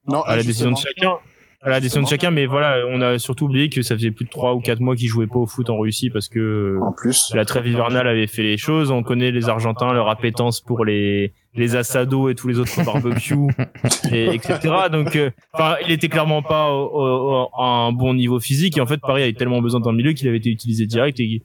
[0.06, 1.14] non, à la décision de chacun.
[1.62, 4.26] à la décision de chacun, mais voilà, on a surtout oublié que ça faisait plus
[4.26, 6.92] de 3 ou 4 mois qu'ils jouaient pas au foot en Russie parce que En
[6.92, 8.90] plus, la trêve hivernale avait fait les choses.
[8.90, 13.36] On connaît les Argentins, leur appétence pour les les asados et tous les autres barbecues,
[14.12, 14.58] et, etc.
[14.90, 18.76] Donc, euh, enfin, il était clairement pas au, au- à un bon niveau physique.
[18.76, 21.42] Et en fait, Paris avait tellement besoin d'un milieu qu'il avait été utilisé direct et,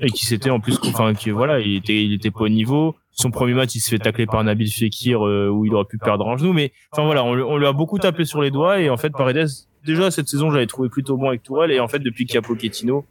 [0.00, 2.94] et qui s'était en plus, enfin, qui voilà, il était, il était pas au niveau.
[3.14, 5.98] Son premier match, il se fait tacler par Nabil Fekir euh, où il aurait pu
[5.98, 6.54] perdre un genou.
[6.54, 8.96] Mais enfin voilà, on, lui- on lui a beaucoup tapé sur les doigts et en
[8.96, 9.48] fait, Paredes,
[9.84, 12.38] déjà cette saison, j'avais trouvé plutôt bon avec Tourelle et en fait, depuis qu'il y
[12.38, 13.04] a Pochettino,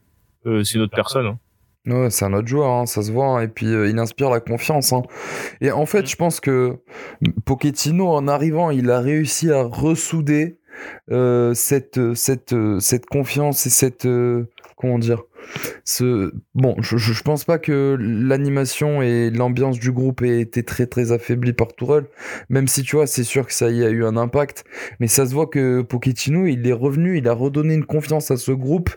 [0.47, 1.27] euh, c'est une autre personne.
[1.27, 1.37] hein.
[1.87, 4.29] Ouais, c'est un autre joueur, hein, ça se voit, hein, et puis euh, il inspire
[4.29, 4.93] la confiance.
[4.93, 5.01] hein.
[5.61, 6.07] Et en fait, Mm.
[6.07, 6.77] je pense que
[7.45, 10.59] Pochettino, en arrivant, il a réussi à ressouder
[11.11, 14.07] euh, cette, euh, cette, euh, cette confiance et cette.
[14.75, 15.23] comment dire
[15.83, 16.31] ce...
[16.53, 21.11] Bon, je, je pense pas que l'animation et l'ambiance du groupe aient été très très
[21.11, 22.05] affaiblies par Tourelle,
[22.49, 24.63] même si tu vois, c'est sûr que ça y a eu un impact,
[24.99, 28.37] mais ça se voit que Pochettino, il est revenu, il a redonné une confiance à
[28.37, 28.91] ce groupe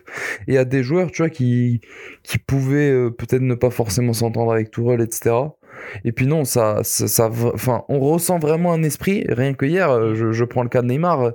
[0.47, 1.81] et à des joueurs, tu vois, qui,
[2.23, 5.35] qui pouvaient peut-être ne pas forcément s'entendre avec Tourelle, etc.
[6.03, 9.25] Et puis non, ça, ça, ça- enfin, on ressent vraiment un esprit.
[9.29, 11.21] Rien que hier, euh, je, je prends le cas de Neymar.
[11.21, 11.31] euh,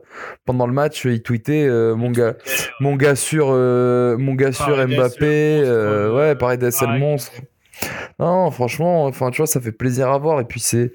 [0.47, 2.35] Pendant le match, il tweetait euh, mon gars,
[2.81, 5.61] mon gars sur, euh, mon gars sur Paredes, Mbappé.
[5.65, 7.33] euh, euh, ouais, Paredes, c'est le monstre.
[8.19, 10.41] Non, franchement, enfin, tu vois, ça fait plaisir à voir.
[10.41, 10.93] Et puis c'est,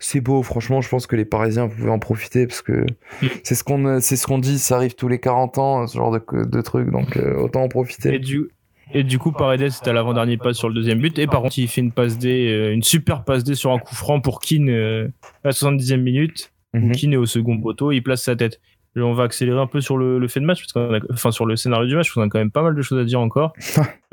[0.00, 0.42] c'est beau.
[0.42, 2.84] Franchement, je pense que les Parisiens pouvaient en profiter parce que
[3.44, 4.58] c'est ce qu'on, euh, c'est ce qu'on dit.
[4.58, 6.90] Ça arrive tous les 40 ans, ce genre de, de trucs.
[6.90, 8.18] Donc euh, autant en Et profiter.
[8.18, 8.48] du,
[8.92, 11.18] et du coup, Paredes c'était à l'avant-dernier passe sur le deuxième but.
[11.18, 13.78] Et par contre, il fait une passe D, euh, une super passe D sur un
[13.78, 15.08] coup franc pour Keane euh,
[15.44, 16.52] à la 70e minute.
[16.74, 16.92] Mhm.
[16.92, 18.60] Keane est au second poteau, il place sa tête.
[18.96, 21.30] Et on va accélérer un peu sur le, le fait de match, parce a, enfin
[21.30, 23.04] sur le scénario du match, parce qu'on a quand même pas mal de choses à
[23.04, 23.52] dire encore.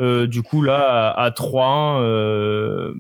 [0.02, 2.94] Euh, du coup, là, à, à 3-1, euh,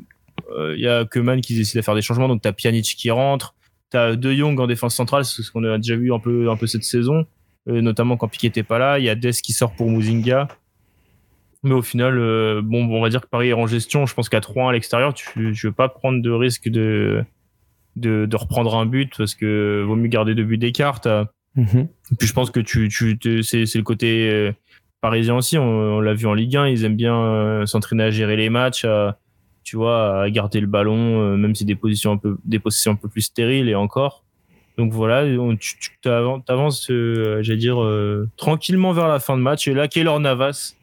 [0.55, 2.27] euh, il y a Keman qui décide de faire des changements.
[2.27, 3.55] Donc, t'as Pjanic qui rentre,
[3.89, 6.55] t'as De Jong en défense centrale, c'est ce qu'on a déjà vu un peu, un
[6.55, 7.25] peu cette saison,
[7.67, 8.99] euh, notamment quand Piquet était pas là.
[8.99, 10.47] Il y a Dest qui sort pour Muzinga.
[11.63, 14.05] Mais au final, euh, bon, on va dire que Paris est en gestion.
[14.05, 17.23] Je pense qu'à 3-1 à l'extérieur, tu, je veux pas prendre de risque de,
[17.95, 20.99] de, de reprendre un but parce que vaut mieux garder deux buts d'écart.
[22.11, 24.51] Et puis je pense que tu, tu c'est, le côté euh,
[25.01, 25.57] parisien aussi.
[25.57, 28.49] On, on l'a vu en Ligue 1, ils aiment bien euh, s'entraîner à gérer les
[28.49, 29.17] matchs, à,
[29.63, 32.91] tu vois, à garder le ballon, euh, même si des positions un peu, des positions
[32.91, 34.25] un peu plus stériles et encore.
[34.77, 37.77] Donc voilà, on- tu, tu euh, j'allais dire,
[38.37, 39.67] tranquillement vers la fin de match.
[39.67, 40.75] Et là, Keylor Navas,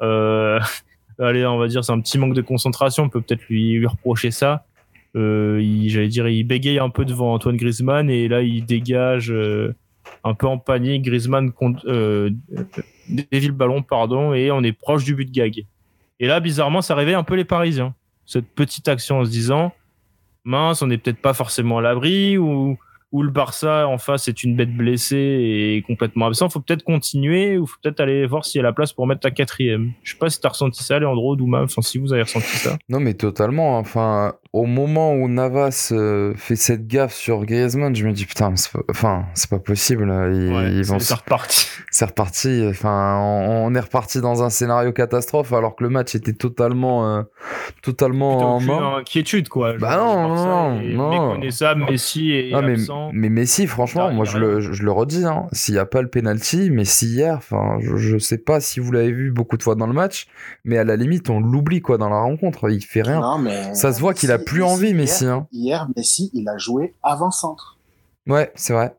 [1.18, 3.04] allez, on va dire, c'est un petit manque de concentration.
[3.04, 4.64] On peut peut-être lui, reprocher ça.
[5.16, 9.30] Euh, j'allais dire, il bégaye un peu devant Antoine Griezmann et là, il dégage.
[9.30, 9.74] euh,
[10.24, 11.02] un peu en panique.
[11.02, 12.30] Griezmann compte, euh,
[13.08, 15.64] dévie le ballon, pardon, et on est proche du but de gag.
[16.18, 17.94] Et là, bizarrement, ça réveille un peu les Parisiens.
[18.26, 19.72] Cette petite action en se disant,
[20.44, 22.78] mince, on n'est peut-être pas forcément à l'abri, ou,
[23.12, 26.48] ou le Barça en face est une bête blessée et complètement absent.
[26.48, 29.20] Faut peut-être continuer, ou faut peut-être aller voir s'il y a la place pour mettre
[29.20, 29.92] ta quatrième.
[30.02, 32.78] Je sais pas si t'as ressenti ça, Leandro, Douma, enfin si vous avez ressenti ça.
[32.88, 33.78] Non, mais totalement.
[33.78, 38.52] Enfin, au moment où Navas euh, fait cette gaffe sur Griezmann, je me dis putain,
[38.56, 40.06] c'est pas, enfin, c'est pas possible.
[40.06, 40.28] là.
[40.28, 41.66] Ils, Ouais, ils c'est vont, c'est reparti.
[41.92, 42.64] c'est reparti.
[42.68, 47.06] Enfin, on, on est reparti dans un scénario catastrophe alors que le match était totalement,
[47.18, 47.22] euh,
[47.82, 49.74] totalement Putain, en inquiétude, quoi.
[49.78, 51.10] Bah non, non, non.
[51.28, 53.10] Méconnaissable, Messi est Ah, mais, absent.
[53.12, 56.08] mais Messi, franchement, moi je le, je le redis, hein, s'il n'y a pas le
[56.08, 59.76] penalty, Messi hier, enfin, je, je sais pas si vous l'avez vu beaucoup de fois
[59.76, 60.26] dans le match,
[60.64, 63.20] mais à la limite, on l'oublie quoi dans la rencontre, il fait rien.
[63.20, 65.26] Non, mais Ça se voit qu'il a Messi- plus envie, hier- Messi.
[65.26, 65.46] Hein.
[65.52, 67.78] Hier, Messi, il a joué avant-centre.
[68.26, 68.96] Ouais, c'est vrai.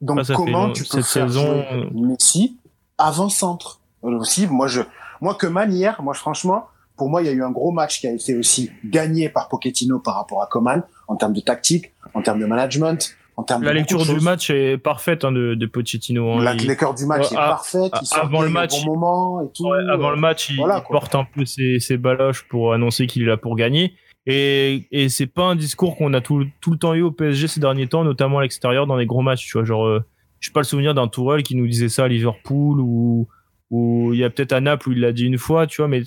[0.00, 2.56] Donc Ah, ça comment tu peux cette faire saison, jouer Messi
[2.98, 3.80] avant-centre?
[4.02, 4.82] Aussi, moi je,
[5.20, 6.66] moi que Man hier, moi franchement,
[6.96, 9.48] pour moi il y a eu un gros match qui a été aussi gagné par
[9.48, 13.62] Pochettino par rapport à Coman en termes de tactique, en termes de management, en termes
[13.64, 16.32] La de lecture du match est parfaite hein, de, de Pochettino.
[16.34, 16.42] hein.
[16.42, 18.82] La Il- l'écart du match Ouais, est à- parfaite, à- il sort avant le match,
[18.84, 19.68] bon moment et tout.
[19.68, 21.00] Ouais, avant le match, il, voilà, il quoi.
[21.00, 23.94] porte un peu ses, ses baloches pour annoncer qu'il est là pour gagner.
[24.26, 27.60] Et, et c'est pas un discours qu'on a tout, le temps eu au PSG ces
[27.60, 29.46] derniers temps, notamment à l'extérieur dans les gros matchs.
[29.46, 30.04] Tu vois, genre, euh,
[30.40, 33.28] j'ai pas le souvenir d'un Tourelle qui nous disait ça à Liverpool ou
[33.70, 36.02] il y a peut-être à Naples où il l'a dit une fois, tu vois, mais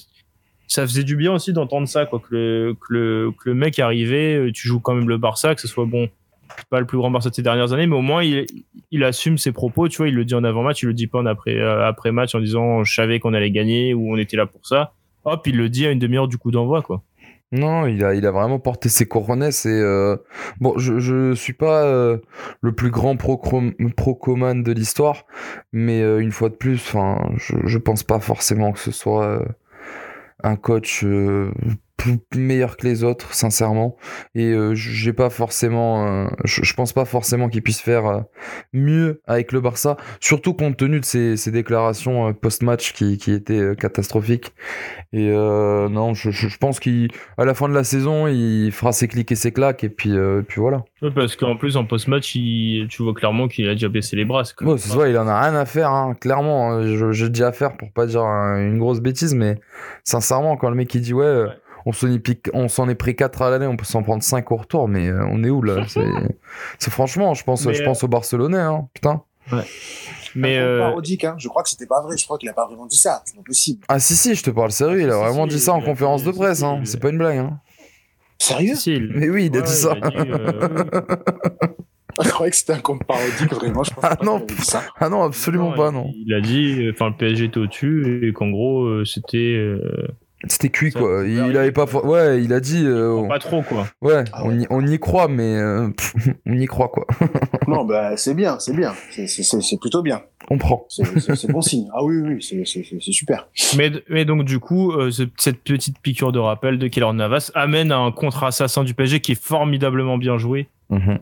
[0.68, 4.80] ça faisait du bien aussi d'entendre ça, quoi, que le, mec arrivait, euh, tu joues
[4.80, 6.10] quand même le Barça, que ce soit bon,
[6.70, 9.52] pas le plus grand Barça de ces dernières années, mais au moins il, assume ses
[9.52, 11.88] propos, tu vois, il le dit en avant-match, il le dit pas en après, euh,
[11.88, 14.94] après-match en disant je savais qu'on allait gagner ou on était là pour ça.
[15.26, 17.04] Hop, il le dit à une demi-heure du coup d'envoi, quoi.
[17.52, 20.18] Non, il a, il a vraiment porté ses couronnes euh,
[20.60, 22.20] bon, je, je suis pas euh,
[22.62, 23.42] le plus grand pro
[23.98, 25.26] procoman de l'histoire,
[25.74, 26.94] mais euh, une fois de plus,
[27.38, 29.44] je, je pense pas forcément que ce soit
[30.44, 31.04] un coach
[32.36, 33.98] meilleur que les autres, sincèrement.
[34.36, 38.22] Et euh, j'ai pas forcément, euh, je, pense pas forcément qu'il puisse faire euh,
[38.74, 43.76] mieux avec le Barça, surtout compte tenu de ses, ses déclarations post-match qui, qui étaient
[43.76, 44.54] catastrophiques.
[45.14, 46.90] Et non, je, je pense qu'à
[47.38, 50.14] la fin de la saison, il fera ses clics et ses claques, et puis,
[50.48, 50.84] puis voilà.
[51.16, 54.44] parce qu'en plus, en post-match, tu vois clairement qu'il a déjà baissé les bras.
[54.44, 56.82] C'est ouais, il en a rien à faire, hein, clairement.
[57.12, 59.60] J'ai dit à faire pour pas dire une grosse bêtise, mais
[60.04, 61.48] sincèrement, quand le mec il dit ouais
[61.86, 64.52] on s'en est, on s'en est pris 4 à l'année, on peut s'en prendre 5
[64.52, 65.86] au retour, mais euh, on est où là?
[66.80, 69.24] C'est, franchement, je pense, je pense euh, au Barcelonais, hein, putain.
[69.52, 69.64] Ouais.
[70.36, 70.80] Mais euh...
[70.80, 71.36] parodique, hein.
[71.40, 73.36] je crois que c'était pas vrai, je crois qu'il a pas vraiment dit ça, c'est
[73.36, 73.84] pas possible.
[73.88, 76.32] Ah si si, je te parle sérieux, il a vraiment dit ça en conférence de
[76.32, 76.82] presse, hein.
[76.84, 77.38] c'est pas une blague.
[77.38, 77.60] Hein.
[78.38, 78.76] Sérieux?
[79.16, 79.96] Mais oui, il a dit ça.
[82.24, 83.84] je croyais que c'était un compte parodique, vraiment.
[83.84, 84.46] Je ah, non.
[84.60, 84.84] Ça.
[84.98, 86.10] ah non, absolument pas, non.
[86.16, 89.76] Il a dit, enfin, le PSG était au-dessus et qu'en gros, c'était.
[90.48, 91.24] C'était cuit quoi.
[91.28, 91.86] Il, avait pas.
[91.86, 92.84] Ouais, il a dit.
[92.86, 93.88] Euh, pas trop quoi.
[94.02, 95.90] Ouais, ah On, y, on, y, croit, mais euh,
[96.46, 97.06] on y croit quoi.
[97.68, 100.22] non, bah c'est bien, c'est bien, c'est plutôt bien.
[100.50, 100.86] On prend.
[100.88, 101.90] C'est bon signe.
[101.94, 103.50] Ah oui, oui, c'est super.
[103.78, 107.92] Mais, mais donc du coup, euh, cette petite piqûre de rappel de Keller Navas amène
[107.92, 110.70] à un contre-assassin du PSG qui est formidablement bien joué.
[110.90, 111.20] Mhm.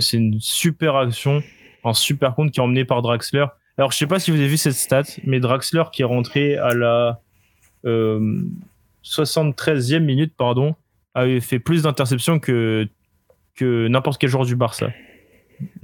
[0.00, 1.42] c'est une super action,
[1.84, 3.46] un super compte qui est emmené par Draxler.
[3.78, 6.56] Alors je sais pas si vous avez vu cette stat, mais Draxler qui est rentré
[6.56, 7.20] à la
[7.86, 10.74] 73e minute, pardon,
[11.14, 12.88] avait fait plus d'interceptions que,
[13.54, 14.90] que n'importe quel joueur du Barça.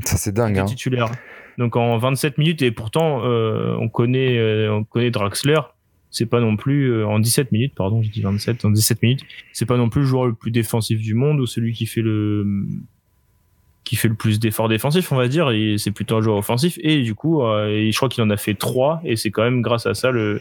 [0.01, 0.59] Ça, c'est dingue.
[0.59, 0.67] Hein.
[0.67, 1.11] Titulaire.
[1.59, 5.61] Donc en 27 minutes, et pourtant, euh, on, connaît, euh, on connaît Draxler.
[6.11, 9.23] C'est pas non plus, euh, en 17 minutes, pardon, je dis 27, en 17 minutes,
[9.53, 12.03] c'est pas non plus le joueur le plus défensif du monde ou celui qui fait
[12.03, 12.67] le,
[13.85, 16.79] qui fait le plus d'efforts défensifs, on va dire, et c'est plutôt un joueur offensif.
[16.83, 19.87] Et du coup, je crois qu'il en a fait 3, et c'est quand même grâce
[19.87, 20.39] à ça le,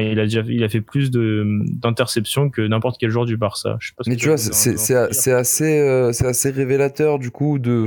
[0.00, 3.76] il a déjà il a fait plus d'interceptions que n'importe quel joueur du Barça.
[3.80, 7.86] Je sais pas Mais tu vois, c'est assez euh, c'est assez révélateur du coup de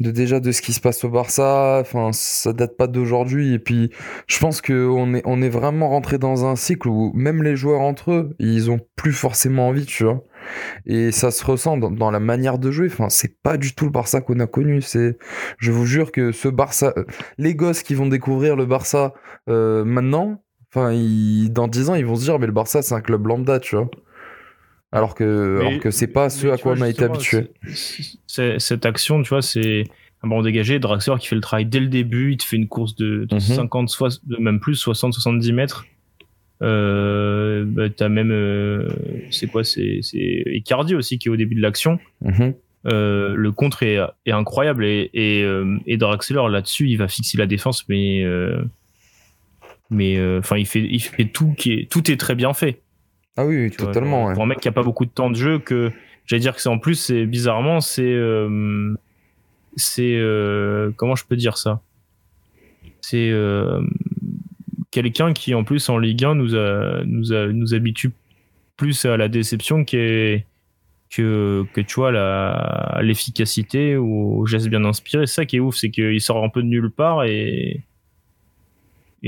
[0.00, 1.78] de déjà de ce qui se passe au Barça.
[1.80, 3.54] Enfin, ça date pas d'aujourd'hui.
[3.54, 3.90] Et puis,
[4.26, 7.56] je pense que on est on est vraiment rentré dans un cycle où même les
[7.56, 10.24] joueurs entre eux, ils ont plus forcément envie, tu vois.
[10.86, 12.88] Et ça se ressent dans, la manière de jouer.
[12.90, 14.82] Enfin, c'est pas du tout le Barça qu'on a connu.
[14.82, 15.18] C'est,
[15.58, 17.04] je vous jure que ce Barça, euh,
[17.38, 19.14] les gosses qui vont découvrir le Barça
[19.48, 20.42] euh, maintenant,
[20.76, 20.94] Enfin,
[21.50, 23.76] dans 10 ans, ils vont se dire, mais le Barça, c'est un club lambda, tu
[23.76, 23.90] vois.
[24.92, 27.48] Alors que, alors que c'est pas ce à quoi on a été habitué.
[28.26, 29.84] Cette action, tu vois, c'est
[30.22, 30.78] un ballon dégagé.
[30.78, 32.32] Draxler qui fait le travail dès le début.
[32.32, 34.36] Il te fait une course de, 50, mhm.
[34.38, 35.86] même plus, 60, 70 mètres.
[36.62, 38.88] Euh, bah, t'as même, euh,
[39.30, 40.00] c'est quoi, c'est,
[40.46, 41.98] Icardi aussi qui est au début de l'action.
[42.22, 42.54] Mhm.
[42.86, 43.98] Euh, le contre est,
[44.30, 48.24] incroyable et, et, euh, et Draxler là-dessus, il va fixer la défense, mais
[49.90, 52.82] mais euh, enfin il fait il fait tout qui est tout est très bien fait.
[53.36, 55.92] Ah oui, totalement pour un mec qui a pas beaucoup de temps de jeu que
[56.24, 58.94] j'allais dire que c'est en plus c'est bizarrement c'est euh,
[59.76, 61.80] c'est euh, comment je peux dire ça?
[63.00, 63.32] C'est
[64.90, 68.10] quelqu'un qui en plus en Ligue 1 nous a, nous a, nous habitue
[68.76, 70.40] plus à la déception que,
[71.10, 75.26] que tu vois la l'efficacité ou au geste bien inspiré.
[75.26, 77.84] C'est ça qui est ouf c'est qu'il sort un peu de nulle part et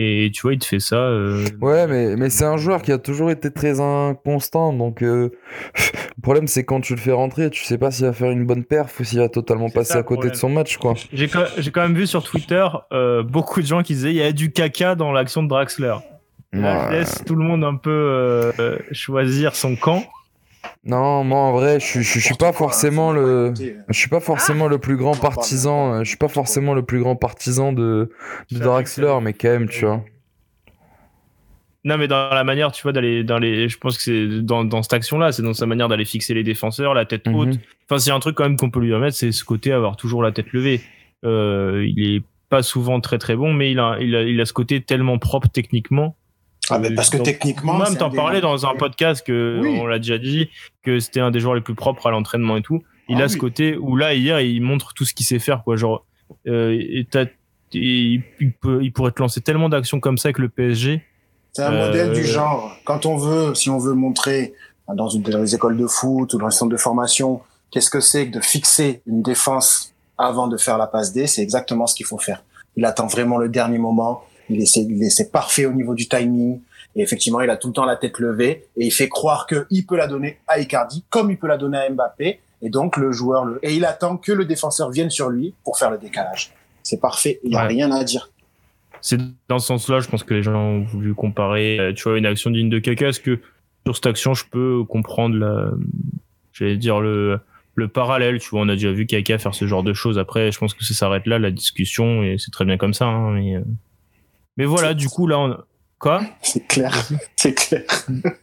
[0.01, 0.95] et tu vois, il te fait ça.
[0.95, 4.73] Euh, ouais, mais, mais c'est un joueur qui a toujours été très inconstant.
[4.73, 5.31] Donc, euh,
[6.17, 8.47] le problème, c'est quand tu le fais rentrer, tu sais pas s'il va faire une
[8.47, 10.77] bonne perf ou s'il va totalement passer à côté de son match.
[10.77, 10.95] quoi.
[11.13, 14.31] J'ai quand même vu sur Twitter euh, beaucoup de gens qui disaient il y a
[14.31, 15.97] du caca dans l'action de Draxler.
[16.53, 18.53] laisse tout le monde un peu
[18.93, 20.05] choisir son camp.
[20.85, 24.79] Non, moi en vrai, je, je, suis pas forcément le, je suis pas forcément le
[24.79, 28.11] plus grand partisan, je suis pas forcément le plus grand partisan de,
[28.51, 30.05] de Draxler, mais quand même, tu vois.
[31.85, 34.65] Non, mais dans la manière, tu vois, d'aller dans les, je pense que c'est dans,
[34.65, 37.49] dans cette action-là, c'est dans sa manière d'aller fixer les défenseurs, la tête haute.
[37.49, 37.59] Mhm.
[37.89, 40.23] Enfin, c'est un truc quand même qu'on peut lui remettre, c'est ce côté avoir toujours
[40.23, 40.81] la tête levée.
[41.25, 44.45] Euh, il est pas souvent très très bon, mais il a, il a, il a
[44.45, 46.17] ce côté tellement propre techniquement
[46.71, 47.79] ah, mais parce que techniquement.
[47.79, 50.51] Même t'en parlais dans un podcast que on l'a déjà dit
[50.83, 52.83] que c'était un des joueurs les plus propres à l'entraînement et tout.
[53.09, 55.63] Il ah a ce côté où là hier il montre tout ce qu'il sait faire
[55.65, 55.77] quoi.
[55.77, 56.05] Genre
[56.47, 56.79] euh,
[57.73, 61.03] il, peut, il pourrait te lancer tellement d'actions comme ça avec le PSG.
[61.53, 62.77] C'est un modèle du euh, genre.
[62.85, 64.55] Quand on veut, si on veut montrer
[64.95, 67.41] dans une des écoles de foot ou dans les centres de formation,
[67.71, 71.43] qu'est-ce que c'est que de fixer une défense avant de faire la passe D, c'est
[71.43, 72.43] exactement ce qu'il faut faire.
[72.77, 76.61] Il attend vraiment le dernier moment il est, il est, parfait au niveau du timing.
[76.97, 79.87] Et effectivement, il a tout le temps la tête levée et il fait croire qu'il
[79.87, 82.41] peut la donner à Icardi comme il peut la donner à Mbappé.
[82.61, 83.59] Et donc, le joueur, le...
[83.63, 86.53] et il attend que le défenseur vienne sur lui pour faire le décalage.
[86.83, 87.39] C'est parfait.
[87.45, 88.31] Il n'y a rien à dire.
[89.01, 92.19] C'est dans ce sens-là, je pense que les gens ont voulu comparer, euh, tu vois,
[92.19, 93.39] une action digne de caca, parce que
[93.87, 95.71] sur cette action, je peux comprendre la,
[96.53, 97.39] j'allais dire le,
[97.75, 98.39] le parallèle.
[98.39, 100.19] Tu vois, on a déjà vu Kaka faire ce genre de choses.
[100.19, 103.07] Après, je pense que ça s'arrête là, la discussion, et c'est très bien comme ça.
[103.07, 103.63] Hein, mais, euh,
[104.59, 105.57] mais voilà, du coup, là, on...
[106.01, 106.93] quoi C'est clair,
[107.37, 107.85] c'est clair.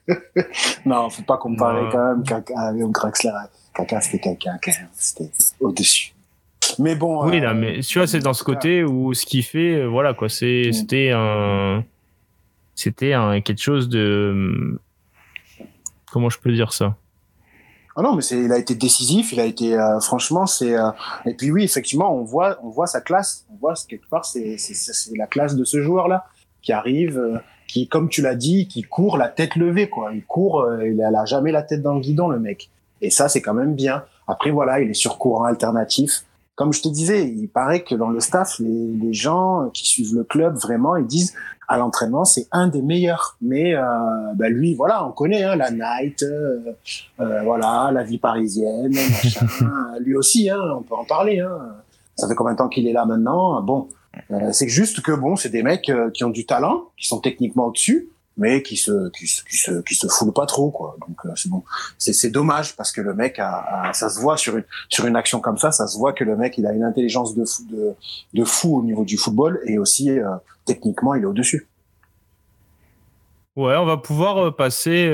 [0.85, 3.31] non, faut pas comparer quand même Kaka avec Draxler.
[3.73, 6.13] Kaka, c'était Kaka, c'était au-dessus.
[6.79, 7.27] Mais bon.
[7.27, 10.13] Oui, euh, mais tu vois, c'est dans ce côté où ce qu'il fait, euh, voilà,
[10.13, 10.73] quoi, c'est, mm.
[10.73, 11.83] c'était un,
[12.75, 14.79] c'était un, quelque chose de,
[16.11, 16.95] comment je peux dire ça?
[17.95, 20.75] Ah non, mais c'est, il a été décisif, il a été, euh, franchement, c'est,
[21.25, 24.57] et puis oui, effectivement, on voit, on voit sa classe, on voit quelque part, c'est,
[24.57, 26.25] c'est, c'est la classe de ce joueur-là
[26.61, 30.11] qui arrive, qui, comme tu l'as dit, qui court la tête levée, quoi.
[30.13, 32.69] Il court, il a jamais la tête dans le guidon, le mec.
[33.01, 34.03] Et ça, c'est quand même bien.
[34.27, 36.24] Après, voilà, il est sur courant alternatif
[36.55, 40.23] comme je te disais, il paraît que dans le staff, les, gens qui suivent le
[40.23, 41.33] club vraiment, ils disent
[41.67, 43.37] à l'entraînement, c'est un des meilleurs.
[43.41, 43.81] Mais euh,
[44.35, 46.73] bah lui, voilà, on connaît hein, la night, euh,
[47.19, 48.93] euh, voilà, la vie parisienne,
[49.23, 49.47] machin.
[49.99, 51.39] lui aussi, hein, on peut en parler.
[51.39, 51.57] Hein.
[52.15, 53.61] Ça fait combien de temps qu'il est là maintenant?
[53.61, 53.89] Bon,
[54.31, 57.19] euh, c'est juste que bon, c'est des mecs euh, qui ont du talent, qui sont
[57.19, 60.97] techniquement au-dessus, mais qui se qui se qui se, qui se foule pas trop quoi.
[61.07, 61.63] Donc euh, c'est bon.
[61.97, 65.15] C'est c'est dommage parce que le mec a, ça se voit sur une sur une
[65.15, 67.63] action comme ça ça se voit que le mec il a une intelligence de fou
[67.69, 67.93] de,
[68.33, 71.67] de fou au niveau du football et aussi euh, techniquement il est au dessus
[73.55, 75.09] ouais on va pouvoir euh, passer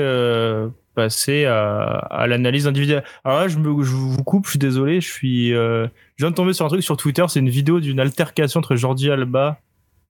[0.94, 3.04] passer à, à l'analyse individuelle.
[3.24, 6.34] Alors là je me je vous coupe je suis désolé je suis je viens de
[6.34, 9.58] tomber sur un truc sur Twitter c'est une vidéo d'une altercation entre Jordi Alba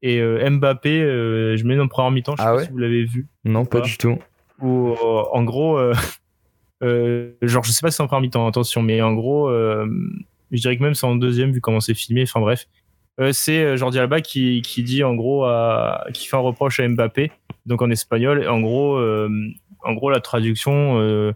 [0.02, 2.70] et euh, Mbappé, euh, je mets dans le premier mi-temps, je sais ah pas si
[2.70, 3.28] vous l'avez vu.
[3.44, 4.18] Non, pas, du tout.
[4.60, 5.78] Ou euh, en gros,
[6.82, 10.76] genre, je sais pas si c'est en premier mi-temps, attention, mais en gros, je dirais
[10.76, 12.22] que même c'est en deuxième vu comment c'est filmé.
[12.22, 12.66] Enfin bref,
[13.30, 17.30] c'est Jordi Alba qui, qui dit en gros, à, qui fait un reproche à Mbappé,
[17.66, 18.42] donc en espagnol.
[18.42, 21.32] Et en gros, en gros, la traduction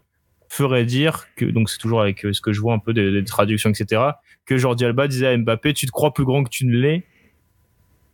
[0.49, 3.23] ferait dire que, donc c'est toujours avec ce que je vois un peu des, des
[3.23, 4.01] traductions, etc.,
[4.45, 7.05] que Jordi Alba disait à Mbappé, tu te crois plus grand que tu ne l'es?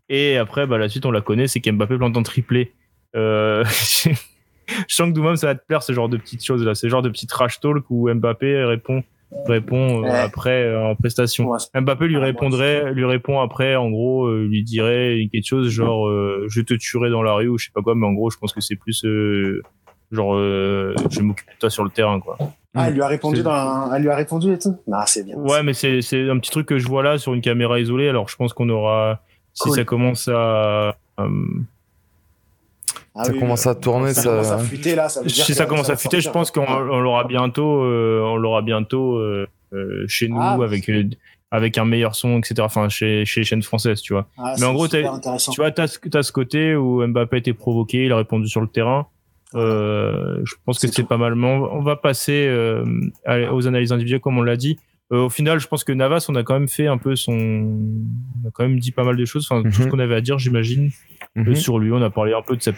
[0.10, 2.74] Et après, bah, la suite, on la connaît, c'est qu'Mbappé plante un triplé.
[3.16, 4.16] Euh, je
[4.88, 7.02] sens que Doumam, ça va te plaire, ce genre de petites choses là, ce genre
[7.02, 9.04] de petit trash talk où Mbappé répond
[9.48, 11.52] répond euh, après euh, en prestation.
[11.74, 16.10] Mbappé lui répondrait, lui répond après, en gros, lui dirait quelque chose genre
[16.48, 18.38] je te tuerai dans la rue ou je sais pas quoi, mais en gros, je
[18.38, 19.06] pense que c'est plus
[20.12, 22.38] genre je m'occupe de toi sur le terrain quoi.
[22.76, 24.76] Ah, elle lui a répondu dans, elle lui a répondu et tout?
[24.88, 25.36] Non, c'est bien.
[25.36, 28.10] Ouais, mais c'est c'est un petit truc que je vois là sur une caméra isolée.
[28.10, 29.22] Alors je pense qu'on aura
[29.54, 30.96] si ça commence à.
[31.20, 31.28] Euh,
[33.16, 34.24] ah ça commence à tourner, ça.
[34.24, 36.80] Commence à fuiter, là, ça veut dire si ça commence à fuiter, je pense qu'on
[36.80, 39.48] l'aura bientôt, euh, on l'aura bientôt euh,
[40.08, 40.90] chez nous ah, avec
[41.52, 42.56] avec un meilleur son, etc.
[42.62, 44.28] Enfin, chez, chez les chaînes françaises, tu vois.
[44.40, 45.04] Ah, Mais en gros, tu
[45.58, 48.68] vois, t'as as ce côté où Mbappé a été provoqué, il a répondu sur le
[48.68, 49.06] terrain.
[49.54, 51.36] je pense que c'est pas mal.
[51.36, 52.52] Mais on, va passer
[53.28, 54.80] aux analyses individuelles, comme on l'a dit.
[55.14, 57.34] Euh, au final, je pense que Navas, on a quand même fait un peu son,
[57.34, 59.90] on a quand même dit pas mal de choses, enfin tout ce mhm.
[59.90, 60.90] qu'on avait à dire, j'imagine,
[61.38, 61.56] euh, mhm.
[61.56, 61.92] sur lui.
[61.92, 62.72] On a parlé un peu de sa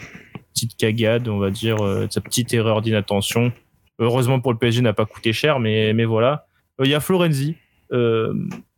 [0.52, 3.52] petite cagade, on va dire, euh, de sa petite erreur d'inattention.
[3.98, 6.46] Heureusement pour le PSG, n'a pas coûté cher, mais mais voilà.
[6.84, 7.56] Il y a Florenzi.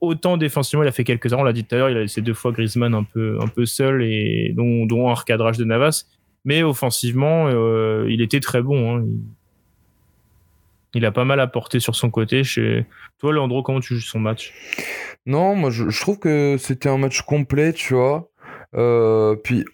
[0.01, 1.41] autant défensivement, il a fait quelques erreurs.
[1.41, 3.49] On l'a dit tout à l'heure, il a laissé deux fois Griezmann un peu un
[3.49, 6.05] peu seul et dont, dont un recadrage de Navas.
[6.45, 7.49] Mais offensivement,
[8.07, 8.99] il était très bon.
[8.99, 9.05] Hein.
[10.95, 12.45] Il a pas mal apporté sur son côté.
[12.45, 12.87] Chez...
[13.19, 14.53] Toi, Leandro, comment tu joues son match?
[15.27, 18.31] Non, moi, je, trouve que c'était un match complet, tu vois.
[18.75, 19.65] Euh, puis,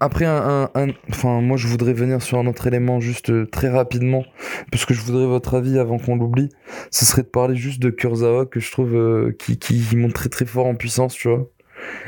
[0.00, 0.70] après, un,
[1.10, 4.24] enfin, moi, je voudrais venir sur un autre élément juste euh, très rapidement,
[4.70, 6.50] parce que je voudrais votre avis avant qu'on l'oublie.
[6.90, 10.28] Ce serait de parler juste de Kurzawa, que je trouve euh, qui, qui monte très
[10.28, 11.48] très fort en puissance, tu vois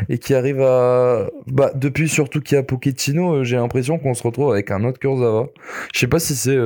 [0.08, 4.22] et qui arrive à bah depuis surtout qu'il y a Pochettino j'ai l'impression qu'on se
[4.22, 5.48] retrouve avec un autre Kurzawa
[5.92, 6.56] je sais pas si c'est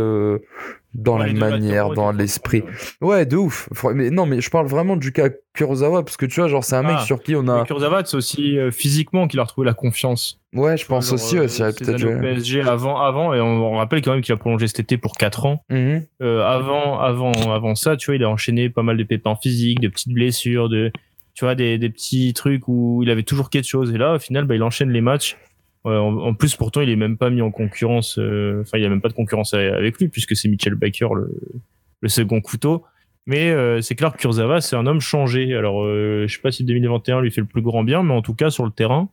[0.95, 2.62] dans la manière, dans l'esprit.
[3.01, 3.68] Ouais, de ouf.
[3.95, 6.76] Mais non, mais je parle vraiment du cas Kurosawa parce que tu vois, genre, c'est
[6.76, 7.05] un mec ah.
[7.05, 7.64] sur qui on a.
[7.64, 10.41] Kurosawa, c'est aussi euh, physiquement qu'il a retrouvé la confiance.
[10.53, 12.20] Ouais, je pense aussi, euh, c'est peut-être.
[12.20, 15.47] PSG avant, avant, et on, rappelle quand même qu'il a prolongé cet été pour 4
[15.47, 15.64] ans.
[15.70, 16.03] Mhm.
[16.22, 19.80] euh, avant, avant, avant ça, tu vois, il a enchaîné pas mal de pépins physiques,
[19.80, 20.91] de petites blessures, de,
[21.34, 23.95] tu vois, des, des petits trucs où il avait toujours quelque chose.
[23.95, 25.36] Et là, au final, bah, il enchaîne les matchs
[25.85, 28.18] en, plus, pourtant, il est même pas mis en concurrence.
[28.18, 31.09] Euh, enfin, il y a même pas de concurrence avec lui puisque c'est Mitchell Baker
[31.14, 32.85] le, second couteau.
[33.26, 35.55] Mais euh, c'est clair que Kurzawa, c'est un homme changé.
[35.55, 38.22] Alors, euh, je sais pas si 2021 lui fait le plus grand bien, mais en
[38.22, 39.09] tout cas sur le terrain,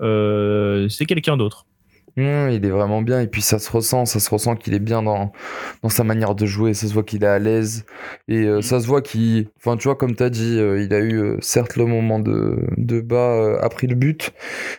[0.00, 1.66] c'est quelqu'un d'autre.
[2.18, 3.20] Mmh, il est vraiment bien.
[3.20, 5.30] Et puis ça se ressent, ça se ressent qu'il est bien dans,
[5.82, 7.86] dans sa manière de jouer, ça se voit qu'il est à l'aise.
[8.26, 10.92] Et euh, ça se voit qu'il, enfin tu vois comme tu as dit, euh, il
[10.94, 14.32] a eu euh, certes le moment de, de bas après le but,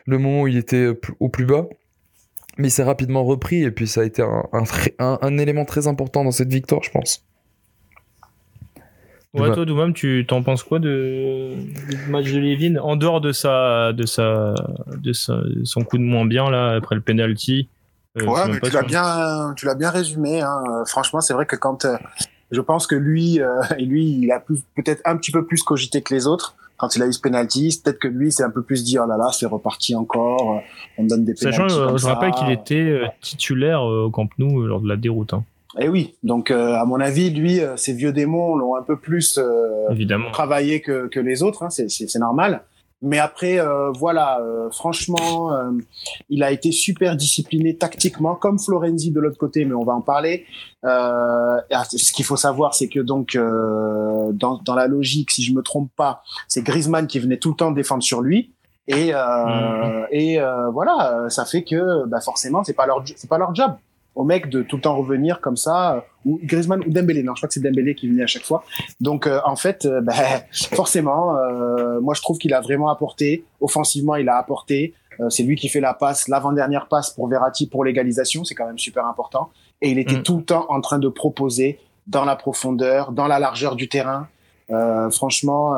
[0.05, 0.87] le moment où il était
[1.21, 1.67] au plus bas,
[2.57, 3.63] Mais il s'est rapidement repris.
[3.63, 4.43] Et puis ça a été un,
[4.99, 7.28] un, un, élément très important dans cette victoire, je pense.
[9.33, 11.53] Ouais, toi, Doumam, tu t'en penses quoi de,
[11.89, 14.55] du match de Levin en dehors de sa, de sa,
[14.87, 17.69] de sa, son coup de moins bien là après le penalty
[18.17, 20.41] euh, Ouais, mais tu l'as bien, tu l'as bien résumé.
[20.41, 20.83] Hein.
[20.87, 21.95] Franchement, c'est vrai que quand euh,
[22.49, 26.11] je pense que lui, euh, lui, il a peut-être un petit peu plus cogité que
[26.11, 27.81] les autres quand il a eu ce penalty.
[27.83, 30.63] Peut-être que lui, c'est un peu plus dit oh là là, c'est reparti encore.
[30.97, 34.95] On donne des Sachant, je rappelle qu'il était titulaire au Camp Nou lors de la
[34.95, 35.35] déroute.
[35.35, 35.43] Hein.
[35.77, 38.97] Eh oui, donc euh, à mon avis, lui, euh, ces vieux démons l'ont un peu
[38.97, 39.87] plus euh,
[40.33, 42.63] travaillé que, que les autres, hein, c'est normal.
[43.01, 43.59] Mais après,
[43.97, 44.41] voilà,
[44.73, 45.51] franchement,
[46.27, 50.01] il a été super discipliné tactiquement, comme Florenzi de l'autre côté, mais on va en
[50.01, 50.45] parler.
[50.83, 55.89] ce qu'il faut savoir, c'est que donc dans, dans la logique, si je me trompe
[55.95, 58.51] pas, c'est Griezmann qui venait tout le temps défendre sur lui.
[58.87, 60.07] Et, mmh.
[60.11, 60.39] et
[60.73, 63.71] voilà, ça fait que bah, forcément, c'est pas leur c'est pas leur job
[64.15, 67.23] au mec de tout le temps revenir comme ça, euh, ou Griezmann ou Dembélé.
[67.23, 68.63] Non, je crois que c'est Dembélé qui venait à chaque fois.
[68.99, 70.13] Donc euh, en fait, euh, ben,
[70.51, 71.35] forcément,
[72.01, 73.45] moi je trouve qu'il a vraiment apporté.
[73.61, 74.93] Offensivement, il a apporté.
[75.29, 78.43] c'est lui qui fait la passe, l'avant-dernière passe pour Verratti pour l'égalisation.
[78.43, 79.49] C'est quand même super important.
[79.81, 80.23] Et il était mm.
[80.23, 84.27] tout le temps en train de proposer dans la profondeur, dans la largeur du terrain.
[85.11, 85.75] franchement.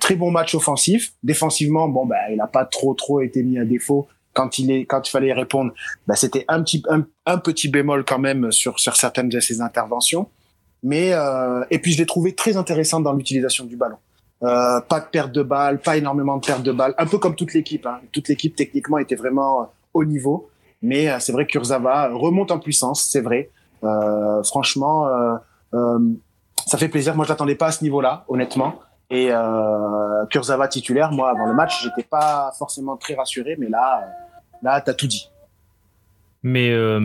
[0.00, 1.12] très bon match offensif.
[1.22, 4.08] Défensivement, bon, ben, il n'a pas trop trop été mis à défaut
[4.38, 5.72] quand il est quand il fallait répondre,
[6.06, 6.80] bah, c'était un petit
[7.26, 10.28] un, petit bémol quand même sur sur certaines de ses interventions.
[10.84, 13.96] Mais euh, et puis je l'ai trouvé très intéressant dans l'utilisation du ballon.
[14.44, 17.34] Euh, pas de perte de balle, pas énormément de perte de balle, un peu comme
[17.34, 17.84] toute l'équipe.
[17.84, 17.98] Hein.
[18.12, 20.48] Toute l'équipe techniquement était vraiment euh, au niveau,
[20.82, 23.50] mais c'est vrai que Kurzawa remonte en puissance, c'est vrai.
[24.44, 25.08] franchement,
[26.66, 27.16] ça fait plaisir.
[27.16, 28.76] Moi, je l'attendais pas à ce niveau-là, honnêtement.
[29.10, 29.30] Et
[30.30, 34.04] Kurzawa titulaire, moi, avant le match, j'étais pas forcément très rassuré, mais là,
[34.62, 35.28] là, t'as tout dit.
[36.42, 37.00] Mais, euh,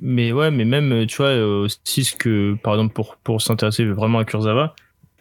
[0.00, 4.18] mais ouais, mais même, tu vois, aussi ce que, par exemple, pour, pour s'intéresser vraiment
[4.18, 4.74] à Kurzawa,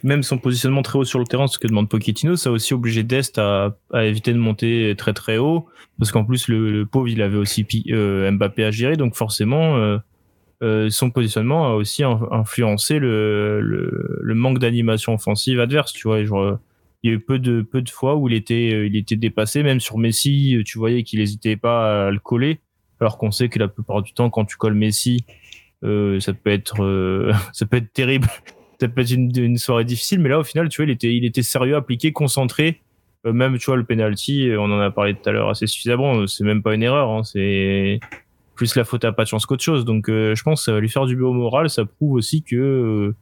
[0.04, 2.74] même son positionnement très haut sur le terrain, ce que demande Pochettino, ça a aussi
[2.74, 5.68] obligé Dest à, éviter de monter très très haut,
[5.98, 9.98] parce qu'en plus, le, pauvre, il avait aussi euh, Mbappé à gérer, donc forcément, euh,
[10.62, 15.94] euh, son positionnement a aussi influencé le, le, le manque d'animation offensive adverse.
[15.94, 16.20] Tu vois,
[17.04, 19.16] il y a eu peu de peu de fois où il était euh, il était
[19.16, 19.64] dépassé.
[19.64, 22.60] Même sur Messi, tu voyais qu'il n'hésitait pas à le coller.
[22.99, 25.26] Alors qu'on sait que la plupart du temps, quand tu colles Messi,
[25.84, 28.28] euh, ça peut être euh, ça peut être terrible.
[28.80, 30.20] ça peut être une, une, soirée difficile.
[30.20, 32.82] Mais là, au final, tu vois, il était il était sérieux, appliqué, concentré.
[33.26, 36.28] même tu vois le penalty, on en a parlé tout à l'heure assez suffisamment.
[36.28, 37.10] C'est même pas une erreur.
[37.10, 37.99] Hein, c'est
[38.56, 39.86] plus la faute à pas de chance qu'autre chose.
[39.86, 41.70] Donc euh, je pense que ça va lui faire du bien au moral.
[41.70, 43.16] Ça prouve aussi que euh,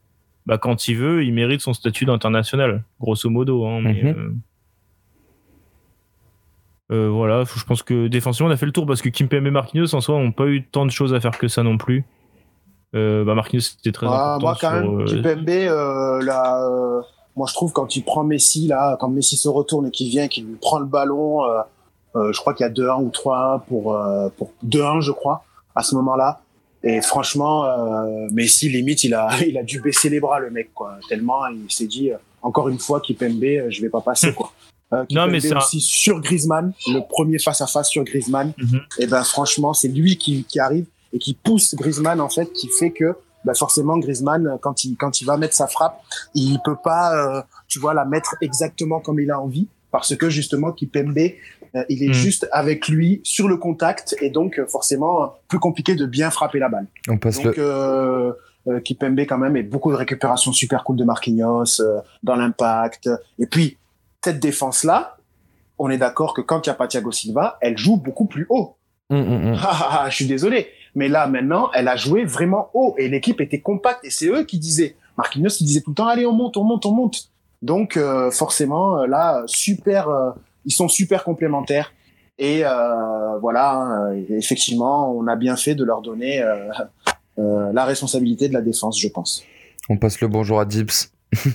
[0.51, 3.65] bah, quand il veut, il mérite son statut d'international, grosso modo.
[3.65, 4.39] Hein, mhm.
[6.91, 9.51] euh, voilà, je pense que défensivement on a fait le tour parce que Kimpembe et
[9.51, 12.05] Marquinhos en soi n'ont pas eu tant de choses à faire que ça non plus.
[12.93, 14.45] bah Marquinhos c'était très ah, important.
[14.45, 16.69] Moi quand même, Kimpembe, là,
[17.35, 20.27] moi je trouve quand il prend Messi là, quand Messi se retourne et qu'il vient,
[20.27, 21.43] qu'il lui prend le ballon
[22.15, 25.43] euh, je crois qu'il y a 2-1 ou 3-1 pour, euh, pour 2-1, je crois,
[25.75, 26.41] à ce moment-là.
[26.83, 30.73] Et franchement, euh, Messi, limite, il a, il a dû baisser les bras, le mec,
[30.73, 30.97] quoi.
[31.07, 32.11] Tellement, il s'est dit,
[32.41, 34.51] encore une fois, Kipembe, je vais pas passer, quoi.
[34.93, 38.53] Euh, non, mais c'est aussi sur Griezmann, le premier face à face sur Griezmann.
[38.57, 38.81] Mhm.
[38.99, 42.69] Et ben franchement, c'est lui qui, qui arrive et qui pousse Griezmann en fait, qui
[42.79, 46.01] fait que ben forcément Griezmann quand il quand il va mettre sa frappe,
[46.35, 50.29] il peut pas, euh, tu vois, la mettre exactement comme il a envie parce que
[50.29, 51.29] justement Kipembe euh,
[51.89, 52.13] il est hmm.
[52.13, 56.59] juste avec lui sur le contact et donc euh, forcément plus compliqué de bien frapper
[56.59, 56.87] la balle.
[57.07, 57.63] On passe donc, le...
[57.63, 58.31] euh,
[58.67, 61.81] euh Kipembe quand même et beaucoup de récupération super cool de Marquinhos
[62.23, 63.09] dans l'impact.
[63.39, 63.77] Et puis
[64.23, 65.17] cette défense là,
[65.79, 68.45] on est d'accord que quand il y a pas Thiago Silva, elle joue beaucoup plus
[68.49, 68.75] haut.
[69.09, 73.41] Ah, ah, je suis désolé, mais là maintenant, elle a joué vraiment haut et l'équipe
[73.41, 74.95] était compacte et c'est eux qui disaient.
[75.17, 77.29] Marquinhos qui disait tout le temps allez on monte, on monte, on monte.
[77.61, 77.99] Donc
[78.31, 80.07] forcément là super
[80.65, 81.93] ils sont super complémentaires.
[82.37, 86.55] Et euh, voilà, hein, effectivement, on a bien fait de leur donner euh,
[87.37, 89.43] euh, la responsabilité de la défense, je pense.
[89.89, 91.13] On passe le bonjour à Dips.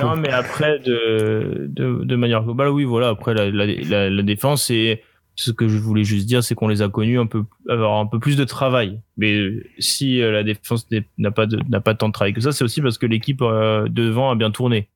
[0.00, 3.08] non, mais après, de, de, de, manière globale, oui, voilà.
[3.08, 5.02] Après, la, la, la, défense, et
[5.34, 8.06] ce que je voulais juste dire, c'est qu'on les a connus un peu, avoir un
[8.06, 9.00] peu plus de travail.
[9.16, 9.36] Mais
[9.78, 10.86] si la défense
[11.18, 13.40] n'a pas de, n'a pas tant de travail que ça, c'est aussi parce que l'équipe
[13.40, 14.88] devant a bien tourné.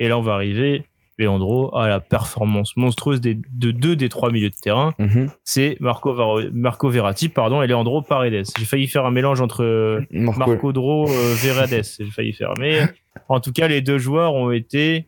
[0.00, 0.86] Et là, on va arriver,
[1.18, 4.94] Leandro, à la performance monstrueuse des, de deux des trois milieux de terrain.
[4.98, 5.30] Mhm.
[5.44, 6.16] C'est Marco,
[6.52, 8.46] Marco Verratti pardon, et Leandro Paredes.
[8.58, 11.84] J'ai failli faire un mélange entre Marco, Dro euh, Verades.
[11.98, 12.54] J'ai failli faire.
[12.58, 12.80] Mais
[13.28, 15.06] en tout cas, les deux joueurs ont été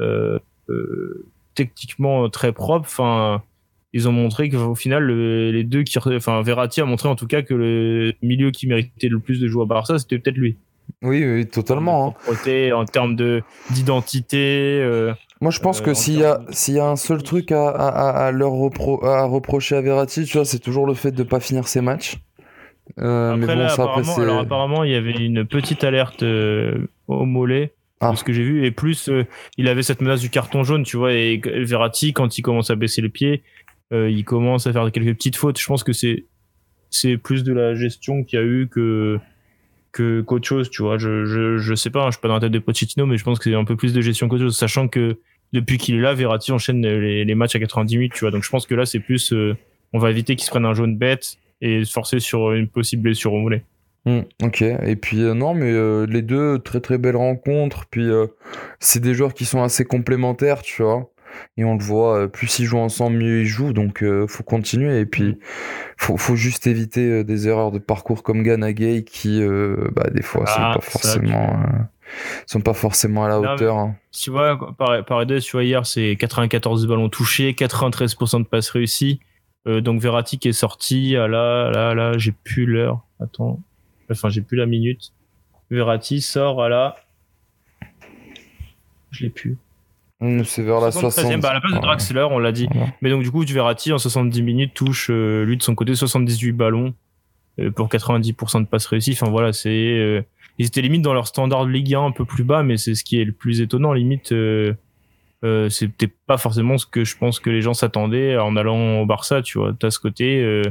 [0.00, 2.88] euh, euh, techniquement très propres.
[2.88, 3.40] Enfin,
[3.92, 7.42] ils ont montré qu'au final, les deux qui, enfin, Verratti a montré en tout cas
[7.42, 10.56] que le milieu qui méritait le plus de jouer à Barça, c'était peut-être lui.
[11.02, 12.16] Oui, oui, totalement.
[12.28, 12.72] Hein.
[12.72, 14.80] En termes de d'identité.
[14.82, 17.52] Euh, Moi, je pense que euh, s'il y a s'il y a un seul truc
[17.52, 21.40] à, à, leur à reprocher à Verratti, tu vois, c'est toujours le fait de pas
[21.40, 22.16] finir ses matchs.
[22.98, 27.74] Euh, mais bon, ça, apparemment, alors, apparemment, il y avait une petite alerte au mollet.
[28.00, 28.14] Ah.
[28.16, 29.08] ce que j'ai vu et plus
[29.56, 32.74] il avait cette menace du carton jaune tu vois et Verratti quand il commence à
[32.74, 33.42] baisser les pieds
[33.92, 35.58] il commence à faire quelques petites fautes.
[35.58, 36.26] Je pense que c'est
[36.90, 39.18] c'est plus de la gestion qu'il y a eu que
[39.94, 40.98] que qu'autre chose, tu vois.
[40.98, 43.16] Je, je, je sais pas, hein, je suis pas dans la tête de Pochettino, mais
[43.16, 45.18] je pense que c'est un peu plus de gestion qu'autre chose, sachant que
[45.54, 48.32] depuis qu'il est là, Verratti enchaîne les, les, matchs à 90 minutes, tu vois.
[48.32, 49.56] Donc je pense que là, c'est plus, euh,
[49.92, 53.02] on va éviter qu'il se prenne un jaune bête et se forcer sur une possible
[53.02, 53.62] blessure au mollet.
[54.04, 55.72] Hmm, ok, et puis euh, non, mais
[56.06, 58.08] les deux, très très belles rencontres, puis
[58.80, 61.13] c'est des joueurs qui sont assez complémentaires, tu vois
[61.56, 64.42] et on le voit, euh, plus ils jouent ensemble, mieux ils jouent, donc euh, faut
[64.42, 65.36] continuer et puis mm.
[65.96, 69.40] faut, faut juste éviter euh, des erreurs de parcours comme Ganagay qui,
[69.94, 71.62] bah, des fois, sont ah, pas forcément,
[72.46, 73.76] sont pas forcément à la hauteur.
[73.76, 73.96] Hein.
[74.12, 79.20] Tu vois, par, par tu vois, hier c'est 94 ballons touchés, 93% de passes réussies.
[79.66, 83.00] donc Verratti qui est sorti, ah là, là, là, j'ai plus l'heure.
[83.20, 83.60] Attends,
[84.10, 85.12] enfin j'ai plus la minute.
[85.70, 86.96] Verratti sort à la,
[89.14, 89.56] je l'ai plus.
[90.20, 91.40] Mmh, c'est vers la 60.
[91.40, 92.68] Bah à la place de Draxler, on l'a dit.
[93.02, 96.52] Mais donc, du coup, Verratti, en 70 minutes, touche, euh, lui, de son côté, 78
[96.52, 96.94] ballons
[97.60, 99.12] euh, pour 90% de passes réussies.
[99.12, 99.70] Enfin, voilà, c'est.
[99.70, 100.22] Euh,
[100.58, 102.94] ils étaient limite dans leur standard de Ligue 1 un peu plus bas, mais c'est
[102.94, 103.92] ce qui est le plus étonnant.
[103.92, 104.32] Limite,
[105.68, 109.42] c'était pas forcément ce que je pense que les gens s'attendaient en allant au Barça,
[109.42, 109.74] tu vois.
[109.76, 110.62] T'as ce côté.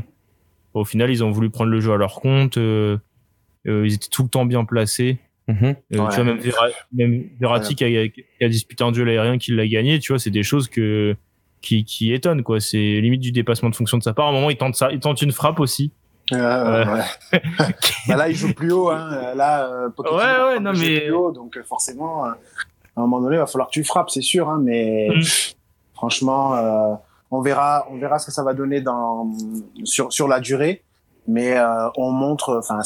[0.73, 2.55] au final, ils ont voulu prendre le jeu à leur compte.
[2.55, 5.19] ils étaient tout le temps bien placés.
[5.47, 5.65] Mhm.
[5.65, 10.13] Euh, tu vois, même, Verratti qui, a, disputé un duel aérien qui l'a gagné, tu
[10.13, 11.15] vois, c'est des choses que,
[11.61, 12.59] qui, qui étonnent, quoi.
[12.59, 14.27] C'est limite du dépassement de fonction de sa part.
[14.27, 15.91] À un moment, il tente ça, il tente une frappe aussi.
[16.31, 17.41] Euh, ouais.
[18.07, 19.33] bah là, il joue plus haut, hein.
[19.35, 21.01] Là, euh, ouais, ouais, non, mais.
[21.01, 22.37] Plus haut, donc, forcément, à
[22.95, 25.21] un moment donné, il va falloir que tu frappes, c'est sûr, hein, mais mm.
[25.93, 26.97] franchement,
[27.31, 29.29] on verra, on verra ce que ça va donner dans,
[29.83, 30.83] sur, sur la durée
[31.27, 32.79] mais euh, on montre, enfin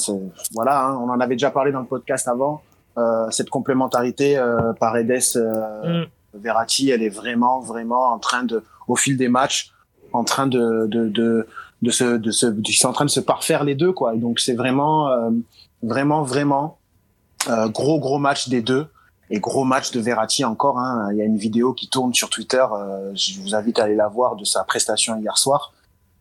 [0.54, 2.62] voilà, hein, on en avait déjà parlé dans le podcast avant,
[2.98, 6.08] euh, cette complémentarité euh, Paredes euh, mm.
[6.36, 9.72] Verratti, elle est vraiment vraiment en train de, au fil des matchs,
[10.14, 11.48] en train de de de
[11.82, 14.16] de se de se, ils sont en train de se parfaire les deux quoi.
[14.16, 15.30] Et donc c'est vraiment euh,
[15.84, 16.80] vraiment vraiment
[17.50, 18.88] euh, gros gros match des deux
[19.30, 20.80] et gros match de Verratti encore.
[20.80, 21.10] Hein.
[21.12, 22.66] Il y a une vidéo qui tourne sur Twitter.
[23.14, 25.74] je vous invite à aller la voir de sa prestation hier soir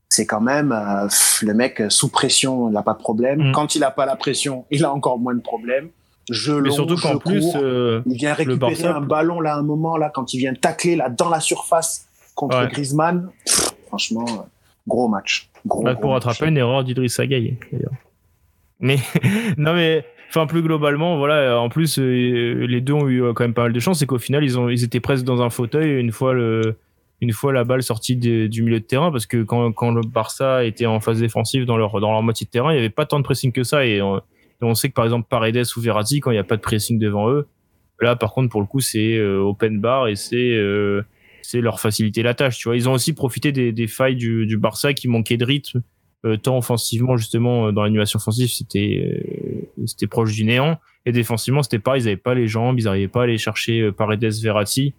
[0.09, 1.09] c'est quand même euh,
[1.43, 3.49] le mec euh, sous pression, il n'a pas de problème.
[3.49, 3.53] Mm.
[3.53, 5.89] Quand il n'a pas la pression, il a encore moins de problèmes.
[6.31, 10.11] Je Mais surtout qu'en plus, euh, il vient récupérer un ballon là, un moment là,
[10.13, 13.31] quand il vient tacler là dans la surface contre Griezmann.
[13.87, 14.49] franchement,
[14.89, 15.49] gros match.
[15.65, 17.57] Gros, bah, pour rattraper une erreur d'Idriss Gueye.
[18.81, 18.99] Mais
[19.57, 23.63] non mais enfin plus globalement voilà en plus les deux ont eu quand même pas
[23.63, 26.13] mal de chance c'est qu'au final ils ont ils étaient presque dans un fauteuil une
[26.13, 26.77] fois le
[27.21, 30.65] une fois la balle sortie du milieu de terrain parce que quand, quand le Barça
[30.65, 33.07] était en phase défensive dans leur dans leur moitié de terrain il y avait pas
[33.07, 33.87] tant de pressing que ça.
[33.87, 36.63] Et on, sait que par exemple Paredes ou Verratti quand il n'y a pas de
[36.63, 37.47] pressing devant eux
[38.01, 41.03] là par contre pour le coup c'est euh, open bar et c'est euh,
[41.41, 42.77] c'est leur faciliter la tâche tu vois.
[42.77, 45.83] Ils ont aussi profité des, failles du, Barça qui manquaient de rythme
[46.27, 49.25] euh, tant offensivement justement dans l'animation offensive c'était
[49.87, 50.79] c'était proche du néant.
[51.07, 53.91] Et défensivement c'était pareil ils avaient pas les jambes ils n'arrivaient pas à aller chercher
[53.93, 54.93] Paredes Verratti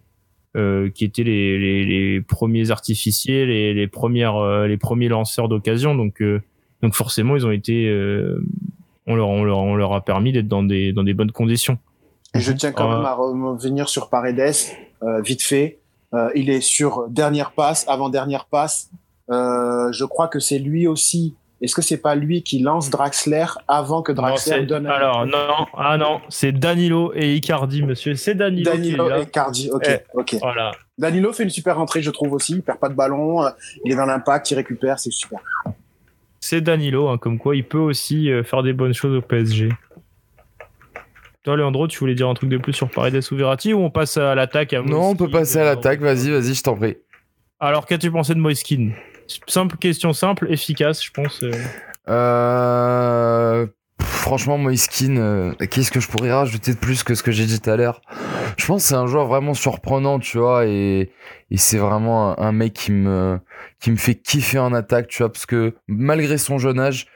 [0.58, 5.50] euh, qui étaient les, les, les, premiers artificiers, les, les premières, euh, les premiers lanceurs
[5.50, 5.94] d'occasion.
[5.94, 6.42] Donc, euh,
[6.82, 7.88] donc forcément, ils ont été,
[9.06, 11.78] on leur, on leur, on leur a permis d'être dans des, dans des bonnes conditions.
[12.34, 14.54] Et je tiens quand même à revenir sur Paredes,
[15.24, 15.80] vite fait.
[16.36, 18.90] il est sur dernière passe, avant dernière passe.
[19.30, 24.04] je crois que c'est lui aussi est-ce que c'est pas lui qui lance Draxler avant
[24.04, 28.16] que Draxler donne Alors non, ah non, c'est Danilo et Icardi, monsieur.
[28.16, 28.72] C'est Danilo.
[28.72, 29.72] Danilo et Icardi.
[29.72, 30.36] Ok, eh, ok.
[30.40, 30.72] Voilà.
[30.98, 32.54] Danilo fait une super entrée, je trouve aussi.
[32.54, 33.50] Il perd pas de ballon, euh,
[33.86, 35.40] il est dans l'impact, il récupère, c'est super.
[36.40, 39.70] C'est Danilo, hein, comme quoi il peut aussi euh, faire des bonnes choses au PSG.
[41.44, 43.90] Toi, Leandro, tu voulais dire un truc de plus sur Paredes ou Verratti ou on
[43.90, 46.02] passe à l'attaque Non, on peut passer à l'attaque.
[46.02, 46.98] Vas-y, vas-y, je t'en prie.
[47.60, 48.92] Alors, qu'as-tu pensé de Moiskin
[49.48, 51.44] Simple question simple, efficace, je pense.
[51.44, 51.52] Euh.
[52.10, 53.68] Euh,
[54.02, 57.60] franchement, Moiskin, euh, qu'est-ce que je pourrais rajouter de plus que ce que j'ai dit
[57.60, 58.02] tout à l'heure?
[58.58, 61.12] Je pense que c'est un joueur vraiment surprenant, tu vois, et,
[61.56, 63.40] c'est vraiment un, mec qui me,
[63.80, 67.08] qui me fait kiffer en attaque, tu vois, parce que malgré son jeune âge,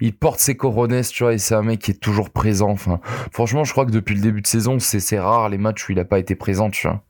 [0.00, 2.70] il porte ses coronets, tu vois, et c'est un mec qui est toujours présent.
[2.70, 3.00] Enfin,
[3.32, 5.96] franchement, je crois que depuis le début de saison, c'est rare les matchs où il
[5.96, 7.02] n'a pas été présent, tu vois.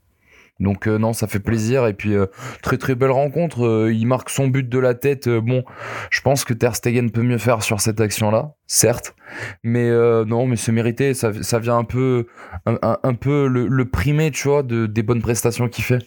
[0.61, 2.27] Donc euh, non, ça fait plaisir et puis euh,
[2.63, 3.67] très très belle rencontre.
[3.67, 5.29] Euh, il marque son but de la tête.
[5.29, 5.65] bon,
[6.11, 9.17] je pense que Ter Stegen peut mieux faire sur cette action-là, certes,
[9.63, 11.15] mais non, mais c'est mérité.
[11.15, 12.27] Ça, vient un peu
[12.67, 16.07] un, peu le, le, primer, tu vois, de, des bonnes prestations qu'il fait.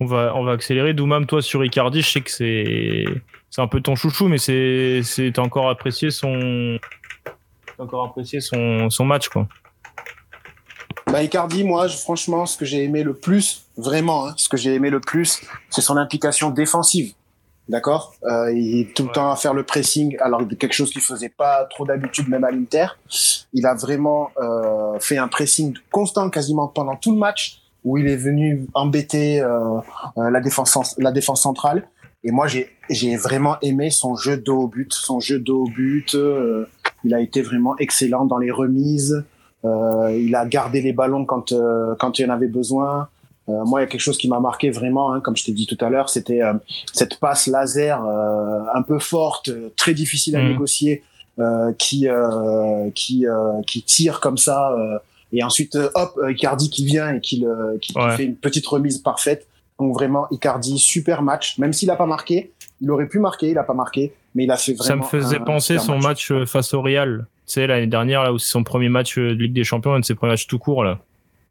[0.00, 0.92] On va accélérer.
[0.92, 3.06] Doumam, toi sur Icardi, je sais que c'est
[3.60, 6.78] un peu ton chouchou, mais c'est c'est encore apprécié son
[7.78, 9.48] encore apprécié son son match quoi.
[11.16, 14.74] Bah, Icardi, moi, franchement, ce que j'ai aimé le plus, vraiment, hein, ce que j'ai
[14.74, 15.40] aimé le plus,
[15.70, 17.14] c'est son implication défensive.
[17.70, 18.14] D'accord?
[18.24, 21.30] Euh, Il est tout le temps à faire le pressing, alors quelque chose qu'il faisait
[21.30, 22.88] pas trop d'habitude, même à l'Inter.
[23.54, 28.06] Il a vraiment euh, fait un pressing constant quasiment pendant tout le match, où il
[28.08, 29.80] est venu embêter euh,
[30.18, 31.88] la défense la défense centrale.
[32.24, 36.14] Et moi, j'ai vraiment aimé son jeu dos au but, son jeu dos au but.
[37.04, 39.24] Il a été vraiment excellent dans les remises.
[39.66, 43.08] Euh, il a gardé les ballons quand euh, quand il en avait besoin.
[43.48, 45.52] Euh, moi, il y a quelque chose qui m'a marqué vraiment, hein, comme je t'ai
[45.52, 46.40] dit tout à l'heure, c'était
[46.92, 50.48] cette passe laser un peu forte, très difficile à mhm.
[50.48, 51.02] négocier,
[51.78, 52.08] qui
[52.94, 53.24] qui
[53.66, 54.74] qui tire comme ça,
[55.32, 59.46] et ensuite hop, Icardi qui vient et qui, le, qui, fait une petite remise parfaite.
[59.78, 63.58] Donc vraiment, Icardi super match, même s'il a pas marqué, il aurait pu marquer, il
[63.58, 64.88] a pas marqué, mais il a fait vraiment.
[64.88, 68.38] Ça me faisait penser son match face au Real tu sais, l'année dernière, là où
[68.38, 70.58] c'est son premier match euh, de Ligue des Champions, un de ses premiers matchs tout
[70.58, 70.98] court, là.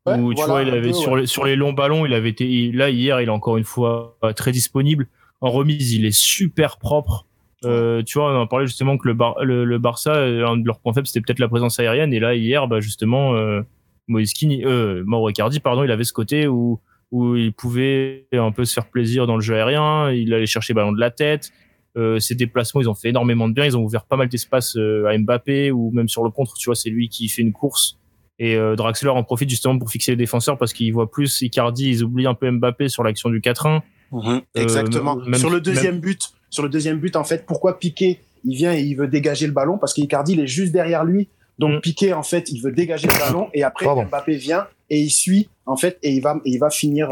[0.06, 2.90] où tu vois, il avait sur, les, sur les longs ballons, il avait été, là,
[2.90, 5.08] hier, il est encore une fois euh, très disponible.
[5.40, 7.26] En remise, il est super propre.
[7.64, 10.66] Euh, tu vois, on en parlait justement que le, Bar, le, Barça, euh, un de
[10.66, 12.14] leurs points faibles, c'était peut-être la présence aérienne.
[12.14, 13.62] Et là, hier, bah, justement, euh,
[14.10, 16.82] Moïse euh, Mauro Icardi, pardon, il avait ce côté où,
[17.12, 20.12] où il pouvait un peu se faire plaisir dans le jeu aérien.
[20.12, 21.54] Il allait chercher ballon de la tête.
[21.98, 23.66] Euh, ses déplacements, ils ont fait énormément de bien.
[23.66, 26.66] Ils ont ouvert pas mal d'espace euh, à Mbappé ou même sur le contre, tu
[26.66, 27.98] vois, c'est lui qui fait une course.
[28.38, 31.90] Et euh, Draxler en profite justement pour fixer les défenseurs parce qu'il voit plus Icardi,
[31.90, 33.82] ils oublient un peu Mbappé sur l'action du 4-1.
[34.12, 34.42] Mhm.
[34.54, 35.18] exactement.
[35.34, 38.82] sur le deuxième but, sur le deuxième but, en fait, pourquoi Piqué il vient et
[38.82, 39.78] il veut dégager le ballon?
[39.78, 41.30] Parce qu'Icardi il est juste derrière lui.
[41.60, 41.82] Donc mm.
[41.82, 45.50] Piqué en fait, il veut dégager le ballon et après Mbappé vient et il suit
[45.66, 47.10] en fait et il va et il va finir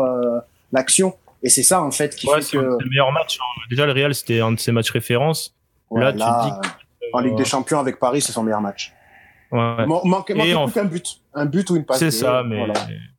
[0.73, 1.13] l'action.
[1.43, 2.41] Et c'est ça, en fait, qui fait que.
[2.41, 3.37] C'est le meilleur match.
[3.39, 3.61] Hein.
[3.69, 5.55] Déjà, le Real, c'était un de ses matchs références.
[5.91, 6.69] là, tu dis
[7.13, 8.93] En Ligue des Champions avec Paris, c'est son meilleur match.
[9.51, 9.85] Ouais.
[9.85, 11.21] manque, manque qu'un but.
[11.35, 11.99] Un but ou une passe.
[11.99, 12.65] C'est ça, mais.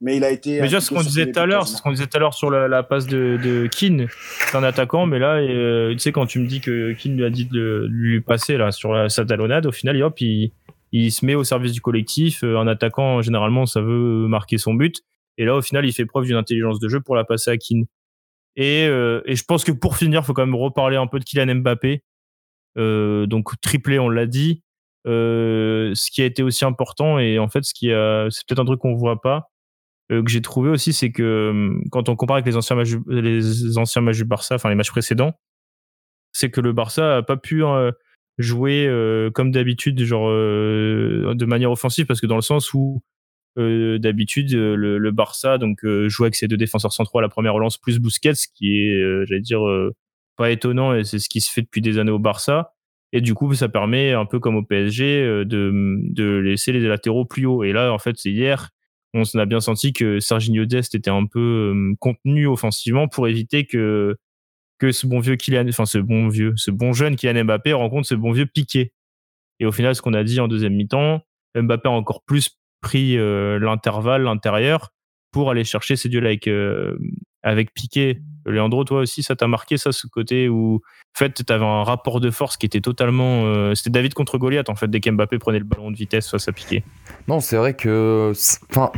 [0.01, 0.57] Mais il a été.
[0.57, 2.35] Mais déjà, ce qu'on disait tout à l'heure, c'est ce qu'on disait tout à l'heure
[2.35, 4.09] sur la, passe de, de Keane.
[4.49, 7.25] C'est un attaquant, mais là, euh, tu sais, quand tu me dis que Keane lui
[7.25, 10.53] a dit de, lui passer, là, sur la, sa talonnade, au final, hop, il,
[10.91, 12.43] il se met au service du collectif.
[12.43, 15.03] Euh, un attaquant, généralement, ça veut marquer son but.
[15.39, 17.57] Et là, au final, il fait preuve d'une intelligence de jeu pour la passer à
[17.57, 17.85] Keane.
[18.57, 21.19] Et, euh, et, je pense que pour finir, il faut quand même reparler un peu
[21.19, 22.03] de Kylian Mbappé.
[22.77, 24.63] Euh, donc triplé, on l'a dit.
[25.07, 28.61] Euh, ce qui a été aussi important et en fait, ce qui a, c'est peut-être
[28.61, 29.51] un truc qu'on voit pas,
[30.13, 32.95] euh, que j'ai trouvé aussi, c'est que hum, quand on compare avec les anciens matchs,
[33.09, 35.35] les anciens matchs du Barça, enfin les matchs précédents,
[36.33, 37.63] c'est que le Barça a pas pu
[38.39, 38.89] jouer
[39.35, 43.03] comme d'habitude, genre de manière offensive, parce que dans le sens où
[43.57, 47.29] euh, d'habitude euh, le, Barça donc euh, joue avec ses deux défenseurs centraux à la
[47.29, 49.61] première relance plus Busquets ce qui est j'allais dire
[50.37, 52.73] pas étonnant et c'est ce qui se fait depuis des années au Barça.
[53.13, 55.73] Et du coup ça permet un peu comme au PSG de,
[56.11, 58.71] de laisser les latéraux plus haut et là en fait c'est hier
[59.15, 64.17] on a bien senti que Serginho Dest était un peu contenu offensivement pour éviter que
[64.81, 68.09] que ce bon vieux Kylian enfin ce bon vieux ce bon jeune Kylian Mbappé rencontre
[68.09, 68.93] ce bon vieux Piqué.
[69.61, 71.23] Et au final ce qu'on a dit en deuxième mi-temps
[71.55, 74.93] Mbappé a encore plus pris euh, l'intervalle, l'intérieur,
[75.33, 76.97] pour aller chercher ces duels avec, euh,
[77.43, 78.21] avec Piqué.
[78.45, 81.83] Leandro, toi aussi, ça t'a marqué, ça, ce côté où, en fait, tu avais un
[81.83, 83.47] rapport de force qui était totalement.
[83.47, 86.53] Euh, c'était David contre Goliath, en fait, dès qu'Mbappé prenait le ballon de vitesse à
[86.53, 86.85] Piqué.
[87.27, 88.33] Non, c'est vrai que.
[88.71, 88.93] Enfin.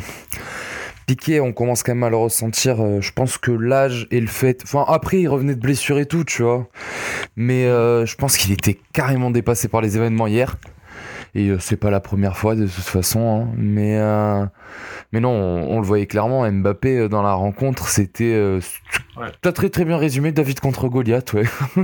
[1.07, 2.79] Piqué, on commence quand même à le ressentir.
[3.01, 4.63] je pense que l'âge et le fait.
[4.65, 6.69] Enfin, après, il revenait de blessure et tout, tu vois.
[7.37, 10.57] Mais je pense qu'il était carrément dépassé par les événements hier.
[11.37, 13.21] Et euh, c'est pas la première fois de toute façon.
[13.21, 13.55] Hein.
[13.59, 14.47] Mais, euh,
[15.13, 16.51] mais non, on, le voyait clairement.
[16.51, 18.59] Mbappé euh, dans la rencontre, c'était.
[19.43, 21.45] T'as très très bien résumé David contre Goliath, ouais.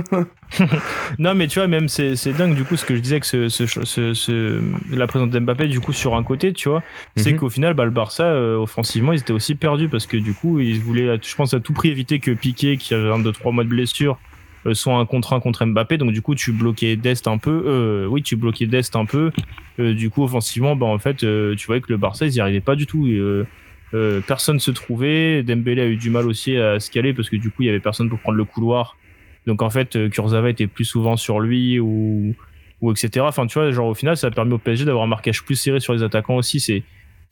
[1.19, 3.47] non, mais tu vois, même c'est dingue du coup ce que je disais que ce,
[3.49, 6.81] ce, la présence d'Mbappé du coup sur un côté, tu vois,
[7.15, 7.39] c'est mhm.
[7.39, 10.79] qu'au final, bah, le Barça offensivement, ils étaient aussi perdus parce que du coup, ils
[10.79, 13.63] voulaient, je pense, à tout prix éviter que Piqué, qui avait un de trois mois
[13.63, 14.17] de blessure,
[14.65, 15.97] euh, soit un contre un contre Mbappé.
[15.97, 17.63] Donc du coup, tu bloquais Dest un peu.
[17.65, 19.31] Euh, oui, tu bloquais Dest un peu.
[19.79, 22.61] Euh, du coup, offensivement, bah en fait, tu voyais que le Barça, ils n'y arrivaient
[22.61, 23.07] pas du tout.
[23.07, 25.43] Euh, personne se trouvait.
[25.43, 27.69] Dembélé a eu du mal aussi à se caler parce que du coup, il y
[27.69, 28.97] avait personne pour prendre le couloir.
[29.45, 32.33] Donc en fait, Kurzawa était plus souvent sur lui ou
[32.81, 33.25] ou etc.
[33.27, 35.55] Enfin, tu vois, genre au final, ça a permis au PSG d'avoir un marquage plus
[35.55, 36.59] serré sur les attaquants aussi.
[36.59, 36.83] C'est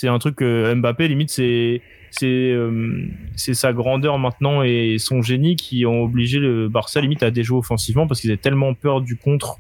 [0.02, 3.06] c'est un truc que Mbappé limite c'est c'est euh,
[3.36, 7.60] c'est sa grandeur maintenant et son génie qui ont obligé le Barça limite à déjouer
[7.60, 9.60] offensivement parce qu'ils avaient tellement peur du contre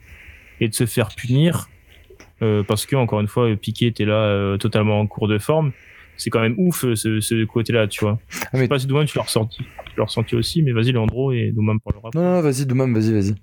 [0.60, 1.70] et de se faire punir
[2.42, 5.74] euh, parce que encore une fois Piqué était là euh, totalement en cours de forme.
[6.18, 8.18] C'est quand même ouf ce, ce côté là tu vois.
[8.34, 10.72] Ah, je mais- sais pas si Doumam tu l'as ressenti tu l'as ressenti aussi mais
[10.72, 13.36] vas-y Leandro et Doumam parlera Non, non, vas-y, Doumam, vas-y, vas-y.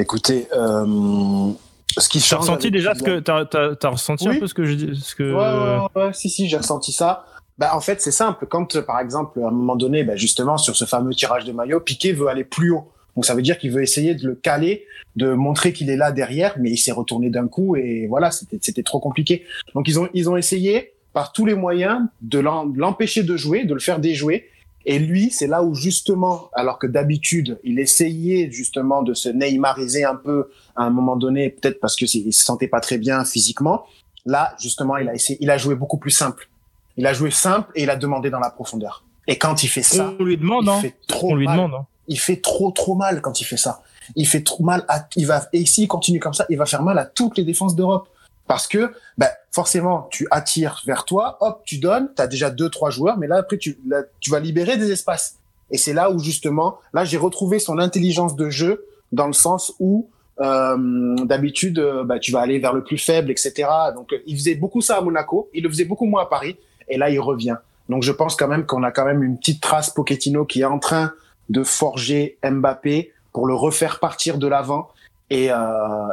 [0.00, 1.52] Écoutez, euh,
[1.96, 2.40] ce qui T'as change.
[2.40, 4.36] ressenti déjà ce que t'as t'as t'as ressenti Oui.
[4.36, 6.92] un peu ce que je dis ce que Ouais, ouais, ouais, si, si, j'ai ressenti
[6.92, 7.24] ça.
[7.56, 8.46] Bah, en fait, c'est simple.
[8.46, 11.50] Quand, euh, par exemple, à un moment donné, bah, justement, sur ce fameux tirage de
[11.52, 12.88] maillot, Piqué veut aller plus haut.
[13.16, 14.86] Donc, ça veut dire qu'il veut essayer de le caler,
[15.16, 18.58] de montrer qu'il est là derrière, mais il s'est retourné d'un coup et voilà, c'était,
[18.62, 19.44] c'était trop compliqué.
[19.74, 23.74] Donc, ils ont, ils ont essayé par tous les moyens de l'empêcher de jouer, de
[23.74, 24.48] le faire déjouer.
[24.90, 30.04] Et lui, c'est là où justement, alors que d'habitude, il essayait justement de se neymariser
[30.04, 32.96] un peu à un moment donné, peut-être parce que c'est- il se sentait pas très
[32.96, 33.84] bien physiquement.
[34.24, 36.48] Là, justement, il a essayé, il a joué beaucoup plus simple.
[36.96, 39.04] Il a joué simple et il a demandé dans la profondeur.
[39.26, 41.56] Et quand il fait ça, on lui demande il hein fait trop on lui mal.
[41.58, 41.86] demande hein.
[42.08, 43.82] Il fait trop trop mal quand il fait ça.
[44.16, 46.82] Il fait trop mal à, il va, et s'il continue comme ça, il va faire
[46.82, 48.08] mal à toutes les défenses d'Europe.
[48.48, 52.70] Parce que, ben, forcément, tu attires vers toi, hop, tu donnes, tu as déjà deux,
[52.70, 55.36] trois joueurs, mais là, après, tu, là, tu vas libérer des espaces.
[55.70, 59.74] Et c'est là où, justement, là, j'ai retrouvé son intelligence de jeu dans le sens
[59.78, 60.08] où,
[60.40, 63.68] euh, d'habitude, bah, tu vas aller vers le plus faible, etc.
[63.94, 66.56] Donc, euh, il faisait beaucoup ça à Monaco, il le faisait beaucoup moins à Paris,
[66.88, 67.56] et là, il revient.
[67.88, 70.64] Donc, je pense quand même qu'on a quand même une petite trace Pochettino qui est
[70.64, 71.12] en train
[71.50, 74.88] de forger Mbappé pour le refaire partir de l'avant.
[75.30, 75.56] Et, euh,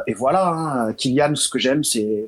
[0.06, 2.26] et voilà, hein, Kylian, ce que j'aime, c'est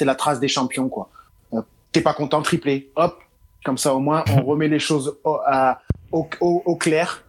[0.00, 1.08] la trace des champions, quoi.
[1.54, 1.60] Euh,
[1.92, 3.18] T'es pas content, triplé, hop,
[3.64, 5.80] comme ça au moins on remet les choses au, à-
[6.12, 7.24] au, au, au clair,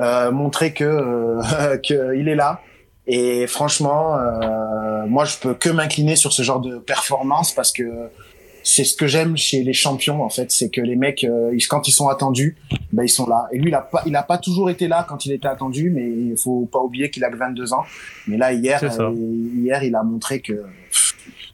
[0.00, 2.60] euh, montrer que euh, que il est là.
[3.06, 8.08] Et franchement, euh, moi je peux que m'incliner sur ce genre de performance parce que
[8.66, 11.86] c'est ce que j'aime chez les champions en fait, c'est que les mecs euh, quand
[11.86, 12.56] ils sont attendus,
[12.92, 13.46] ben ils sont là.
[13.52, 15.90] Et lui il a pas il a pas toujours été là quand il était attendu,
[15.90, 17.84] mais il faut pas oublier qu'il a que 22 ans.
[18.26, 19.12] Mais là hier euh,
[19.54, 20.62] hier il a montré que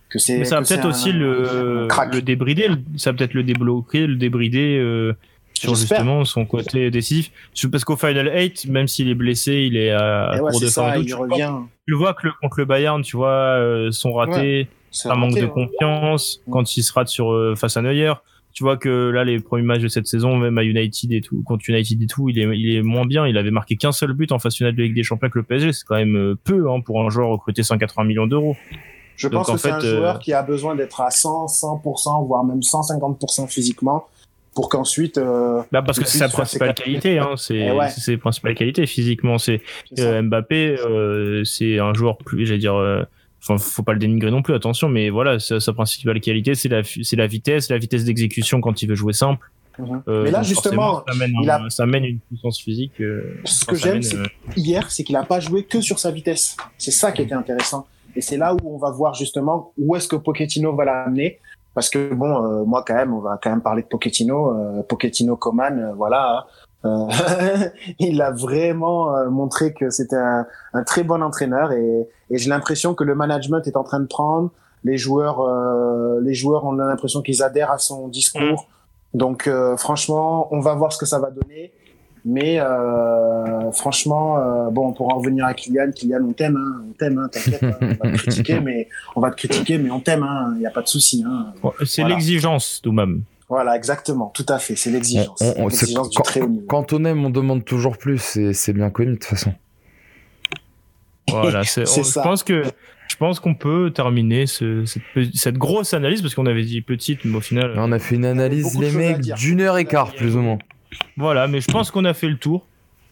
[0.08, 3.34] que c'est Mais ça va peut-être aussi un le, le débrider, le- ça va peut-être
[3.34, 5.12] le débloquer, le débrider euh,
[5.54, 7.30] sur justement son côté décisif.
[7.70, 10.96] Parce qu'au Final 8, même s'il est blessé, il est à, ouais, court de ça,
[10.96, 11.52] il Tu, revient.
[11.86, 15.14] tu le vois que le, contre le Bayern, tu vois, euh, son raté, C'est un
[15.14, 15.48] manque de hein.
[15.48, 16.50] confiance Mm.
[16.52, 18.12] quand il se rate sur euh, face à Neuer.
[18.52, 21.40] Tu vois que là, les premiers matchs de cette saison, même à United et tout,
[21.44, 23.26] contre United et tout, il est, il est moins bien.
[23.26, 25.44] Il avait marqué qu'un seul but en phase finale de Ligue des Champions avec le
[25.44, 25.72] PSG.
[25.72, 28.56] C'est quand même euh, peu hein, pour un joueur recruté 180 millions d'euros.
[29.16, 31.10] Je Donc, pense en que c'est fait, un euh, joueur qui a besoin d'être à
[31.10, 34.06] 100, 100%, voire même 150% physiquement
[34.54, 35.18] pour qu'ensuite.
[35.18, 37.88] Euh, Bah parce que c'est sa principale qualité, hein, c'est Eh ouais.
[37.90, 39.38] c'est ses principales qualités physiquement.
[39.38, 39.62] C'est
[39.98, 43.02] euh, Mbappé, euh, c'est un joueur plus, j'allais dire, euh,
[43.42, 46.68] enfin faut pas le dénigrer non plus, attention, mais voilà, sa, sa principale qualité, c'est
[46.68, 49.50] la c'est la vitesse, la vitesse d'exécution quand il veut jouer simple.
[49.78, 50.02] Mhm.
[50.08, 53.00] Euh, Mais là, justement, ça mène, il un- a- ça mène une puissance physique.
[53.00, 54.24] euh, Ce que j'aime, euh,
[54.56, 56.56] hier, c'est qu'il n'a pas joué que sur sa vitesse.
[56.76, 57.86] C'est ça qui était intéressant.
[58.14, 61.38] Et c'est là où on va voir justement où est-ce que Pochettino va l'amener.
[61.72, 64.50] Parce que bon, euh, moi quand même, on va quand même parler de Pochettino.
[64.54, 66.38] Euh, Pochettino Coman, euh, voilà.
[66.40, 66.44] hein.
[66.84, 67.06] Euh,
[67.98, 72.48] il a vraiment euh, montré que c'était un, un très bon entraîneur et, et j'ai
[72.48, 74.50] l'impression que le management est en train de prendre.
[74.82, 78.66] Les joueurs, euh, les joueurs ont l'impression qu'ils adhèrent à son discours.
[79.12, 81.72] Donc euh, franchement, on va voir ce que ça va donner.
[82.24, 86.92] Mais euh, franchement, euh, bon, pour en revenir à Kylian, Kylian, on t'aime, hein, on
[86.92, 90.00] t'aime, hein, t'inquiète, hein, on va te critiquer, mais on va te critiquer, mais on
[90.00, 91.24] t'aime, il n'y a pas de souci.
[91.26, 91.46] Hein.
[91.84, 93.22] c'est l'exigence, Doumam.
[93.50, 96.48] Voilà, exactement, tout à fait, c'est l'exigence, On- on- c'est- l'exigence du quand- très haut
[96.48, 96.66] niveau.
[96.68, 99.52] Quand on aime, on demande toujours plus, c'est c'est bien connu de toute façon.
[101.28, 102.22] Voilà, c'est, C'est on- ça.
[102.22, 102.62] je pense que
[103.08, 104.84] je pense qu'on peut terminer ce,
[105.34, 107.74] cette, grosse analyse parce qu'on avait dit petite, mais au final.
[107.76, 110.58] On a fait une analyse, les mecs, d'une heure et quart, plus ou moins.
[111.16, 112.66] Voilà, mais je pense qu'on a fait le tour.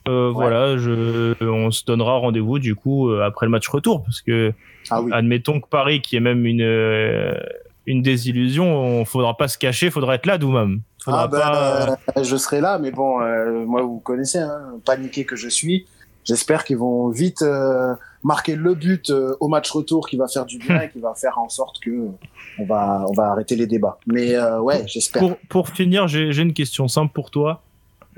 [0.08, 4.22] Euh, Voilà, je, on se donnera rendez-vous du coup euh, après le match retour parce
[4.22, 4.52] que
[4.90, 7.34] Ah oui, admettons que Paris, qui est même une euh,
[7.88, 10.82] une désillusion, on faudra pas se cacher, faudra être là, Doumam.
[11.06, 11.98] Ah, ben, pas.
[12.18, 15.86] euh, je serai là, mais bon, euh, moi vous connaissez, hein, paniqué que je suis.
[16.24, 20.44] J'espère qu'ils vont vite euh, marquer le but euh, au match retour qui va faire
[20.44, 22.08] du bien et qui va faire en sorte que
[22.58, 23.98] on va on va arrêter les débats.
[24.06, 25.22] Mais ouais, j'espère.
[25.22, 27.62] Pour pour finir, j'ai une question simple pour toi.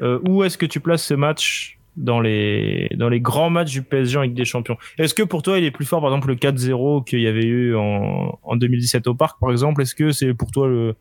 [0.00, 4.16] Où est-ce que tu places ce match dans les dans les grands matchs du PSG
[4.18, 6.36] en Ligue des Champions Est-ce que pour toi il est plus fort par exemple le
[6.36, 9.82] 4-0 qu'il y avait eu en en 2017 au Parc par exemple?
[9.82, 10.94] Est-ce que c'est pour toi le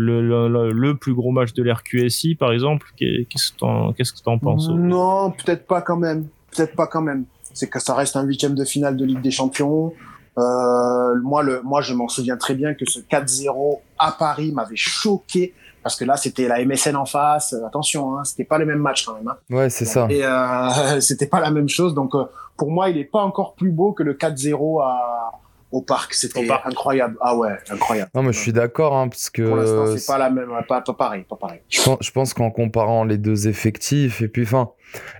[0.00, 2.86] le, le, plus gros match de l'RQSI par exemple?
[2.96, 4.68] Qu'est- Qu'est-ce que que t'en penses?
[4.70, 6.28] Non, peut-être pas quand même.
[6.56, 7.24] Peut-être pas quand même.
[7.52, 9.92] C'est que ça reste un huitième de finale de Ligue des Champions.
[10.38, 14.76] Euh, moi, le, moi, je m'en souviens très bien que ce 4-0 à Paris m'avait
[14.76, 15.52] choqué
[15.88, 17.54] parce que là, c'était la MSN en face.
[17.66, 19.28] Attention, hein, c'était pas le même match quand même.
[19.28, 19.38] Hein.
[19.48, 20.06] Ouais, c'est ça.
[20.10, 21.94] Et euh, c'était pas la même chose.
[21.94, 22.24] Donc, euh,
[22.58, 25.32] pour moi, il est pas encore plus beau que le 4-0 à
[25.70, 26.14] au parc.
[26.14, 27.16] C'était incroyable.
[27.20, 28.10] Ah ouais, incroyable.
[28.14, 29.42] Non, mais je suis d'accord, hein, parce que.
[29.42, 31.60] Pour l'instant, c'est pas la même, pas, pas pareil, pas pareil.
[31.68, 34.70] Je pense, je pense qu'en comparant les deux effectifs, et puis, enfin,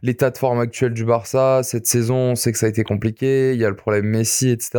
[0.03, 3.55] l'état de forme actuel du Barça, cette saison, on sait que ça a été compliqué,
[3.55, 4.78] il y a le problème Messi, etc.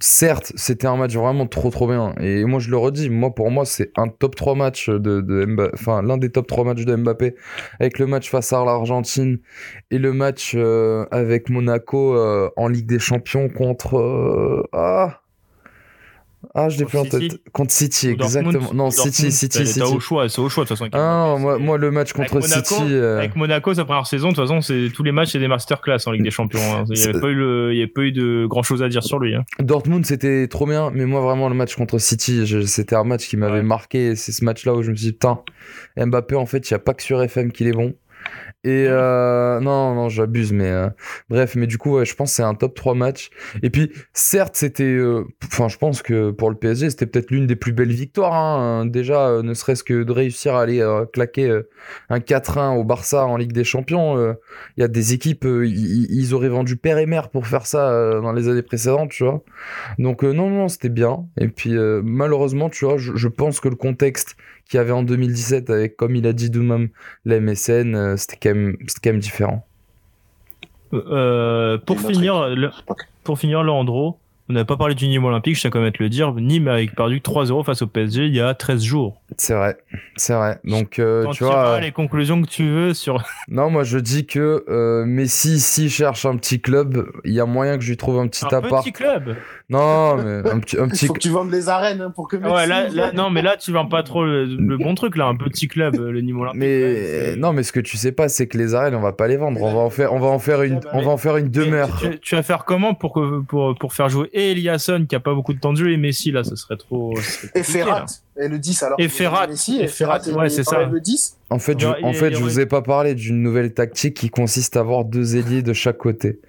[0.00, 2.14] Certes, c'était un match vraiment trop trop bien.
[2.20, 5.72] Et moi, je le redis, moi, pour moi, c'est un top 3 match de, Mbappé,
[5.74, 7.34] enfin, l'un des top 3 matchs de Mbappé,
[7.80, 9.38] avec le match face à l'Argentine
[9.90, 13.96] et le match euh, avec Monaco euh, en Ligue des Champions contre.
[13.98, 15.22] Euh, ah
[16.54, 17.40] ah, je l'ai plus en tête.
[17.52, 18.74] Contre City, exactement.
[18.74, 19.82] Non, City, City, City.
[19.82, 20.90] au choix, c'est au choix de toute façon.
[20.92, 22.74] Ah, moi, moi, le match contre City.
[22.80, 25.46] Euh, avec Monaco, sa première saison, de toute façon, c'est tous les matchs, c'est des
[25.46, 26.60] masterclass en Ligue des Champions.
[26.60, 26.84] Hein.
[26.88, 27.86] Il n'y avait, le...
[27.94, 29.34] pas eu de grand chose à dire sur lui.
[29.34, 29.44] Hein.
[29.60, 33.36] Dortmund, c'était trop bien, mais moi, vraiment, le match contre City, c'était un match qui
[33.36, 34.16] m'avait marqué.
[34.16, 35.38] C'est ce match-là où je me suis dit, putain,
[35.96, 37.94] Mbappé, en fait, il n'y a pas que sur FM qu'il est bon.
[38.62, 40.90] Et euh, non, non, j'abuse, mais euh,
[41.30, 43.30] bref, mais du coup, ouais, je pense que c'est un top 3 match.
[43.62, 47.46] Et puis, certes, c'était, euh, enfin, je pense que pour le PSG, c'était peut-être l'une
[47.46, 48.34] des plus belles victoires.
[48.34, 48.84] Hein.
[48.84, 51.60] Déjà, euh, ne serait-ce que de réussir à aller claquer
[52.10, 54.36] un 4-1 au Barça en Ligue des Champions.
[54.76, 58.32] Il y a des équipes, ils auraient vendu père et mère pour faire ça dans
[58.32, 59.42] les années précédentes, tu vois.
[59.98, 61.26] Donc, non, non, c'était bien.
[61.38, 64.36] Et puis, malheureusement, tu vois, je, je pense que le contexte
[64.68, 66.88] qu'il y avait en 2017 avec, comme il a dit Doumam,
[67.24, 69.66] la MSN, euh, c'était quand, même, quand même différent.
[70.92, 72.70] Euh, pour, finir, le,
[73.24, 74.18] pour finir, Leandro,
[74.50, 76.34] on n'avait pas parlé du Nîmes olympique, je tiens quand même à te le dire.
[76.34, 79.22] Nîmes a perdu 3-0 face au PSG il y a 13 jours.
[79.36, 79.78] C'est vrai,
[80.16, 80.58] c'est vrai.
[80.64, 81.54] Donc, euh, tu vois.
[81.54, 83.22] Pas les conclusions que tu veux sur.
[83.48, 87.46] non, moi je dis que euh, Messi, s'il cherche un petit club, il y a
[87.46, 88.72] moyen que je lui trouve un petit appart.
[88.72, 89.36] Un petit club
[89.68, 90.76] Non, mais un petit.
[90.78, 91.06] Un petit...
[91.06, 92.52] Faut que tu vendes les arènes hein, pour que Messi.
[92.52, 95.68] Ouais, là, non, mais là, tu vends pas trop le, bon truc, là, un petit
[95.68, 96.60] club, euh, le Nîmes olympique.
[96.60, 99.28] Mais non, mais ce que tu sais pas, c'est que les arènes, on va pas
[99.28, 99.62] les vendre.
[99.62, 101.88] On va en faire, on va en faire une, on va en faire une demeure.
[102.20, 105.34] Tu, vas faire comment pour, que, pour, pour faire jouer et Eliasson qui a pas
[105.34, 107.14] beaucoup de temps de jeu et Messi là, ce serait trop.
[107.54, 108.06] Et Ferrat
[108.40, 109.00] et le 10 alors.
[109.00, 110.84] Et Ferrat, Messi, et Ferrat, ouais, c'est ça.
[110.84, 111.36] Le 10.
[111.50, 114.76] En fait, je, en fait, je vous ai pas parlé d'une nouvelle tactique qui consiste
[114.76, 116.40] à avoir deux ailiers de chaque côté.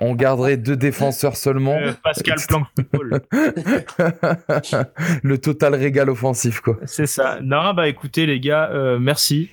[0.00, 1.76] On garderait deux défenseurs seulement.
[1.76, 2.66] Euh, Pascal Planck
[5.22, 6.78] le total régal offensif, quoi.
[6.86, 7.40] C'est ça.
[7.42, 9.50] Non, bah écoutez, les gars, euh, merci.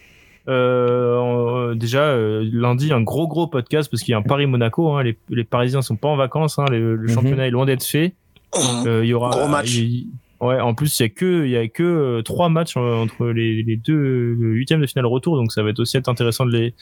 [0.47, 4.93] Euh, déjà, euh, lundi, un gros gros podcast parce qu'il y a un Paris-Monaco.
[4.93, 5.03] Hein.
[5.03, 6.59] Les, les, Parisiens sont pas en vacances.
[6.59, 6.65] Hein.
[6.69, 7.09] Le, mhm.
[7.09, 8.13] championnat est loin d'être fait.
[8.85, 9.77] Euh, il y aura gros match.
[10.41, 13.63] ouais, en plus, il y a que il y a que trois matchs entre les,
[13.63, 15.35] les deux huitièmes de finale retour.
[15.35, 16.73] Donc, ça va être aussi être intéressant de les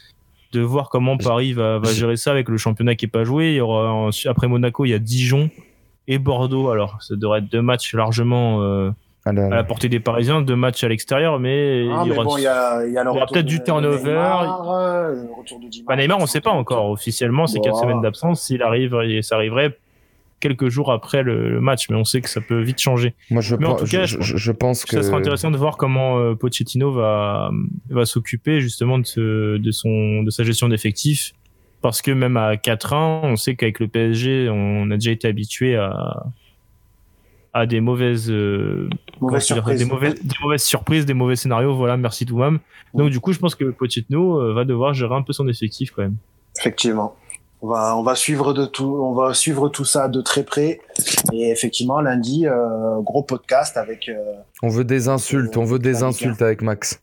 [0.51, 3.53] de voir comment Paris va, va gérer ça avec le championnat qui est pas joué.
[3.53, 5.49] Il y aura après Monaco, il y a Dijon
[6.07, 6.69] et Bordeaux.
[6.69, 8.93] Alors, ça devrait être deux matchs largement
[9.25, 12.37] à la, portée des Parisiens, deux matchs à l'extérieur, mais, ah, il y aura, bon,
[12.37, 14.11] il y a, y a peut-être du turnover.
[14.11, 16.89] Neymar, euh, le retour de bah, Neymar, on ne sait pas encore.
[16.89, 18.41] Officiellement, c'est quatre semaines d'absence.
[18.41, 19.77] S'il arrive, ça arriverait
[20.41, 23.13] quelques jours après le, match, mais on sait que ça peut vite changer.
[23.31, 25.77] Moi, je, mais en tout cas, je, je, pense que ça sera intéressant de voir
[25.77, 27.49] comment euh, Pochettino va
[27.89, 31.31] va s'occuper justement de, de son de sa gestion d'effectifs,
[31.81, 35.77] parce que même à 4-1, on sait qu'avec le PSG, on a déjà été habitué
[35.77, 36.25] à
[37.53, 38.89] à des mauvaises, euh,
[39.39, 39.79] surprises.
[39.79, 41.75] des, mauvaises, des mauvaises surprises, des mauvais scénarios.
[41.75, 42.59] Voilà, merci tout même.
[42.93, 45.91] Donc du coup, je pense que Pochettino euh, va devoir gérer un peu son effectif
[45.91, 46.15] quand même.
[46.59, 47.15] Effectivement.
[47.61, 50.81] On va, on va suivre de tout, on va suivre tout ça de très près.
[51.31, 54.11] Et effectivement, lundi, euh, gros podcast avec.
[54.61, 57.01] on veut des insultes, on veut des insultes avec Max.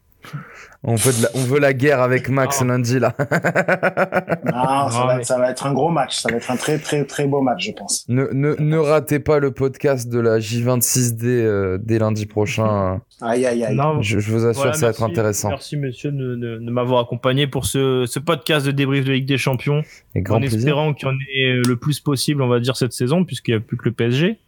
[0.83, 3.15] On veut, la, on veut la guerre avec Max lundi là.
[3.19, 6.17] non, ça, va être, ça, va être, un gros match.
[6.17, 8.07] Ça va être un très très très beau match, je pense.
[8.09, 13.03] Ne, ne, ne ratez pas le podcast de la J26D euh, dès lundi prochain.
[13.21, 13.79] Aïe aïe aïe.
[14.01, 15.51] je, vous assure, ça va être intéressant.
[15.51, 19.39] Merci monsieur de, de, m'avoir accompagné pour ce, ce, podcast de débrief de Ligue des
[19.39, 19.83] Champions.
[20.15, 22.95] Et grand en espérant qu'il y en ait le plus possible, on va dire cette
[22.95, 24.39] saison, puisqu'il n'y a plus que le PSG.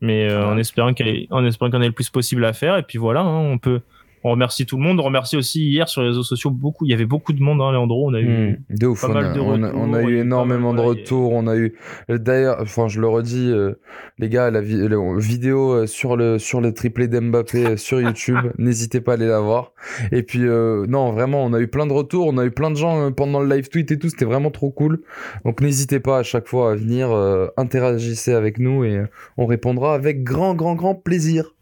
[0.00, 2.46] Mais euh, en espérant qu'il y, en espérant qu'il y en ait le plus possible
[2.46, 2.78] à faire.
[2.78, 3.82] Et puis voilà, hein, on peut
[4.24, 5.00] on remercie tout le monde.
[5.00, 6.84] On remercie aussi hier sur les réseaux sociaux beaucoup.
[6.84, 8.08] Il y avait beaucoup de monde, hein, Leandro.
[8.08, 10.18] On a eu hmm, de ouf, pas on, mal a, de retours, on, a, eu
[10.18, 11.32] énormément de retours.
[11.32, 11.74] On a eu
[12.08, 13.74] d'ailleurs, enfin, je le redis, euh,
[14.18, 18.38] les gars, la, vidéo euh, sur le sur le triplé d'Mbappé euh, sur YouTube.
[18.58, 19.72] N'hésitez pas à aller la voir.
[20.12, 22.28] Et puis non, vraiment, on a eu plein de retours.
[22.28, 24.08] On a eu plein de gens pendant le live tweet et tout.
[24.08, 25.02] C'était vraiment trop cool.
[25.44, 27.10] Donc n'hésitez pas à chaque fois à venir
[27.56, 29.02] interagissez avec nous et
[29.36, 31.52] on répondra avec grand grand grand plaisir.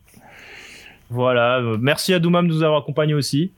[1.11, 3.53] Voilà, euh, merci à Doumam de nous avoir accompagnés aussi.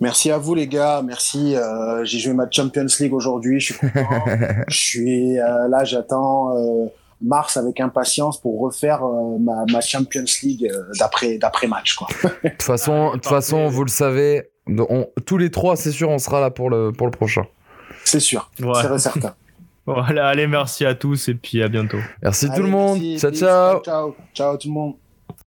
[0.00, 1.54] Merci à vous les gars, merci.
[1.54, 4.08] Euh, j'ai joué ma Champions League aujourd'hui, je suis content.
[4.68, 6.54] je suis euh, là, j'attends.
[7.22, 9.00] mars avec impatience pour refaire
[9.40, 12.08] ma, ma, Champions League d'après d'après match quoi.
[12.44, 16.10] De toute façon, de toute façon, vous le savez, on, tous les trois, c'est sûr,
[16.10, 17.46] on sera là pour le pour le prochain.
[18.04, 19.34] C'est sûr, c'est certain.
[19.88, 21.98] Voilà, allez, merci à tous et puis à bientôt.
[22.20, 22.98] Merci tout le monde.
[23.18, 23.82] ciao, ciao.
[23.84, 24.94] Ciao, ciao tout le monde.